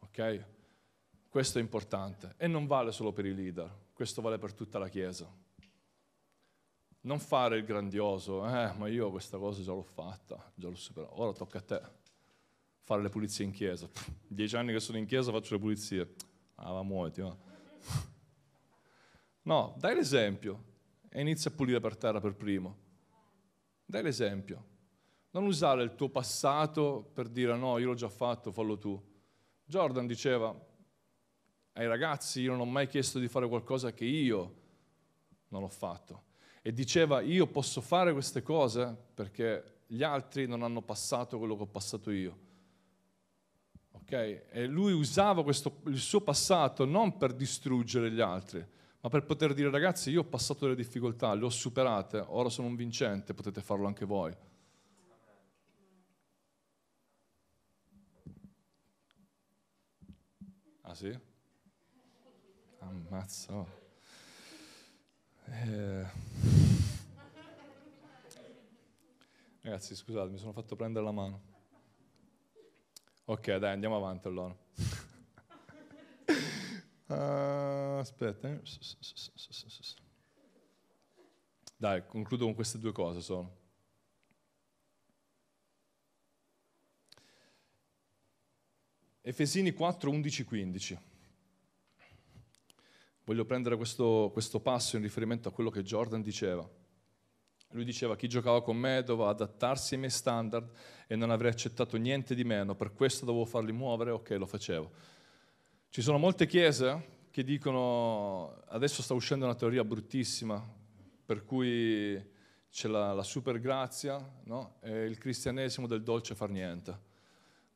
Ok? 0.00 0.44
Questo 1.28 1.58
è 1.58 1.62
importante 1.62 2.34
e 2.36 2.46
non 2.46 2.66
vale 2.66 2.92
solo 2.92 3.12
per 3.12 3.24
i 3.24 3.34
leader, 3.34 3.70
questo 3.92 4.20
vale 4.20 4.38
per 4.38 4.52
tutta 4.52 4.78
la 4.78 4.88
Chiesa. 4.88 5.30
Non 7.00 7.18
fare 7.18 7.56
il 7.56 7.64
grandioso, 7.64 8.46
eh, 8.46 8.72
ma 8.76 8.88
io 8.88 9.10
questa 9.10 9.38
cosa 9.38 9.62
già 9.62 9.72
l'ho 9.72 9.82
fatta, 9.82 10.52
già 10.54 10.68
l'ho 10.68 10.74
superato, 10.74 11.20
ora 11.20 11.32
tocca 11.32 11.58
a 11.58 11.62
te 11.62 11.97
fare 12.88 13.02
le 13.02 13.10
pulizie 13.10 13.44
in 13.44 13.50
chiesa. 13.50 13.86
Dieci 14.26 14.56
anni 14.56 14.72
che 14.72 14.80
sono 14.80 14.96
in 14.96 15.04
chiesa 15.04 15.30
faccio 15.30 15.52
le 15.52 15.60
pulizie. 15.60 16.14
Ah, 16.54 16.72
va 16.72 16.82
muoviti, 16.82 17.20
va. 17.20 17.36
No, 19.42 19.74
dai 19.78 19.94
l'esempio 19.94 20.64
e 21.10 21.20
inizia 21.20 21.50
a 21.50 21.54
pulire 21.54 21.80
per 21.80 21.98
terra 21.98 22.18
per 22.18 22.34
primo. 22.34 22.76
Dai 23.84 24.02
l'esempio. 24.02 24.64
Non 25.32 25.44
usare 25.44 25.82
il 25.82 25.94
tuo 25.96 26.08
passato 26.08 27.10
per 27.12 27.28
dire 27.28 27.54
no, 27.58 27.76
io 27.76 27.88
l'ho 27.88 27.94
già 27.94 28.08
fatto, 28.08 28.52
fallo 28.52 28.78
tu. 28.78 28.98
Jordan 29.66 30.06
diceva 30.06 30.58
ai 31.74 31.86
ragazzi, 31.86 32.40
io 32.40 32.52
non 32.52 32.60
ho 32.60 32.70
mai 32.70 32.86
chiesto 32.86 33.18
di 33.18 33.28
fare 33.28 33.46
qualcosa 33.48 33.92
che 33.92 34.06
io 34.06 34.54
non 35.48 35.62
ho 35.62 35.68
fatto 35.68 36.24
e 36.62 36.72
diceva 36.72 37.20
io 37.20 37.46
posso 37.48 37.82
fare 37.82 38.14
queste 38.14 38.40
cose 38.40 38.96
perché 39.12 39.82
gli 39.86 40.02
altri 40.02 40.46
non 40.46 40.62
hanno 40.62 40.80
passato 40.80 41.36
quello 41.36 41.54
che 41.54 41.62
ho 41.64 41.66
passato 41.66 42.10
io. 42.10 42.46
Okay? 44.08 44.44
E 44.48 44.66
lui 44.66 44.94
usava 44.94 45.42
questo, 45.42 45.82
il 45.84 45.98
suo 45.98 46.22
passato 46.22 46.86
non 46.86 47.18
per 47.18 47.34
distruggere 47.34 48.10
gli 48.10 48.22
altri, 48.22 48.66
ma 49.00 49.10
per 49.10 49.26
poter 49.26 49.52
dire 49.52 49.68
ragazzi 49.68 50.08
io 50.08 50.22
ho 50.22 50.24
passato 50.24 50.64
delle 50.64 50.74
difficoltà, 50.74 51.34
le 51.34 51.44
ho 51.44 51.50
superate, 51.50 52.24
ora 52.26 52.48
sono 52.48 52.68
un 52.68 52.74
vincente, 52.74 53.34
potete 53.34 53.60
farlo 53.60 53.86
anche 53.86 54.06
voi. 54.06 54.34
Ah 60.80 60.94
sì? 60.94 61.18
Ammazza. 62.78 63.52
Oh. 63.52 63.66
Eh. 65.44 66.06
Ragazzi, 69.60 69.94
scusate, 69.94 70.30
mi 70.30 70.38
sono 70.38 70.52
fatto 70.52 70.76
prendere 70.76 71.04
la 71.04 71.12
mano. 71.12 71.47
Ok, 73.30 73.56
dai, 73.56 73.72
andiamo 73.74 73.94
avanti 73.94 74.26
allora. 74.26 74.56
uh, 77.08 77.98
aspetta. 77.98 78.58
Dai, 81.76 82.06
concludo 82.06 82.46
con 82.46 82.54
queste 82.54 82.78
due 82.78 82.92
cose 82.92 83.20
solo. 83.20 83.56
Efesini 89.20 89.72
4, 89.72 90.10
11, 90.10 90.44
15. 90.44 90.98
Voglio 93.24 93.44
prendere 93.44 93.76
questo, 93.76 94.30
questo 94.32 94.58
passo 94.58 94.96
in 94.96 95.02
riferimento 95.02 95.50
a 95.50 95.52
quello 95.52 95.68
che 95.68 95.82
Jordan 95.82 96.22
diceva. 96.22 96.66
Lui 97.72 97.84
diceva 97.84 98.16
chi 98.16 98.28
giocava 98.28 98.62
con 98.62 98.76
me 98.76 99.02
doveva 99.02 99.30
adattarsi 99.30 99.94
ai 99.94 100.00
miei 100.00 100.12
standard 100.12 100.70
e 101.06 101.16
non 101.16 101.30
avrei 101.30 101.50
accettato 101.50 101.96
niente 101.96 102.34
di 102.34 102.44
meno, 102.44 102.74
per 102.74 102.92
questo 102.92 103.24
dovevo 103.24 103.44
farli 103.44 103.72
muovere, 103.72 104.10
ok, 104.10 104.30
lo 104.30 104.46
facevo. 104.46 104.90
Ci 105.90 106.02
sono 106.02 106.18
molte 106.18 106.46
chiese 106.46 107.16
che 107.30 107.44
dicono, 107.44 108.62
adesso 108.68 109.02
sta 109.02 109.14
uscendo 109.14 109.44
una 109.44 109.54
teoria 109.54 109.84
bruttissima, 109.84 110.76
per 111.24 111.44
cui 111.44 112.36
c'è 112.70 112.88
la, 112.88 113.12
la 113.12 113.22
super 113.22 113.60
grazia 113.60 114.18
no? 114.44 114.76
e 114.80 115.04
il 115.04 115.18
cristianesimo 115.18 115.86
del 115.86 116.02
dolce 116.02 116.34
far 116.34 116.50
niente. 116.50 117.06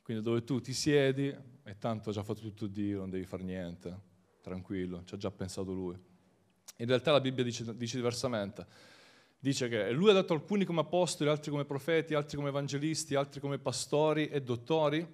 Quindi 0.02 0.22
dove 0.22 0.42
tu 0.42 0.60
ti 0.60 0.72
siedi 0.72 1.34
e 1.62 1.78
tanto 1.78 2.10
ha 2.10 2.12
già 2.12 2.22
fatto 2.22 2.40
tutto 2.40 2.66
Dio, 2.66 3.00
non 3.00 3.10
devi 3.10 3.24
fare 3.24 3.42
niente 3.42 4.10
tranquillo, 4.40 5.04
ci 5.04 5.14
ha 5.14 5.16
già 5.16 5.30
pensato 5.30 5.72
lui. 5.72 5.96
In 6.78 6.86
realtà 6.86 7.12
la 7.12 7.20
Bibbia 7.20 7.44
dice, 7.44 7.76
dice 7.76 7.96
diversamente. 7.96 8.66
Dice 9.42 9.68
che 9.68 9.90
lui 9.90 10.08
ha 10.08 10.12
dato 10.12 10.34
alcuni 10.34 10.64
come 10.64 10.82
apostoli, 10.82 11.28
altri 11.28 11.50
come 11.50 11.64
profeti, 11.64 12.14
altri 12.14 12.36
come 12.36 12.50
evangelisti, 12.50 13.16
altri 13.16 13.40
come 13.40 13.58
pastori 13.58 14.28
e 14.28 14.40
dottori 14.40 15.04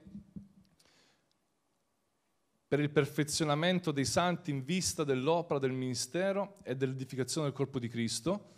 per 2.69 2.79
il 2.79 2.91
perfezionamento 2.91 3.91
dei 3.91 4.05
santi 4.05 4.51
in 4.51 4.65
vista 4.65 5.03
dell'opera 5.03 5.59
del 5.59 5.73
ministero 5.73 6.59
e 6.63 6.77
dell'edificazione 6.77 7.47
del 7.47 7.57
corpo 7.57 7.79
di 7.79 7.89
Cristo, 7.89 8.57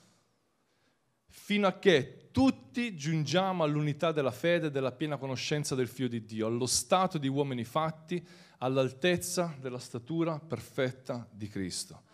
fino 1.29 1.68
a 1.68 1.79
che 1.79 2.31
tutti 2.33 2.97
giungiamo 2.97 3.62
all'unità 3.62 4.11
della 4.11 4.33
fede 4.33 4.66
e 4.66 4.71
della 4.73 4.91
piena 4.91 5.18
conoscenza 5.18 5.77
del 5.77 5.87
Figlio 5.87 6.09
di 6.09 6.25
Dio, 6.25 6.49
allo 6.49 6.66
stato 6.66 7.16
di 7.16 7.29
uomini 7.29 7.62
fatti, 7.62 8.27
all'altezza 8.59 9.55
della 9.61 9.79
statura 9.79 10.41
perfetta 10.41 11.29
di 11.31 11.47
Cristo. 11.47 12.09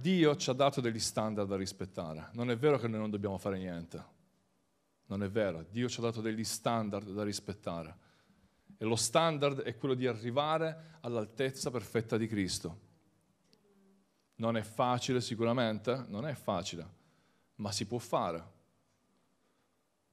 Dio 0.00 0.34
ci 0.36 0.50
ha 0.50 0.54
dato 0.54 0.80
degli 0.80 0.98
standard 0.98 1.48
da 1.48 1.56
rispettare. 1.56 2.30
Non 2.32 2.50
è 2.50 2.56
vero 2.56 2.78
che 2.78 2.88
noi 2.88 2.98
non 2.98 3.10
dobbiamo 3.10 3.38
fare 3.38 3.58
niente. 3.58 4.04
Non 5.06 5.22
è 5.22 5.30
vero. 5.30 5.64
Dio 5.70 5.88
ci 5.88 6.00
ha 6.00 6.02
dato 6.02 6.20
degli 6.20 6.42
standard 6.42 7.12
da 7.12 7.22
rispettare. 7.22 7.96
E 8.76 8.84
lo 8.84 8.96
standard 8.96 9.60
è 9.62 9.76
quello 9.76 9.94
di 9.94 10.06
arrivare 10.06 10.98
all'altezza 11.00 11.70
perfetta 11.70 12.16
di 12.16 12.26
Cristo. 12.26 12.80
Non 14.36 14.56
è 14.56 14.62
facile 14.62 15.20
sicuramente, 15.20 16.04
non 16.08 16.26
è 16.26 16.34
facile, 16.34 16.88
ma 17.56 17.70
si 17.70 17.86
può 17.86 17.98
fare. 17.98 18.52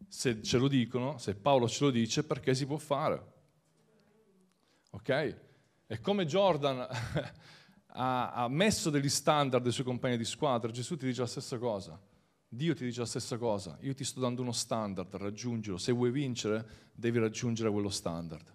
Se 0.08 0.44
ce 0.44 0.58
lo 0.60 0.68
dicono, 0.68 1.18
se 1.18 1.34
Paolo 1.34 1.68
ce 1.68 1.86
lo 1.86 1.90
dice, 1.90 2.24
perché 2.24 2.54
si 2.54 2.68
può 2.68 2.78
fare. 2.78 3.34
Ok? 4.92 5.38
E 5.88 6.00
come 6.00 6.26
Jordan 6.26 6.88
ha, 7.94 8.32
ha 8.32 8.48
messo 8.48 8.90
degli 8.90 9.10
standard 9.10 9.66
ai 9.66 9.72
suoi 9.72 9.86
compagni 9.86 10.18
di 10.18 10.26
squadra, 10.26 10.72
Gesù 10.72 10.98
ti 10.98 11.06
dice 11.06 11.22
la 11.22 11.28
stessa 11.28 11.58
cosa. 11.58 12.00
Dio 12.54 12.76
ti 12.76 12.84
dice 12.84 13.00
la 13.00 13.06
stessa 13.06 13.38
cosa. 13.38 13.78
Io 13.82 13.94
ti 13.94 14.04
sto 14.04 14.20
dando 14.20 14.42
uno 14.42 14.52
standard, 14.52 15.16
raggiungilo. 15.16 15.78
Se 15.78 15.94
vuoi 15.94 16.12
vincere, 16.12 16.90
devi 16.94 17.18
raggiungere 17.18 17.72
quello 17.72 17.90
standard. 17.90 18.54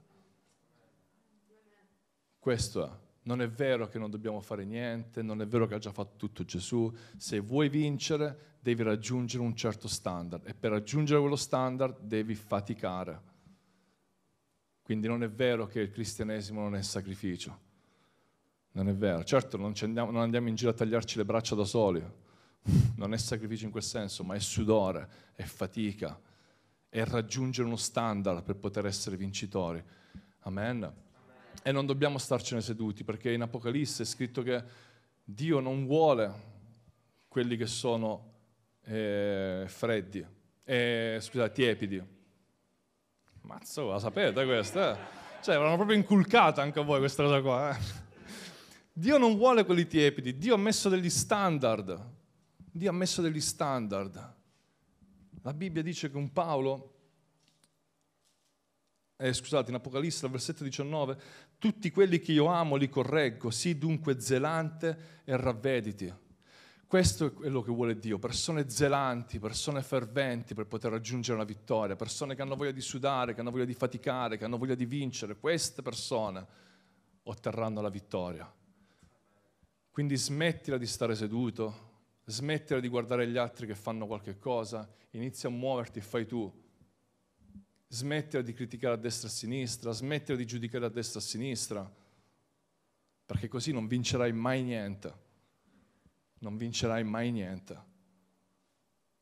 Questo 2.39 2.87
è. 2.87 2.91
Non 3.23 3.41
è 3.41 3.49
vero 3.49 3.89
che 3.89 3.99
non 3.99 4.11
dobbiamo 4.11 4.41
fare 4.41 4.65
niente, 4.65 5.23
non 5.23 5.41
è 5.41 5.47
vero 5.47 5.67
che 5.67 5.75
ha 5.75 5.79
già 5.79 5.91
fatto 5.93 6.17
tutto 6.17 6.45
Gesù. 6.45 6.95
Se 7.17 7.41
vuoi 7.41 7.69
vincere, 7.69 8.57
devi 8.61 8.83
raggiungere 8.83 9.43
un 9.43 9.57
certo 9.57 9.89
standard 9.89 10.47
e 10.47 10.55
per 10.55 10.73
raggiungere 10.73 11.19
quello 11.19 11.35
standard 11.35 11.99
devi 12.01 12.35
faticare. 12.35 13.35
Quindi 14.83 15.09
non 15.09 15.23
è 15.23 15.31
vero 15.31 15.67
che 15.67 15.81
il 15.81 15.91
cristianesimo 15.91 16.61
non 16.61 16.77
è 16.77 16.83
sacrificio. 16.83 17.66
Non 18.77 18.91
è 18.91 18.95
vero. 18.95 19.25
Certo, 19.25 19.57
non, 19.57 19.73
andiamo, 19.81 20.11
non 20.11 20.21
andiamo 20.21 20.49
in 20.49 20.55
giro 20.55 20.71
a 20.71 20.75
tagliarci 20.75 21.17
le 21.17 21.25
braccia 21.25 21.55
da 21.55 21.65
soli. 21.65 22.05
Non 22.97 23.15
è 23.15 23.17
sacrificio 23.17 23.65
in 23.65 23.71
quel 23.71 23.83
senso, 23.83 24.23
ma 24.23 24.35
è 24.35 24.39
sudore, 24.39 25.09
è 25.35 25.45
fatica, 25.45 26.19
è 26.89 27.05
raggiungere 27.05 27.67
uno 27.67 27.77
standard 27.77 28.43
per 28.43 28.57
poter 28.57 28.85
essere 28.87 29.17
vincitori. 29.17 29.83
Amen. 30.41 30.93
E 31.63 31.73
non 31.73 31.87
dobbiamo 31.87 32.19
starcene 32.19 32.61
seduti, 32.61 33.05
perché 33.05 33.33
in 33.33 33.43
Apocalisse 33.43 34.03
è 34.03 34.07
scritto 34.07 34.43
che 34.43 34.63
Dio 35.25 35.61
non 35.61 35.87
vuole 35.87 36.33
quelli 37.29 37.57
che 37.57 37.67
sono 37.67 38.33
eh, 38.85 39.65
freddi, 39.69 40.27
eh, 40.65 41.19
scusate, 41.21 41.53
tiepidi. 41.53 42.03
Mazzo, 43.43 43.91
la 43.91 43.99
sapete 44.01 44.45
questa? 44.45 44.95
Eh? 44.95 44.99
Cioè, 45.43 45.55
avevano 45.55 45.77
proprio 45.77 45.97
inculcata 45.97 46.63
anche 46.63 46.81
a 46.81 46.83
voi 46.83 46.99
questa 46.99 47.23
cosa 47.23 47.41
qua. 47.41 47.71
Eh? 47.71 48.05
Dio 48.99 49.19
non 49.19 49.37
vuole 49.37 49.67
quelli 49.67 49.87
tiepidi, 49.87 50.39
Dio 50.39 50.55
ha 50.55 50.57
messo 50.57 50.89
degli 50.89 51.11
standard. 51.11 52.13
Dio 52.57 52.89
ha 52.89 52.95
messo 52.95 53.21
degli 53.21 53.43
standard. 53.43 54.35
La 55.43 55.53
Bibbia 55.53 55.83
dice 55.83 56.11
che 56.11 56.17
un 56.17 56.33
Paolo, 56.33 56.95
eh, 59.19 59.35
scusate, 59.35 59.69
in 59.69 59.77
Apocalisse, 59.77 60.25
al 60.25 60.31
versetto 60.31 60.65
19, 60.65 61.21
tutti 61.59 61.91
quelli 61.91 62.21
che 62.21 62.33
io 62.33 62.47
amo 62.47 62.77
li 62.77 62.89
correggo, 62.89 63.51
sii 63.51 63.77
dunque 63.77 64.19
zelante 64.19 65.23
e 65.25 65.37
ravvediti. 65.37 66.11
Questo 66.87 67.27
è 67.27 67.33
quello 67.35 67.61
che 67.61 67.73
vuole 67.73 67.99
Dio, 67.99 68.19
persone 68.19 68.71
zelanti, 68.71 69.39
persone 69.39 69.83
ferventi 69.83 70.55
per 70.55 70.69
poter 70.69 70.93
raggiungere 70.93 71.37
la 71.37 71.45
vittoria, 71.45 71.97
persone 71.97 72.35
che 72.35 72.41
hanno 72.41 72.57
voglia 72.57 72.71
di 72.71 72.81
sudare, 72.81 73.35
che 73.35 73.43
hanno 73.43 73.51
voglia 73.51 73.67
di 73.67 73.75
faticare, 73.75 74.39
che 74.39 74.47
hanno 74.47 74.57
voglia 74.57 74.75
di 74.75 74.87
vincere. 74.87 75.37
Queste 75.37 75.83
persone 75.83 76.47
otterranno 77.25 77.83
la 77.83 77.91
vittoria. 77.91 78.51
Quindi 79.97 80.19
smettila 80.19 80.77
di 80.77 80.85
stare 80.85 81.15
seduto, 81.15 82.19
smettila 82.27 82.81
di 82.81 82.89
guardare 82.89 83.27
gli 83.27 83.39
altri 83.39 83.67
che 83.67 83.75
fanno 83.75 84.07
qualche 84.07 84.39
cosa, 84.39 84.87
inizia 85.13 85.49
a 85.49 85.53
muoverti 85.53 86.01
e 86.01 86.03
fai 86.03 86.27
tu. 86.27 86.53
Smettila 87.89 88.43
di 88.43 88.53
criticare 88.53 88.93
a 88.93 88.99
destra 88.99 89.29
e 89.29 89.31
a 89.31 89.35
sinistra, 89.35 89.93
smettila 89.93 90.37
di 90.37 90.45
giudicare 90.45 90.85
a 90.85 90.91
destra 90.91 91.19
e 91.19 91.23
a 91.23 91.27
sinistra, 91.27 91.97
perché 93.25 93.49
così 93.49 93.73
non 93.73 93.87
vincerai 93.87 94.35
mai 94.35 94.63
niente. 94.63 95.15
Non 96.41 96.59
vincerai 96.59 97.03
mai 97.03 97.33
niente. 97.33 97.85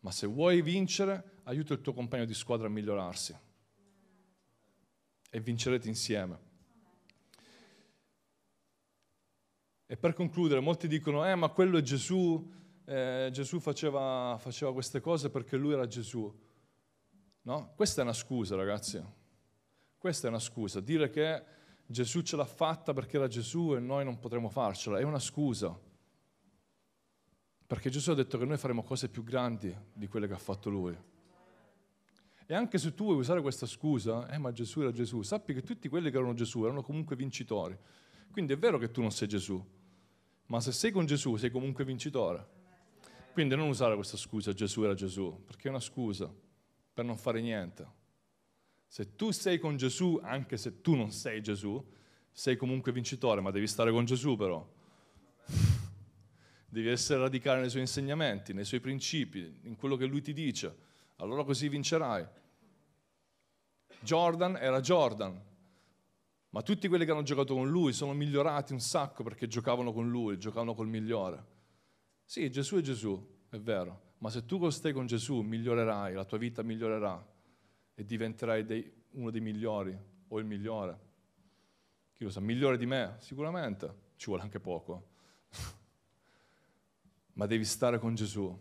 Ma 0.01 0.11
se 0.11 0.27
vuoi 0.27 0.61
vincere, 0.61 1.43
aiuta 1.45 1.73
il 1.73 1.83
tuo 1.83 1.93
compagno 1.93 2.25
di 2.25 2.35
squadra 2.35 2.67
a 2.67 2.71
migliorarsi. 2.71 3.39
E 5.31 5.39
vincerete 5.39 5.87
insieme. 5.87 6.44
E 9.95 9.97
per 9.97 10.13
concludere, 10.13 10.59
molti 10.59 10.89
dicono, 10.89 11.25
eh 11.25 11.37
ma 11.37 11.51
quello 11.51 11.79
è 11.79 11.81
Gesù, 11.81 12.51
eh, 12.85 13.29
Gesù 13.31 13.61
faceva, 13.61 14.37
faceva 14.41 14.73
queste 14.73 14.99
cose 14.99 15.31
perché 15.31 15.57
lui 15.57 15.73
era 15.73 15.87
Gesù. 15.87 16.37
No? 17.43 17.73
Questa 17.77 18.01
è 18.01 18.03
una 18.03 18.13
scusa, 18.13 18.57
ragazzi. 18.57 19.01
Questa 19.97 20.27
è 20.27 20.31
una 20.31 20.41
scusa. 20.41 20.81
Dire 20.81 21.11
che 21.11 21.45
Gesù 21.87 22.23
ce 22.23 22.35
l'ha 22.35 22.45
fatta 22.45 22.93
perché 22.93 23.19
era 23.19 23.29
Gesù 23.29 23.77
e 23.77 23.79
noi 23.79 24.05
non 24.05 24.19
potremo 24.19 24.49
farcela 24.49 24.99
è 24.99 25.05
una 25.05 25.21
scusa. 25.21 25.79
Perché 27.65 27.89
Gesù 27.89 28.11
ha 28.11 28.15
detto 28.15 28.37
che 28.37 28.47
noi 28.47 28.57
faremo 28.57 28.83
cose 28.83 29.09
più 29.09 29.23
grandi 29.23 29.73
di 29.93 30.09
quelle 30.09 30.27
che 30.27 30.35
ha 30.35 30.39
fatto 30.39 30.71
lui. 30.71 30.99
E 32.47 32.53
anche 32.53 32.79
se 32.79 32.95
tu 32.95 33.05
vuoi 33.05 33.19
usare 33.19 33.41
questa 33.41 33.67
scusa, 33.67 34.29
eh 34.29 34.39
ma 34.39 34.51
Gesù 34.51 34.81
era 34.81 34.91
Gesù, 34.91 35.23
sappi 35.23 35.55
che 35.55 35.63
tutti 35.63 35.89
quelli 35.89 36.11
che 36.11 36.17
erano 36.17 36.35
Gesù 36.35 36.65
erano 36.65 36.83
comunque 36.83 37.15
vincitori. 37.15 37.79
Quindi 38.33 38.55
è 38.55 38.59
vero 38.59 38.79
che 38.79 38.91
tu 38.91 39.01
non 39.01 39.13
sei 39.13 39.29
Gesù, 39.29 39.65
ma 40.47 40.61
se 40.61 40.73
sei 40.73 40.91
con 40.91 41.07
Gesù 41.07 41.37
sei 41.37 41.51
comunque 41.51 41.85
vincitore. 41.85 42.63
Quindi 43.33 43.57
non 43.57 43.69
usare 43.69 43.95
questa 43.95 44.17
scusa 44.17 44.53
Gesù 44.53 44.83
era 44.83 44.95
Gesù, 44.95 45.43
perché 45.45 45.69
è 45.69 45.71
una 45.71 45.81
scusa 45.81 46.33
per 46.93 47.05
non 47.05 47.17
fare 47.17 47.41
niente. 47.41 48.03
Se 48.87 49.17
tu 49.17 49.33
sei 49.33 49.59
con 49.59 49.77
Gesù, 49.77 50.21
anche 50.23 50.57
se 50.57 50.81
tu 50.81 50.95
non 50.95 51.11
sei 51.11 51.43
Gesù, 51.43 51.85
sei 52.31 52.57
comunque 52.57 52.93
vincitore, 52.93 53.41
ma 53.41 53.51
devi 53.51 53.67
stare 53.67 53.91
con 53.91 54.05
Gesù 54.05 54.37
però. 54.37 54.65
devi 56.69 56.89
essere 56.89 57.21
radicale 57.21 57.61
nei 57.61 57.71
suoi 57.71 57.83
insegnamenti, 57.83 58.53
nei 58.53 58.65
suoi 58.65 58.81
principi, 58.81 59.61
in 59.63 59.77
quello 59.77 59.97
che 59.97 60.07
lui 60.07 60.21
ti 60.21 60.33
dice. 60.33 60.77
Allora 61.17 61.45
così 61.45 61.69
vincerai. 61.69 62.27
Jordan 64.01 64.57
era 64.57 64.81
Jordan, 64.81 65.41
ma 66.55 66.63
tutti 66.63 66.87
quelli 66.87 67.05
che 67.05 67.11
hanno 67.11 67.25
giocato 67.25 67.53
con 67.53 67.69
lui 67.69 67.93
sono 67.93 68.13
migliorati 68.13 68.73
un 68.73 68.79
sacco 68.79 69.25
perché 69.25 69.49
giocavano 69.49 69.93
con 69.93 70.09
lui, 70.09 70.39
giocavano 70.39 70.73
col 70.73 70.87
migliore. 70.87 71.45
Sì, 72.25 72.49
Gesù 72.49 72.77
è 72.77 72.81
Gesù, 72.81 73.43
è 73.49 73.59
vero, 73.59 74.13
ma 74.19 74.31
se 74.31 74.47
tu 74.47 74.71
stai 74.71 74.93
con 74.93 75.05
Gesù 75.05 75.41
migliorerai, 75.41 76.15
la 76.15 76.25
tua 76.25 76.39
vita 76.39 76.63
migliorerà 76.63 77.27
e 77.93 78.05
diventerai 78.05 78.65
dei, 78.65 78.89
uno 79.15 79.33
dei 79.33 79.41
migliori 79.41 79.99
o 80.29 80.39
il 80.39 80.45
migliore. 80.45 81.01
Chi 82.13 82.23
lo 82.23 82.31
sa, 82.31 82.39
migliore 82.39 82.79
di 82.79 82.87
me? 82.87 83.17
Sicuramente, 83.19 84.13
ci 84.15 84.27
vuole 84.27 84.43
anche 84.43 84.61
poco. 84.61 85.09
ma 87.35 87.47
devi 87.47 87.65
stare 87.65 87.99
con 87.99 88.15
Gesù, 88.15 88.57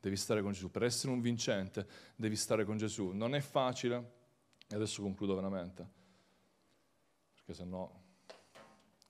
devi 0.00 0.16
stare 0.16 0.42
con 0.42 0.50
Gesù. 0.50 0.72
Per 0.72 0.82
essere 0.82 1.12
un 1.12 1.20
vincente 1.20 1.86
devi 2.16 2.34
stare 2.34 2.64
con 2.64 2.76
Gesù. 2.76 3.12
Non 3.12 3.36
è 3.36 3.40
facile, 3.40 4.14
e 4.66 4.74
adesso 4.74 5.02
concludo 5.02 5.36
veramente 5.36 6.02
perché 7.46 7.54
se 7.54 7.64
no 7.64 8.02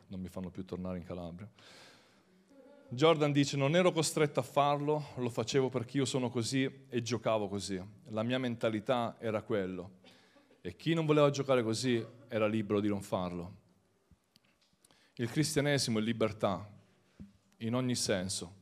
non 0.09 0.21
mi 0.21 0.29
fanno 0.29 0.51
più 0.51 0.65
tornare 0.67 0.99
in 0.99 1.05
Calabria. 1.05 1.49
Jordan 2.89 3.33
dice, 3.33 3.57
non 3.57 3.75
ero 3.75 3.91
costretto 3.93 4.39
a 4.41 4.43
farlo, 4.43 5.07
lo 5.17 5.31
facevo 5.31 5.71
perché 5.71 5.97
io 5.97 6.05
sono 6.05 6.29
così 6.29 6.71
e 6.89 7.03
giocavo 7.03 7.49
così. 7.49 7.83
La 8.11 8.23
mia 8.23 8.39
mentalità 8.39 9.17
era 9.19 9.43
quello. 9.43 9.99
E 10.61 10.77
chi 10.77 10.93
non 10.95 11.07
voleva 11.07 11.31
giocare 11.31 11.63
così 11.63 12.05
era 12.29 12.47
libero 12.47 12.81
di 12.81 12.89
non 12.89 13.01
farlo. 13.01 13.65
Il 15.15 15.31
cristianesimo 15.31 15.99
è 15.99 16.03
libertà, 16.03 16.71
in 17.59 17.75
ogni 17.75 17.97
senso. 17.97 18.55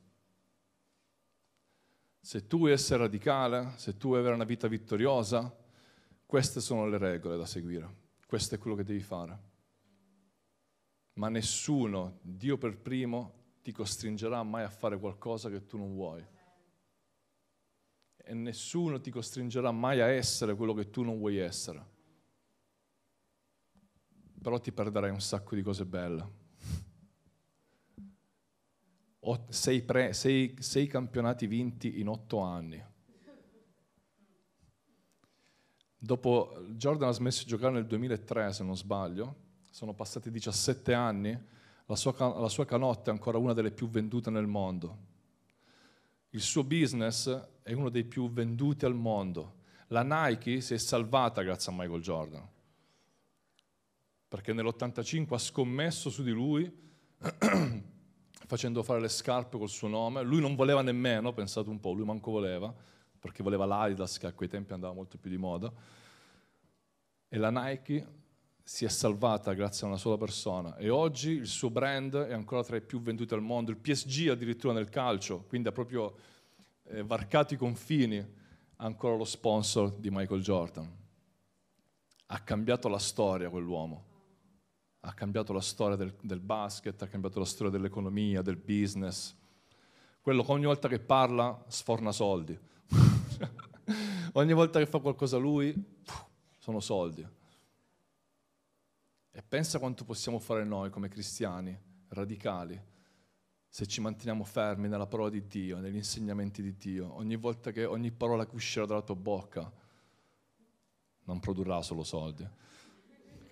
Se 2.20 2.46
tu 2.46 2.58
vuoi 2.58 2.72
essere 2.72 3.00
radicale, 3.00 3.72
se 3.76 3.96
tu 3.96 4.08
vuoi 4.08 4.20
avere 4.20 4.34
una 4.34 4.44
vita 4.44 4.68
vittoriosa, 4.68 5.54
queste 6.24 6.60
sono 6.60 6.86
le 6.86 6.96
regole 6.96 7.36
da 7.36 7.44
seguire. 7.44 8.02
Questo 8.26 8.54
è 8.54 8.58
quello 8.58 8.76
che 8.76 8.84
devi 8.84 9.00
fare 9.00 9.52
ma 11.14 11.28
nessuno, 11.28 12.18
Dio 12.22 12.58
per 12.58 12.76
primo, 12.78 13.42
ti 13.62 13.72
costringerà 13.72 14.42
mai 14.42 14.64
a 14.64 14.68
fare 14.68 14.98
qualcosa 14.98 15.48
che 15.48 15.64
tu 15.66 15.78
non 15.78 15.94
vuoi. 15.94 16.24
E 18.16 18.34
nessuno 18.34 19.00
ti 19.00 19.10
costringerà 19.10 19.70
mai 19.70 20.00
a 20.00 20.08
essere 20.08 20.54
quello 20.54 20.74
che 20.74 20.90
tu 20.90 21.02
non 21.02 21.18
vuoi 21.18 21.36
essere. 21.36 21.92
Però 24.42 24.58
ti 24.58 24.72
perderai 24.72 25.10
un 25.10 25.20
sacco 25.20 25.54
di 25.54 25.62
cose 25.62 25.86
belle. 25.86 26.42
Sei, 29.48 29.82
pre, 29.82 30.12
sei, 30.12 30.54
sei 30.58 30.86
campionati 30.86 31.46
vinti 31.46 32.00
in 32.00 32.08
otto 32.08 32.40
anni. 32.40 32.84
Dopo 35.96 36.66
Jordan 36.72 37.08
ha 37.08 37.12
smesso 37.12 37.44
di 37.44 37.48
giocare 37.48 37.72
nel 37.72 37.86
2003, 37.86 38.52
se 38.52 38.62
non 38.62 38.76
sbaglio, 38.76 39.43
sono 39.74 39.92
passati 39.92 40.30
17 40.30 40.94
anni, 40.94 41.36
la 41.86 41.96
sua, 41.96 42.14
la 42.38 42.48
sua 42.48 42.64
canotta 42.64 43.10
è 43.10 43.12
ancora 43.12 43.38
una 43.38 43.54
delle 43.54 43.72
più 43.72 43.88
vendute 43.88 44.30
nel 44.30 44.46
mondo. 44.46 44.98
Il 46.28 46.42
suo 46.42 46.62
business 46.62 47.28
è 47.60 47.72
uno 47.72 47.88
dei 47.88 48.04
più 48.04 48.30
venduti 48.30 48.84
al 48.84 48.94
mondo. 48.94 49.62
La 49.88 50.04
Nike 50.04 50.60
si 50.60 50.74
è 50.74 50.78
salvata 50.78 51.42
grazie 51.42 51.72
a 51.72 51.74
Michael 51.74 52.02
Jordan, 52.02 52.48
perché 54.28 54.52
nell'85 54.52 55.34
ha 55.34 55.38
scommesso 55.38 56.08
su 56.08 56.22
di 56.22 56.30
lui 56.30 56.72
facendo 58.46 58.82
fare 58.84 59.00
le 59.00 59.08
scarpe 59.08 59.58
col 59.58 59.68
suo 59.68 59.88
nome. 59.88 60.22
Lui 60.22 60.40
non 60.40 60.54
voleva 60.54 60.82
nemmeno, 60.82 61.32
pensate 61.32 61.68
un 61.68 61.80
po', 61.80 61.90
lui 61.90 62.04
manco 62.04 62.30
voleva, 62.30 62.72
perché 63.18 63.42
voleva 63.42 63.64
l'Adidas 63.64 64.18
che 64.18 64.28
a 64.28 64.32
quei 64.32 64.48
tempi 64.48 64.72
andava 64.72 64.94
molto 64.94 65.18
più 65.18 65.30
di 65.30 65.36
moda. 65.36 65.72
E 67.28 67.36
la 67.38 67.50
Nike 67.50 68.22
si 68.66 68.86
è 68.86 68.88
salvata 68.88 69.52
grazie 69.52 69.84
a 69.86 69.90
una 69.90 69.98
sola 69.98 70.16
persona 70.16 70.74
e 70.76 70.88
oggi 70.88 71.32
il 71.32 71.46
suo 71.46 71.68
brand 71.68 72.16
è 72.16 72.32
ancora 72.32 72.64
tra 72.64 72.76
i 72.76 72.80
più 72.80 73.02
venduti 73.02 73.34
al 73.34 73.42
mondo. 73.42 73.70
Il 73.70 73.76
PSG 73.76 74.28
addirittura 74.30 74.72
nel 74.72 74.88
calcio, 74.88 75.44
quindi 75.46 75.68
ha 75.68 75.72
proprio 75.72 76.16
eh, 76.84 77.02
varcato 77.02 77.52
i 77.52 77.58
confini, 77.58 78.26
ancora 78.76 79.16
lo 79.16 79.24
sponsor 79.24 79.92
di 79.92 80.08
Michael 80.10 80.40
Jordan. 80.40 80.90
Ha 82.26 82.40
cambiato 82.40 82.88
la 82.88 82.98
storia 82.98 83.50
quell'uomo 83.50 84.12
ha 85.06 85.12
cambiato 85.12 85.52
la 85.52 85.60
storia 85.60 85.96
del, 85.96 86.14
del, 86.22 86.40
basket, 86.40 87.00
ha 87.02 87.06
cambiato 87.06 87.38
la 87.38 87.44
storia 87.44 87.70
dell'economia, 87.70 88.40
del 88.40 88.56
business. 88.56 89.34
Quello 90.20 90.42
che 90.42 90.50
ogni 90.50 90.64
volta 90.64 90.88
che 90.88 90.98
parla 90.98 91.62
sforna 91.68 92.10
soldi. 92.10 92.58
ogni 94.32 94.52
volta 94.54 94.78
che 94.78 94.86
fa 94.86 95.00
qualcosa 95.00 95.36
lui, 95.36 95.74
sono 96.58 96.80
soldi. 96.80 97.26
E 99.36 99.42
pensa 99.42 99.78
quanto 99.78 100.04
possiamo 100.04 100.38
fare 100.38 100.64
noi 100.64 100.90
come 100.90 101.08
cristiani, 101.08 101.76
radicali, 102.08 102.80
se 103.68 103.86
ci 103.86 104.00
manteniamo 104.00 104.44
fermi 104.44 104.86
nella 104.86 105.06
parola 105.06 105.30
di 105.30 105.46
Dio, 105.46 105.78
negli 105.78 105.96
insegnamenti 105.96 106.62
di 106.62 106.76
Dio. 106.76 107.12
Ogni 107.16 107.34
volta 107.34 107.72
che 107.72 107.84
ogni 107.84 108.12
parola 108.12 108.46
che 108.46 108.54
uscirà 108.54 108.86
dalla 108.86 109.02
tua 109.02 109.16
bocca 109.16 109.72
non 111.24 111.40
produrrà 111.40 111.82
solo 111.82 112.04
soldi 112.04 112.48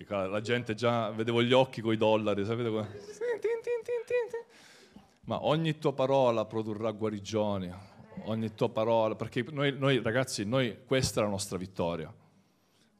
la 0.08 0.40
gente 0.40 0.74
già, 0.74 1.10
vedevo 1.10 1.42
gli 1.42 1.52
occhi 1.52 1.80
con 1.80 1.92
i 1.92 1.96
dollari, 1.96 2.44
sapete 2.44 2.68
come? 2.68 2.88
Ma 5.24 5.44
ogni 5.44 5.78
tua 5.78 5.92
parola 5.92 6.44
produrrà 6.44 6.90
guarigioni, 6.90 7.72
ogni 8.24 8.52
tua 8.54 8.68
parola, 8.68 9.14
perché 9.14 9.44
noi, 9.50 9.76
noi 9.78 10.02
ragazzi, 10.02 10.44
noi, 10.44 10.78
questa 10.84 11.20
è 11.20 11.24
la 11.24 11.30
nostra 11.30 11.56
vittoria. 11.56 12.12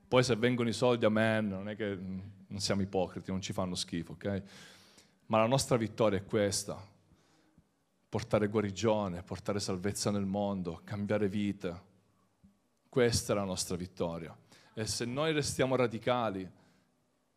Poi 0.06 0.22
se 0.22 0.36
vengono 0.36 0.68
i 0.68 0.72
soldi, 0.72 1.04
amen, 1.04 1.48
non 1.48 1.68
è 1.68 1.76
che 1.76 1.98
non 2.52 2.60
siamo 2.60 2.82
ipocriti, 2.82 3.30
non 3.30 3.40
ci 3.40 3.54
fanno 3.54 3.74
schifo, 3.74 4.12
ok? 4.12 4.42
Ma 5.26 5.38
la 5.38 5.46
nostra 5.46 5.78
vittoria 5.78 6.18
è 6.18 6.24
questa, 6.24 6.78
portare 8.08 8.48
guarigione, 8.48 9.22
portare 9.22 9.58
salvezza 9.58 10.10
nel 10.10 10.26
mondo, 10.26 10.82
cambiare 10.84 11.28
vite. 11.28 11.90
Questa 12.90 13.32
è 13.32 13.36
la 13.36 13.44
nostra 13.44 13.74
vittoria. 13.76 14.36
E 14.74 14.86
se 14.86 15.06
noi 15.06 15.32
restiamo 15.32 15.76
radicali, 15.76 16.48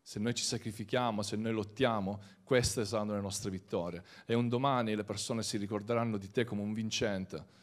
se 0.02 0.20
noi 0.20 0.36
ci 0.36 0.44
sacrifichiamo, 0.44 1.22
se 1.22 1.38
noi 1.38 1.54
lottiamo, 1.54 2.22
queste 2.44 2.84
saranno 2.84 3.14
le 3.14 3.22
nostre 3.22 3.50
vittorie. 3.50 4.04
E 4.26 4.34
un 4.34 4.50
domani 4.50 4.96
le 4.96 5.06
persone 5.06 5.44
si 5.44 5.56
ricorderanno 5.56 6.18
di 6.18 6.30
te 6.30 6.44
come 6.44 6.62
un 6.62 6.74
vincente. 6.74 7.54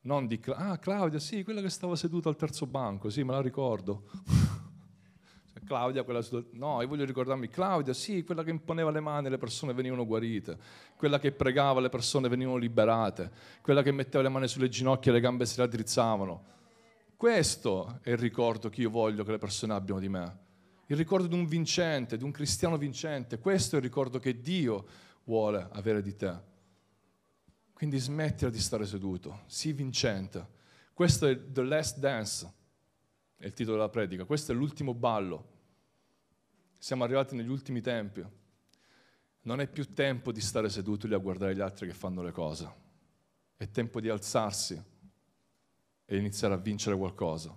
Non 0.00 0.26
di, 0.26 0.40
ah 0.54 0.78
Claudia, 0.78 1.18
sì, 1.18 1.44
quella 1.44 1.60
che 1.60 1.68
stava 1.68 1.96
seduta 1.96 2.30
al 2.30 2.36
terzo 2.36 2.64
banco, 2.64 3.10
sì, 3.10 3.22
me 3.24 3.32
la 3.32 3.42
ricordo. 3.42 4.08
Claudia, 5.66 6.04
quella. 6.04 6.22
No, 6.52 6.80
io 6.80 6.88
voglio 6.88 7.04
ricordarmi, 7.04 7.48
Claudia, 7.48 7.92
sì, 7.92 8.24
quella 8.24 8.42
che 8.42 8.50
imponeva 8.50 8.90
le 8.90 9.00
mani 9.00 9.26
e 9.26 9.30
le 9.30 9.38
persone 9.38 9.72
venivano 9.72 10.06
guarite, 10.06 10.56
quella 10.96 11.18
che 11.18 11.32
pregava 11.32 11.80
le 11.80 11.88
persone 11.88 12.28
venivano 12.28 12.56
liberate, 12.56 13.30
quella 13.60 13.82
che 13.82 13.92
metteva 13.92 14.22
le 14.22 14.30
mani 14.30 14.48
sulle 14.48 14.68
ginocchia 14.68 15.10
e 15.10 15.14
le 15.14 15.20
gambe 15.20 15.44
si 15.44 15.56
raddrizzavano. 15.58 16.44
Questo 17.16 17.98
è 18.02 18.10
il 18.10 18.18
ricordo 18.18 18.68
che 18.68 18.82
io 18.82 18.90
voglio 18.90 19.24
che 19.24 19.32
le 19.32 19.38
persone 19.38 19.72
abbiano 19.72 20.00
di 20.00 20.08
me 20.08 20.44
il 20.86 20.96
ricordo 20.96 21.26
di 21.26 21.34
un 21.34 21.46
vincente, 21.46 22.16
di 22.16 22.24
un 22.24 22.30
cristiano 22.30 22.76
vincente. 22.76 23.38
Questo 23.38 23.74
è 23.76 23.78
il 23.78 23.84
ricordo 23.84 24.18
che 24.18 24.40
Dio 24.40 24.86
vuole 25.24 25.68
avere 25.72 26.00
di 26.00 26.14
te. 26.14 26.54
Quindi 27.72 27.98
smettila 27.98 28.50
di 28.50 28.60
stare 28.60 28.86
seduto, 28.86 29.42
sii 29.46 29.72
vincente. 29.72 30.54
Questo 30.92 31.26
è 31.26 31.52
The 31.52 31.62
Last 31.62 31.98
Dance, 31.98 32.52
è 33.36 33.46
il 33.46 33.52
titolo 33.52 33.76
della 33.76 33.88
predica. 33.88 34.24
Questo 34.24 34.52
è 34.52 34.54
l'ultimo 34.54 34.94
ballo. 34.94 35.54
Siamo 36.78 37.04
arrivati 37.04 37.34
negli 37.34 37.48
ultimi 37.48 37.80
tempi. 37.80 38.24
Non 39.42 39.60
è 39.60 39.66
più 39.68 39.92
tempo 39.92 40.32
di 40.32 40.40
stare 40.40 40.68
seduti 40.68 41.06
lì 41.08 41.14
a 41.14 41.18
guardare 41.18 41.54
gli 41.54 41.60
altri 41.60 41.86
che 41.86 41.94
fanno 41.94 42.22
le 42.22 42.32
cose. 42.32 42.84
È 43.56 43.70
tempo 43.70 44.00
di 44.00 44.08
alzarsi 44.08 44.80
e 46.04 46.16
iniziare 46.16 46.54
a 46.54 46.58
vincere 46.58 46.96
qualcosa. 46.96 47.56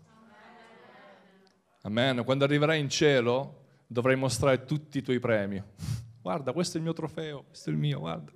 Amen. 1.81 2.23
Quando 2.23 2.43
arriverai 2.43 2.79
in 2.79 2.89
cielo 2.89 3.65
dovrai 3.87 4.15
mostrare 4.15 4.65
tutti 4.65 4.99
i 4.99 5.01
tuoi 5.01 5.19
premi. 5.19 5.61
Guarda, 6.21 6.51
questo 6.51 6.75
è 6.75 6.77
il 6.77 6.83
mio 6.83 6.93
trofeo, 6.93 7.43
questo 7.45 7.69
è 7.69 7.73
il 7.73 7.79
mio, 7.79 7.99
guarda. 7.99 8.31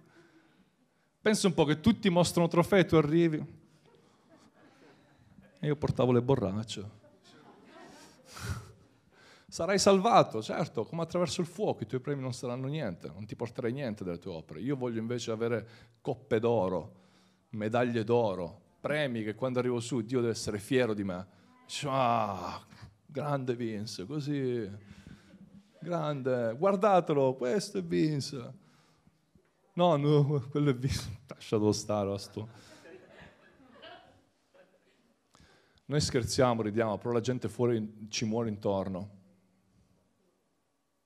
Pensa 1.22 1.48
un 1.48 1.54
po' 1.54 1.66
che 1.66 1.80
tutti 1.80 2.10
mostrano 2.10 2.48
trofei 2.48 2.82
e 2.82 2.86
tu 2.86 2.96
arrivi. 2.96 3.62
E 5.60 5.68
io 5.68 5.76
portavo 5.76 6.12
le 6.12 6.22
borracce. 6.22 7.02
Sarai 9.54 9.78
salvato, 9.78 10.42
certo, 10.42 10.84
come 10.84 11.04
attraverso 11.04 11.40
il 11.40 11.46
fuoco, 11.46 11.84
i 11.84 11.86
tuoi 11.86 12.02
premi 12.02 12.24
non 12.24 12.34
saranno 12.34 12.66
niente, 12.66 13.08
non 13.14 13.28
ti 13.28 13.36
porterai 13.36 13.72
niente 13.72 14.04
delle 14.04 14.18
tue 14.18 14.32
opere. 14.32 14.62
Io 14.62 14.76
voglio 14.76 15.00
invece 15.00 15.30
avere 15.30 15.68
coppe 16.02 16.40
d'oro, 16.40 16.94
medaglie 17.50 18.04
d'oro, 18.04 18.62
premi 18.80 19.24
che 19.24 19.36
quando 19.36 19.60
arrivo 19.60 19.80
su 19.80 20.02
Dio 20.02 20.22
deve 20.22 20.32
essere 20.32 20.58
fiero 20.58 20.96
di 20.96 21.04
me. 21.04 21.28
Ah, 21.84 22.66
grande 23.06 23.56
Vince, 23.56 24.08
così, 24.08 24.68
grande, 25.80 26.56
guardatelo, 26.58 27.36
questo 27.36 27.78
è 27.78 27.84
Vince. 27.84 28.54
No, 29.74 29.96
no, 29.98 30.48
quello 30.50 30.72
è 30.72 30.76
Vince, 30.76 31.20
lasciatelo 31.30 31.72
stare, 31.72 32.18
sto. 32.18 32.50
Noi 35.86 36.02
scherziamo, 36.02 36.64
ridiamo, 36.64 36.98
però 36.98 37.12
la 37.12 37.22
gente 37.22 37.48
fuori 37.50 38.08
ci 38.10 38.26
muore 38.26 38.50
intorno. 38.50 39.22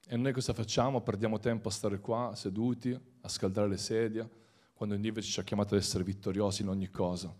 E 0.09 0.15
noi 0.15 0.31
cosa 0.31 0.53
facciamo? 0.53 1.01
Perdiamo 1.01 1.37
tempo 1.37 1.67
a 1.67 1.71
stare 1.71 1.99
qua, 1.99 2.31
seduti, 2.33 2.97
a 3.21 3.27
scaldare 3.27 3.67
le 3.67 3.75
sedie, 3.75 4.29
quando 4.73 4.95
invece 4.95 5.29
ci 5.29 5.37
ha 5.41 5.43
chiamato 5.43 5.75
ad 5.75 5.81
essere 5.81 6.05
vittoriosi 6.05 6.61
in 6.61 6.69
ogni 6.69 6.89
cosa. 6.89 7.35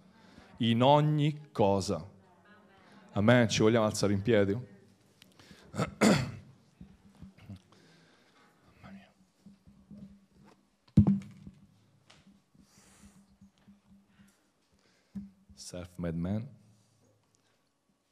In 0.57 0.83
ogni 0.83 1.49
cosa. 1.53 2.05
Amen, 3.13 3.47
ci 3.47 3.61
vogliamo 3.61 3.85
alzare 3.85 4.11
in 4.11 4.21
piedi? 4.21 4.51
Self-made 15.53 16.17
man. 16.17 16.45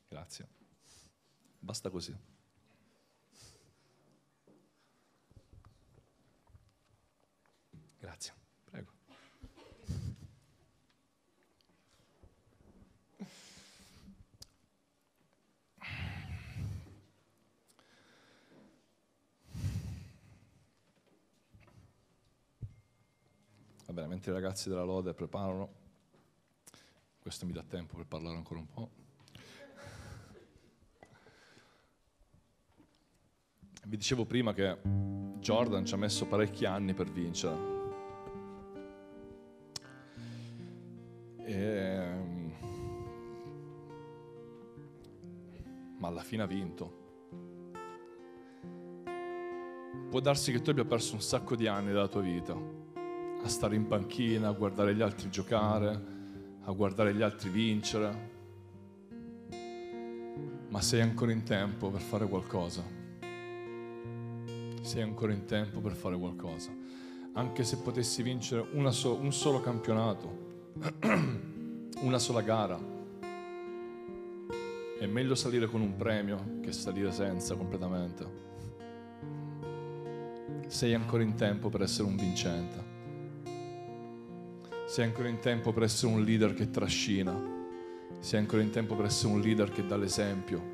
Grazie. 0.07 0.47
Basta 1.59 1.89
così. 1.89 2.15
Grazie. 8.05 8.35
bene, 23.95 24.07
mentre 24.07 24.31
i 24.31 24.33
ragazzi 24.33 24.67
della 24.67 24.83
lode 24.83 25.13
preparano, 25.13 25.69
questo 27.19 27.45
mi 27.45 27.53
dà 27.53 27.63
tempo 27.63 27.95
per 27.95 28.05
parlare 28.05 28.35
ancora 28.35 28.59
un 28.59 28.67
po'. 28.67 28.89
Vi 33.85 33.97
dicevo 33.97 34.25
prima 34.25 34.53
che 34.53 34.77
Jordan 34.83 35.85
ci 35.85 35.93
ha 35.93 35.97
messo 35.97 36.25
parecchi 36.25 36.65
anni 36.65 36.93
per 36.93 37.09
vincere. 37.09 37.74
Fine 46.35 46.43
ha 46.43 46.47
vinto. 46.47 47.03
Può 50.09 50.19
darsi 50.19 50.51
che 50.51 50.61
tu 50.61 50.69
abbia 50.69 50.85
perso 50.85 51.15
un 51.15 51.21
sacco 51.21 51.55
di 51.55 51.67
anni 51.67 51.87
della 51.87 52.07
tua 52.07 52.21
vita 52.21 52.53
a 52.53 53.47
stare 53.47 53.75
in 53.75 53.87
panchina, 53.87 54.49
a 54.49 54.51
guardare 54.51 54.95
gli 54.95 55.01
altri 55.01 55.29
giocare, 55.29 56.13
a 56.61 56.71
guardare 56.71 57.13
gli 57.13 57.21
altri 57.21 57.49
vincere, 57.49 58.33
ma 60.69 60.81
sei 60.81 61.01
ancora 61.01 61.31
in 61.31 61.43
tempo 61.43 61.89
per 61.89 62.01
fare 62.01 62.27
qualcosa. 62.27 62.83
Sei 64.81 65.01
ancora 65.01 65.31
in 65.31 65.45
tempo 65.45 65.79
per 65.79 65.93
fare 65.93 66.17
qualcosa. 66.17 66.71
Anche 67.33 67.63
se 67.63 67.77
potessi 67.77 68.23
vincere 68.23 68.65
so- 68.91 69.15
un 69.15 69.31
solo 69.31 69.61
campionato, 69.61 70.73
una 72.01 72.19
sola 72.19 72.41
gara, 72.41 72.94
è 74.99 75.05
meglio 75.05 75.35
salire 75.35 75.67
con 75.67 75.81
un 75.81 75.95
premio 75.95 76.59
che 76.61 76.71
salire 76.71 77.11
senza 77.11 77.55
completamente. 77.55 78.43
Sei 80.67 80.93
ancora 80.93 81.23
in 81.23 81.35
tempo 81.35 81.69
per 81.69 81.81
essere 81.81 82.07
un 82.07 82.15
vincente. 82.15 82.93
Sei 84.87 85.05
ancora 85.05 85.27
in 85.27 85.39
tempo 85.39 85.71
per 85.71 85.83
essere 85.83 86.13
un 86.13 86.23
leader 86.23 86.53
che 86.53 86.69
trascina 86.69 87.53
sei 88.25 88.39
ancora 88.39 88.63
in 88.63 88.71
tempo 88.71 88.95
per 88.95 89.05
essere 89.05 89.33
un 89.33 89.39
leader 89.39 89.69
che 89.69 89.85
dà 89.85 89.97
l'esempio. 89.97 90.73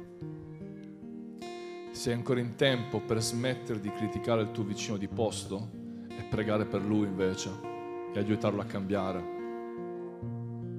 Sei 1.91 2.13
ancora 2.13 2.39
in 2.39 2.55
tempo 2.55 3.01
per 3.01 3.21
smettere 3.21 3.81
di 3.81 3.91
criticare 3.91 4.43
il 4.43 4.51
tuo 4.51 4.63
vicino 4.63 4.95
di 4.95 5.09
posto 5.09 5.69
e 6.07 6.23
pregare 6.29 6.65
per 6.65 6.81
lui 6.81 7.07
invece 7.07 7.49
e 8.13 8.19
aiutarlo 8.19 8.61
a 8.61 8.65
cambiare. 8.65 9.39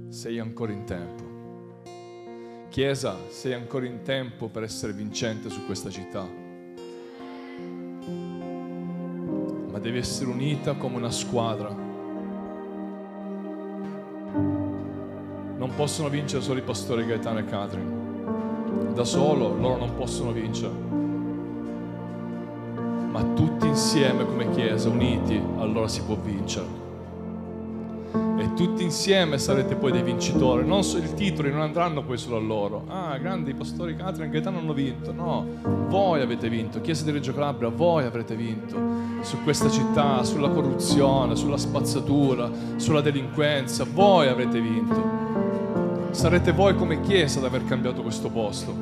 Sei 0.08 0.38
ancora 0.38 0.72
in 0.72 0.84
tempo. 0.84 1.31
Chiesa, 2.72 3.18
sei 3.28 3.52
ancora 3.52 3.84
in 3.84 4.00
tempo 4.02 4.48
per 4.48 4.62
essere 4.62 4.94
vincente 4.94 5.50
su 5.50 5.66
questa 5.66 5.90
città. 5.90 6.26
Ma 9.70 9.78
devi 9.78 9.98
essere 9.98 10.30
unita 10.30 10.72
come 10.72 10.96
una 10.96 11.10
squadra 11.10 11.68
non 15.58 15.74
possono 15.76 16.08
vincere 16.08 16.40
solo 16.40 16.60
i 16.60 16.62
pastori 16.62 17.04
Gaetano 17.04 17.40
e 17.40 17.44
Catherine. 17.44 18.94
Da 18.94 19.04
solo 19.04 19.54
loro 19.54 19.76
non 19.76 19.94
possono 19.94 20.32
vincere. 20.32 20.72
Ma 23.10 23.22
tutti 23.34 23.66
insieme 23.66 24.24
come 24.24 24.50
Chiesa, 24.50 24.88
uniti, 24.88 25.38
allora 25.58 25.88
si 25.88 26.02
può 26.04 26.16
vincere. 26.16 26.81
Tutti 28.54 28.82
insieme 28.82 29.38
sarete 29.38 29.74
poi 29.74 29.92
dei 29.92 30.02
vincitori. 30.02 30.66
Non 30.66 30.84
so, 30.84 30.98
I 30.98 31.14
titoli 31.14 31.50
non 31.50 31.60
andranno 31.60 32.02
poi 32.02 32.18
solo 32.18 32.36
a 32.36 32.40
loro. 32.40 32.84
Ah, 32.88 33.16
grandi 33.18 33.54
pastori 33.54 33.96
Catherine 33.96 34.26
e 34.26 34.30
Gaetano 34.30 34.58
hanno 34.58 34.72
vinto. 34.72 35.12
No, 35.12 35.46
voi 35.88 36.20
avete 36.20 36.48
vinto. 36.48 36.80
Chiesa 36.80 37.04
di 37.04 37.10
Reggio 37.10 37.32
Calabria, 37.32 37.68
voi 37.68 38.04
avrete 38.04 38.34
vinto. 38.36 38.76
Su 39.22 39.42
questa 39.42 39.70
città, 39.70 40.22
sulla 40.24 40.48
corruzione, 40.48 41.36
sulla 41.36 41.56
spazzatura, 41.56 42.50
sulla 42.76 43.00
delinquenza. 43.00 43.84
Voi 43.84 44.28
avrete 44.28 44.60
vinto 44.60 45.22
sarete 46.12 46.52
voi 46.52 46.76
come 46.76 47.00
Chiesa 47.00 47.38
ad 47.38 47.46
aver 47.46 47.64
cambiato 47.64 48.02
questo 48.02 48.28
posto. 48.28 48.74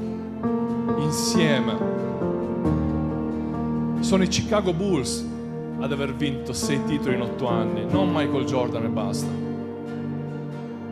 Insieme. 0.99 1.99
Sono 4.01 4.23
i 4.23 4.29
Chicago 4.29 4.73
Bulls 4.73 5.25
ad 5.79 5.93
aver 5.93 6.15
vinto 6.15 6.53
sei 6.53 6.85
titoli 6.85 7.15
in 7.15 7.23
otto 7.23 7.47
anni, 7.47 7.87
non 7.89 8.11
Michael 8.13 8.45
Jordan 8.45 8.85
e 8.85 8.89
basta. 8.89 9.50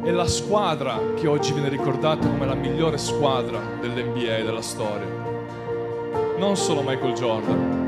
È 0.00 0.10
la 0.10 0.26
squadra 0.28 1.00
che 1.16 1.26
oggi 1.26 1.52
viene 1.52 1.68
ricordata 1.68 2.26
come 2.26 2.46
la 2.46 2.54
migliore 2.54 2.98
squadra 2.98 3.60
dell'NBA 3.80 4.44
della 4.44 4.62
storia. 4.62 5.06
Non 6.38 6.56
solo 6.56 6.82
Michael 6.82 7.14
Jordan. 7.14 7.86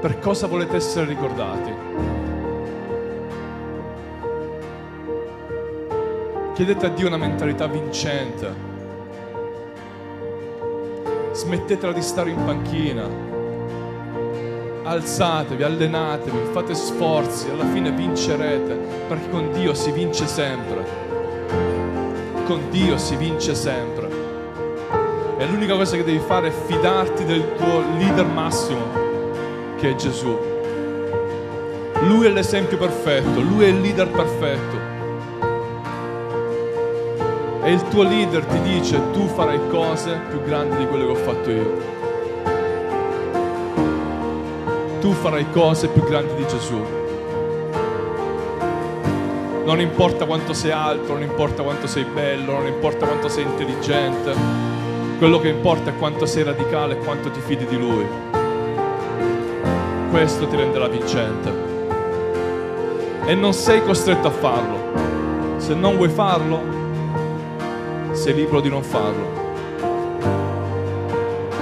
Per 0.00 0.18
cosa 0.18 0.46
volete 0.46 0.76
essere 0.76 1.06
ricordati? 1.06 1.72
Chiedete 6.54 6.86
a 6.86 6.90
Dio 6.90 7.06
una 7.06 7.16
mentalità 7.16 7.66
vincente. 7.66 8.54
Smettetela 11.32 11.92
di 11.92 12.02
stare 12.02 12.30
in 12.30 12.44
panchina. 12.44 13.31
Alzatevi, 14.84 15.62
allenatevi, 15.62 16.38
fate 16.52 16.74
sforzi, 16.74 17.48
alla 17.50 17.66
fine 17.66 17.92
vincerete, 17.92 18.74
perché 19.06 19.30
con 19.30 19.52
Dio 19.52 19.74
si 19.74 19.92
vince 19.92 20.26
sempre. 20.26 20.84
Con 22.44 22.68
Dio 22.70 22.98
si 22.98 23.16
vince 23.16 23.54
sempre. 23.54 24.08
E 25.38 25.46
l'unica 25.46 25.74
cosa 25.74 25.96
che 25.96 26.04
devi 26.04 26.18
fare 26.18 26.48
è 26.48 26.52
fidarti 26.66 27.24
del 27.24 27.54
tuo 27.54 27.82
leader 27.96 28.26
massimo, 28.26 28.82
che 29.76 29.90
è 29.90 29.94
Gesù. 29.94 30.36
Lui 32.02 32.26
è 32.26 32.30
l'esempio 32.30 32.76
perfetto, 32.76 33.40
lui 33.40 33.64
è 33.64 33.68
il 33.68 33.80
leader 33.80 34.08
perfetto 34.08 34.92
e 37.64 37.70
il 37.70 37.82
tuo 37.88 38.02
leader 38.02 38.44
ti 38.44 38.60
dice 38.62 39.00
tu 39.12 39.28
farai 39.28 39.60
cose 39.68 40.20
più 40.28 40.42
grandi 40.42 40.78
di 40.78 40.86
quelle 40.86 41.04
che 41.04 41.10
ho 41.10 41.14
fatto 41.14 41.50
io. 41.50 42.01
Tu 45.02 45.12
farai 45.14 45.50
cose 45.50 45.88
più 45.88 46.04
grandi 46.04 46.32
di 46.36 46.46
Gesù. 46.46 46.80
Non 49.64 49.80
importa 49.80 50.26
quanto 50.26 50.52
sei 50.52 50.70
alto, 50.70 51.14
non 51.14 51.22
importa 51.22 51.64
quanto 51.64 51.88
sei 51.88 52.04
bello, 52.04 52.52
non 52.52 52.68
importa 52.68 53.04
quanto 53.04 53.26
sei 53.26 53.42
intelligente. 53.42 54.32
Quello 55.18 55.40
che 55.40 55.48
importa 55.48 55.90
è 55.90 55.96
quanto 55.96 56.24
sei 56.24 56.44
radicale 56.44 56.94
e 56.94 56.98
quanto 56.98 57.32
ti 57.32 57.40
fidi 57.40 57.66
di 57.66 57.76
Lui. 57.76 58.06
Questo 60.12 60.46
ti 60.46 60.54
renderà 60.54 60.86
vincente. 60.86 61.52
E 63.26 63.34
non 63.34 63.52
sei 63.54 63.82
costretto 63.82 64.28
a 64.28 64.30
farlo. 64.30 65.56
Se 65.56 65.74
non 65.74 65.96
vuoi 65.96 66.10
farlo, 66.10 66.60
sei 68.12 68.34
libero 68.34 68.60
di 68.60 68.68
non 68.68 68.84
farlo. 68.84 69.40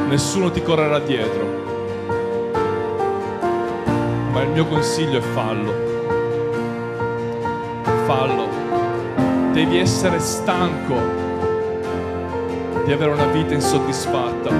Nessuno 0.08 0.50
ti 0.50 0.60
correrà 0.60 0.98
dietro. 0.98 1.59
Ma 4.32 4.42
il 4.42 4.48
mio 4.50 4.66
consiglio 4.66 5.18
è 5.18 5.20
fallo. 5.20 5.72
Fallo. 8.06 8.48
Devi 9.52 9.78
essere 9.78 10.20
stanco 10.20 10.94
di 12.84 12.92
avere 12.92 13.10
una 13.10 13.26
vita 13.26 13.54
insoddisfatta. 13.54 14.50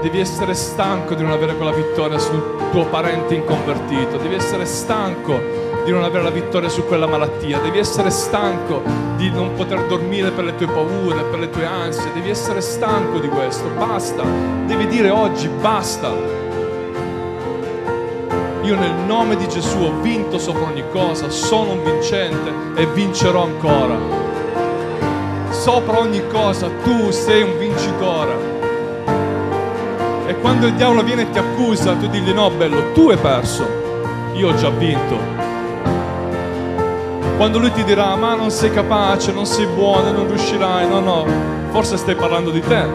Devi 0.00 0.20
essere 0.20 0.54
stanco 0.54 1.14
di 1.14 1.22
non 1.22 1.32
avere 1.32 1.56
quella 1.56 1.72
vittoria 1.72 2.18
sul 2.18 2.68
tuo 2.70 2.86
parente 2.86 3.34
inconvertito. 3.34 4.16
Devi 4.16 4.34
essere 4.34 4.64
stanco 4.64 5.66
di 5.84 5.94
non 5.94 6.04
avere 6.04 6.22
la 6.22 6.30
vittoria 6.30 6.68
su 6.68 6.84
quella 6.84 7.06
malattia, 7.06 7.58
devi 7.60 7.78
essere 7.78 8.10
stanco 8.10 8.82
di 9.16 9.30
non 9.30 9.54
poter 9.54 9.86
dormire 9.86 10.30
per 10.32 10.44
le 10.44 10.54
tue 10.54 10.66
paure, 10.66 11.22
per 11.22 11.38
le 11.38 11.48
tue 11.48 11.64
ansie, 11.64 12.12
devi 12.12 12.28
essere 12.28 12.60
stanco 12.60 13.18
di 13.18 13.28
questo, 13.28 13.68
basta, 13.70 14.22
devi 14.66 14.86
dire 14.86 15.08
oggi 15.08 15.48
basta. 15.48 16.47
Io 18.68 18.78
nel 18.78 18.92
nome 19.06 19.36
di 19.36 19.48
Gesù 19.48 19.78
ho 19.78 19.98
vinto 20.02 20.38
sopra 20.38 20.64
ogni 20.66 20.84
cosa, 20.92 21.30
sono 21.30 21.72
un 21.72 21.82
vincente 21.82 22.52
e 22.74 22.84
vincerò 22.84 23.44
ancora. 23.44 23.96
Sopra 25.48 26.00
ogni 26.00 26.20
cosa 26.26 26.68
tu 26.84 27.10
sei 27.10 27.40
un 27.44 27.56
vincitore. 27.56 28.36
E 30.26 30.38
quando 30.40 30.66
il 30.66 30.74
diavolo 30.74 31.02
viene 31.02 31.22
e 31.22 31.30
ti 31.30 31.38
accusa, 31.38 31.94
tu 31.94 32.08
digli 32.08 32.30
no 32.30 32.50
bello, 32.50 32.92
tu 32.92 33.08
hai 33.08 33.16
perso, 33.16 33.66
io 34.34 34.50
ho 34.50 34.54
già 34.54 34.68
vinto. 34.68 35.16
Quando 37.38 37.58
lui 37.58 37.72
ti 37.72 37.82
dirà 37.84 38.14
ma 38.16 38.34
non 38.34 38.50
sei 38.50 38.70
capace, 38.70 39.32
non 39.32 39.46
sei 39.46 39.64
buono, 39.64 40.10
non 40.10 40.26
riuscirai, 40.26 40.86
no 40.86 41.00
no, 41.00 41.24
forse 41.70 41.96
stai 41.96 42.16
parlando 42.16 42.50
di 42.50 42.60
te, 42.60 42.86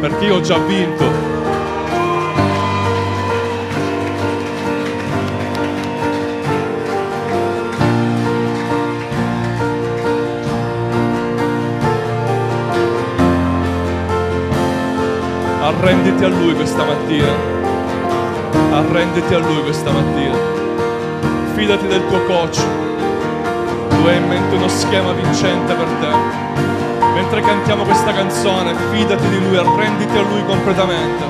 perché 0.00 0.24
io 0.24 0.38
ho 0.38 0.40
già 0.40 0.58
vinto. 0.58 1.33
Arrenditi 15.84 16.24
a 16.24 16.28
Lui 16.28 16.54
questa 16.54 16.82
mattina. 16.82 17.28
Arrenditi 18.72 19.34
a 19.34 19.38
Lui 19.38 19.62
questa 19.64 19.90
mattina. 19.90 20.34
Fidati 21.54 21.86
del 21.86 22.06
tuo 22.06 22.24
coach. 22.24 22.58
Lui 23.90 24.08
ha 24.08 24.14
in 24.14 24.26
mente 24.26 24.54
uno 24.54 24.66
schema 24.68 25.12
vincente 25.12 25.74
per 25.74 25.86
te. 26.00 26.06
Mentre 27.14 27.42
cantiamo 27.42 27.84
questa 27.84 28.14
canzone, 28.14 28.74
fidati 28.92 29.28
di 29.28 29.38
Lui, 29.46 29.58
arrenditi 29.58 30.16
a 30.16 30.22
Lui 30.22 30.42
completamente. 30.46 31.22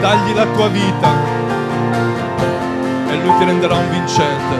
Dagli 0.00 0.34
la 0.34 0.46
tua 0.46 0.68
vita 0.68 1.12
e 3.10 3.16
Lui 3.22 3.36
ti 3.36 3.44
renderà 3.44 3.74
un 3.74 3.90
vincente. 3.90 4.56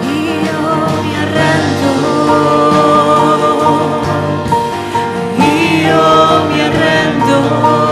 Io 0.00 1.02
mi 1.02 1.14
arrendo. 1.14 1.89
y 5.38 5.84
yo 5.86 6.46
me 6.48 6.70
rendo. 6.70 7.89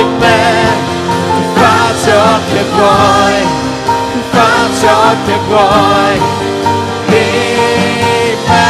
di 0.00 0.06
me, 0.18 0.42
tu 1.34 1.42
ciò 2.04 2.24
che 2.50 2.62
vuoi, 2.74 3.38
tu 4.12 4.20
ciò 4.80 4.98
che 5.26 5.36
vuoi 5.48 6.16
di 7.06 7.26
me. 8.48 8.68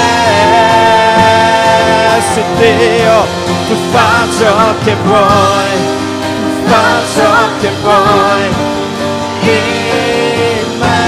Se 2.32 2.42
Dio, 2.58 3.18
tu 3.68 3.74
fai 3.92 4.28
ciò 4.38 4.56
che 4.84 4.94
vuoi, 5.04 5.72
fa 6.66 6.86
ciò 7.14 7.34
che 7.60 7.70
vuoi 7.82 8.44
di 9.40 9.60
me. 10.80 10.98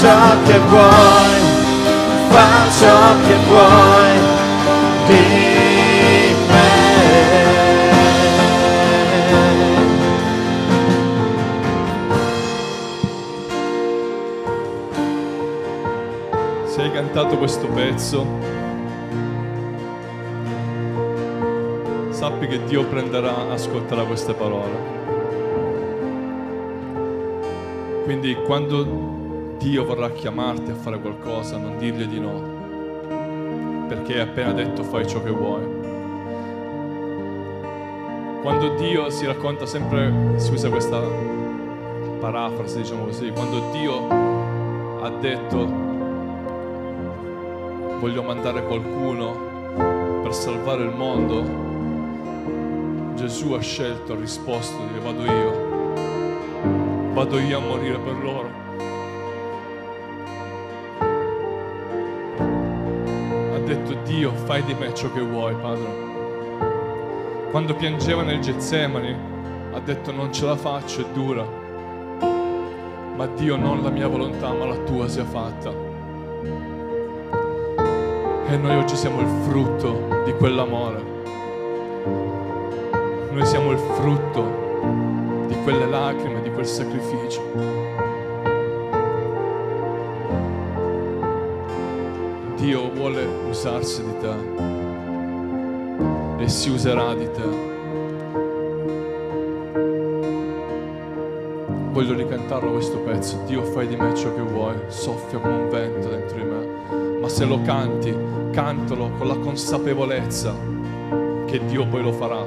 Ciò 0.00 0.20
che 0.44 0.58
vuoi, 0.68 1.40
fa 2.28 2.48
ciò 2.78 2.98
che 3.26 3.36
vuoi. 3.48 4.07
Quando 28.48 29.56
Dio 29.58 29.84
vorrà 29.84 30.10
chiamarti 30.10 30.70
a 30.70 30.74
fare 30.74 30.98
qualcosa, 30.98 31.58
non 31.58 31.76
dirgli 31.76 32.06
di 32.06 32.18
no, 32.18 33.86
perché 33.86 34.14
hai 34.14 34.20
appena 34.20 34.52
detto 34.52 34.82
fai 34.82 35.06
ciò 35.06 35.22
che 35.22 35.30
vuoi. 35.30 35.62
Quando 38.40 38.74
Dio 38.76 39.10
si 39.10 39.26
racconta 39.26 39.66
sempre, 39.66 40.32
si 40.36 40.50
usa 40.52 40.70
questa 40.70 41.02
parafrasi, 42.20 42.78
diciamo 42.78 43.04
così, 43.04 43.30
quando 43.32 43.70
Dio 43.72 44.08
ha 45.02 45.10
detto 45.20 45.87
voglio 47.98 48.22
mandare 48.22 48.64
qualcuno 48.64 50.20
per 50.22 50.32
salvare 50.34 50.82
il 50.84 50.94
mondo, 50.94 51.66
Gesù 53.14 53.52
ha 53.52 53.60
scelto, 53.60 54.12
ha 54.12 54.16
risposto, 54.16 54.76
dire 54.86 55.00
vado 55.00 55.24
io 55.24 55.66
vado 57.18 57.40
io 57.40 57.58
a 57.58 57.60
morire 57.60 57.98
per 57.98 58.16
loro. 58.22 58.48
Ha 63.54 63.58
detto 63.58 63.94
Dio, 64.04 64.32
fai 64.44 64.62
di 64.62 64.74
me 64.74 64.94
ciò 64.94 65.12
che 65.12 65.20
vuoi, 65.20 65.52
Padre. 65.56 66.06
Quando 67.50 67.74
piangeva 67.74 68.22
nel 68.22 68.38
Getsemani, 68.38 69.16
ha 69.72 69.80
detto 69.80 70.12
non 70.12 70.32
ce 70.32 70.46
la 70.46 70.54
faccio, 70.54 71.00
è 71.00 71.10
dura. 71.12 71.44
Ma 73.16 73.26
Dio 73.26 73.56
non 73.56 73.82
la 73.82 73.90
mia 73.90 74.06
volontà, 74.06 74.52
ma 74.52 74.66
la 74.66 74.78
tua 74.84 75.08
sia 75.08 75.24
fatta. 75.24 75.87
E 78.50 78.56
noi 78.56 78.76
oggi 78.76 78.96
siamo 78.96 79.20
il 79.20 79.28
frutto 79.44 80.22
di 80.24 80.32
quell'amore. 80.32 81.02
Noi 83.30 83.44
siamo 83.44 83.72
il 83.72 83.78
frutto 83.78 85.46
di 85.46 85.54
quelle 85.62 85.86
lacrime, 85.86 86.40
di 86.40 86.50
quel 86.50 86.66
sacrificio. 86.66 87.42
Dio 92.56 92.90
vuole 92.92 93.26
usarsi 93.48 94.02
di 94.02 94.16
te 94.18 94.34
e 96.42 96.48
si 96.48 96.70
userà 96.70 97.14
di 97.14 97.30
te. 97.30 97.76
voglio 101.98 102.14
ricantarlo 102.14 102.70
questo 102.70 102.98
pezzo. 102.98 103.42
Dio 103.46 103.64
fai 103.64 103.88
di 103.88 103.96
me 103.96 104.14
ciò 104.14 104.32
che 104.32 104.40
vuoi, 104.40 104.76
soffia 104.86 105.40
come 105.40 105.54
un 105.54 105.68
vento 105.68 106.08
dentro 106.08 106.36
di 106.36 106.44
me. 106.44 106.57
Ma 107.28 107.34
se 107.34 107.44
lo 107.44 107.60
canti, 107.60 108.16
cantalo 108.52 109.10
con 109.18 109.28
la 109.28 109.36
consapevolezza 109.36 110.54
che 111.44 111.60
Dio 111.66 111.86
poi 111.86 112.02
lo 112.02 112.12
farà. 112.12 112.42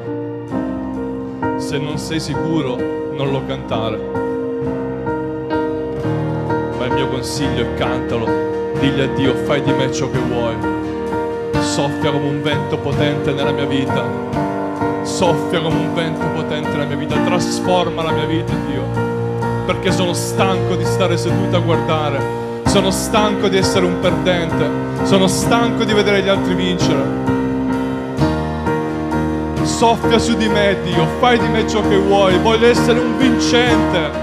Se 1.59 1.77
non 1.77 1.99
sei 1.99 2.19
sicuro, 2.19 2.77
non 3.15 3.29
lo 3.31 3.45
cantare. 3.45 3.97
Ma 6.79 6.85
il 6.85 6.93
mio 6.93 7.09
consiglio 7.09 7.61
è 7.61 7.73
cantalo. 7.75 8.25
Digli 8.79 9.01
a 9.01 9.07
Dio, 9.09 9.35
fai 9.35 9.61
di 9.61 9.71
me 9.71 9.91
ciò 9.91 10.09
che 10.09 10.17
vuoi. 10.17 10.55
Soffia 11.59 12.11
come 12.11 12.27
un 12.27 12.41
vento 12.41 12.79
potente 12.79 13.33
nella 13.33 13.51
mia 13.51 13.67
vita. 13.67 14.03
Soffia 15.03 15.61
come 15.61 15.75
un 15.75 15.93
vento 15.93 16.25
potente 16.33 16.71
nella 16.71 16.85
mia 16.85 16.97
vita. 16.97 17.21
Trasforma 17.23 18.01
la 18.01 18.13
mia 18.13 18.25
vita, 18.25 18.51
Dio. 18.65 18.81
Perché 19.63 19.91
sono 19.91 20.13
stanco 20.13 20.75
di 20.75 20.85
stare 20.85 21.17
seduto 21.17 21.57
a 21.57 21.59
guardare. 21.59 22.40
Sono 22.71 22.89
stanco 22.89 23.49
di 23.49 23.57
essere 23.57 23.85
un 23.85 23.99
perdente. 23.99 25.05
Sono 25.05 25.27
stanco 25.27 25.83
di 25.83 25.91
vedere 25.91 26.23
gli 26.23 26.29
altri 26.29 26.55
vincere 26.55 27.29
soffia 29.81 30.19
su 30.19 30.35
di 30.37 30.47
me, 30.47 30.77
Dio, 30.83 31.07
fai 31.19 31.39
di 31.39 31.47
me 31.47 31.67
ciò 31.67 31.81
che 31.81 31.97
vuoi, 31.97 32.37
voglio 32.37 32.67
essere 32.67 32.99
un 32.99 33.17
vincente. 33.17 34.20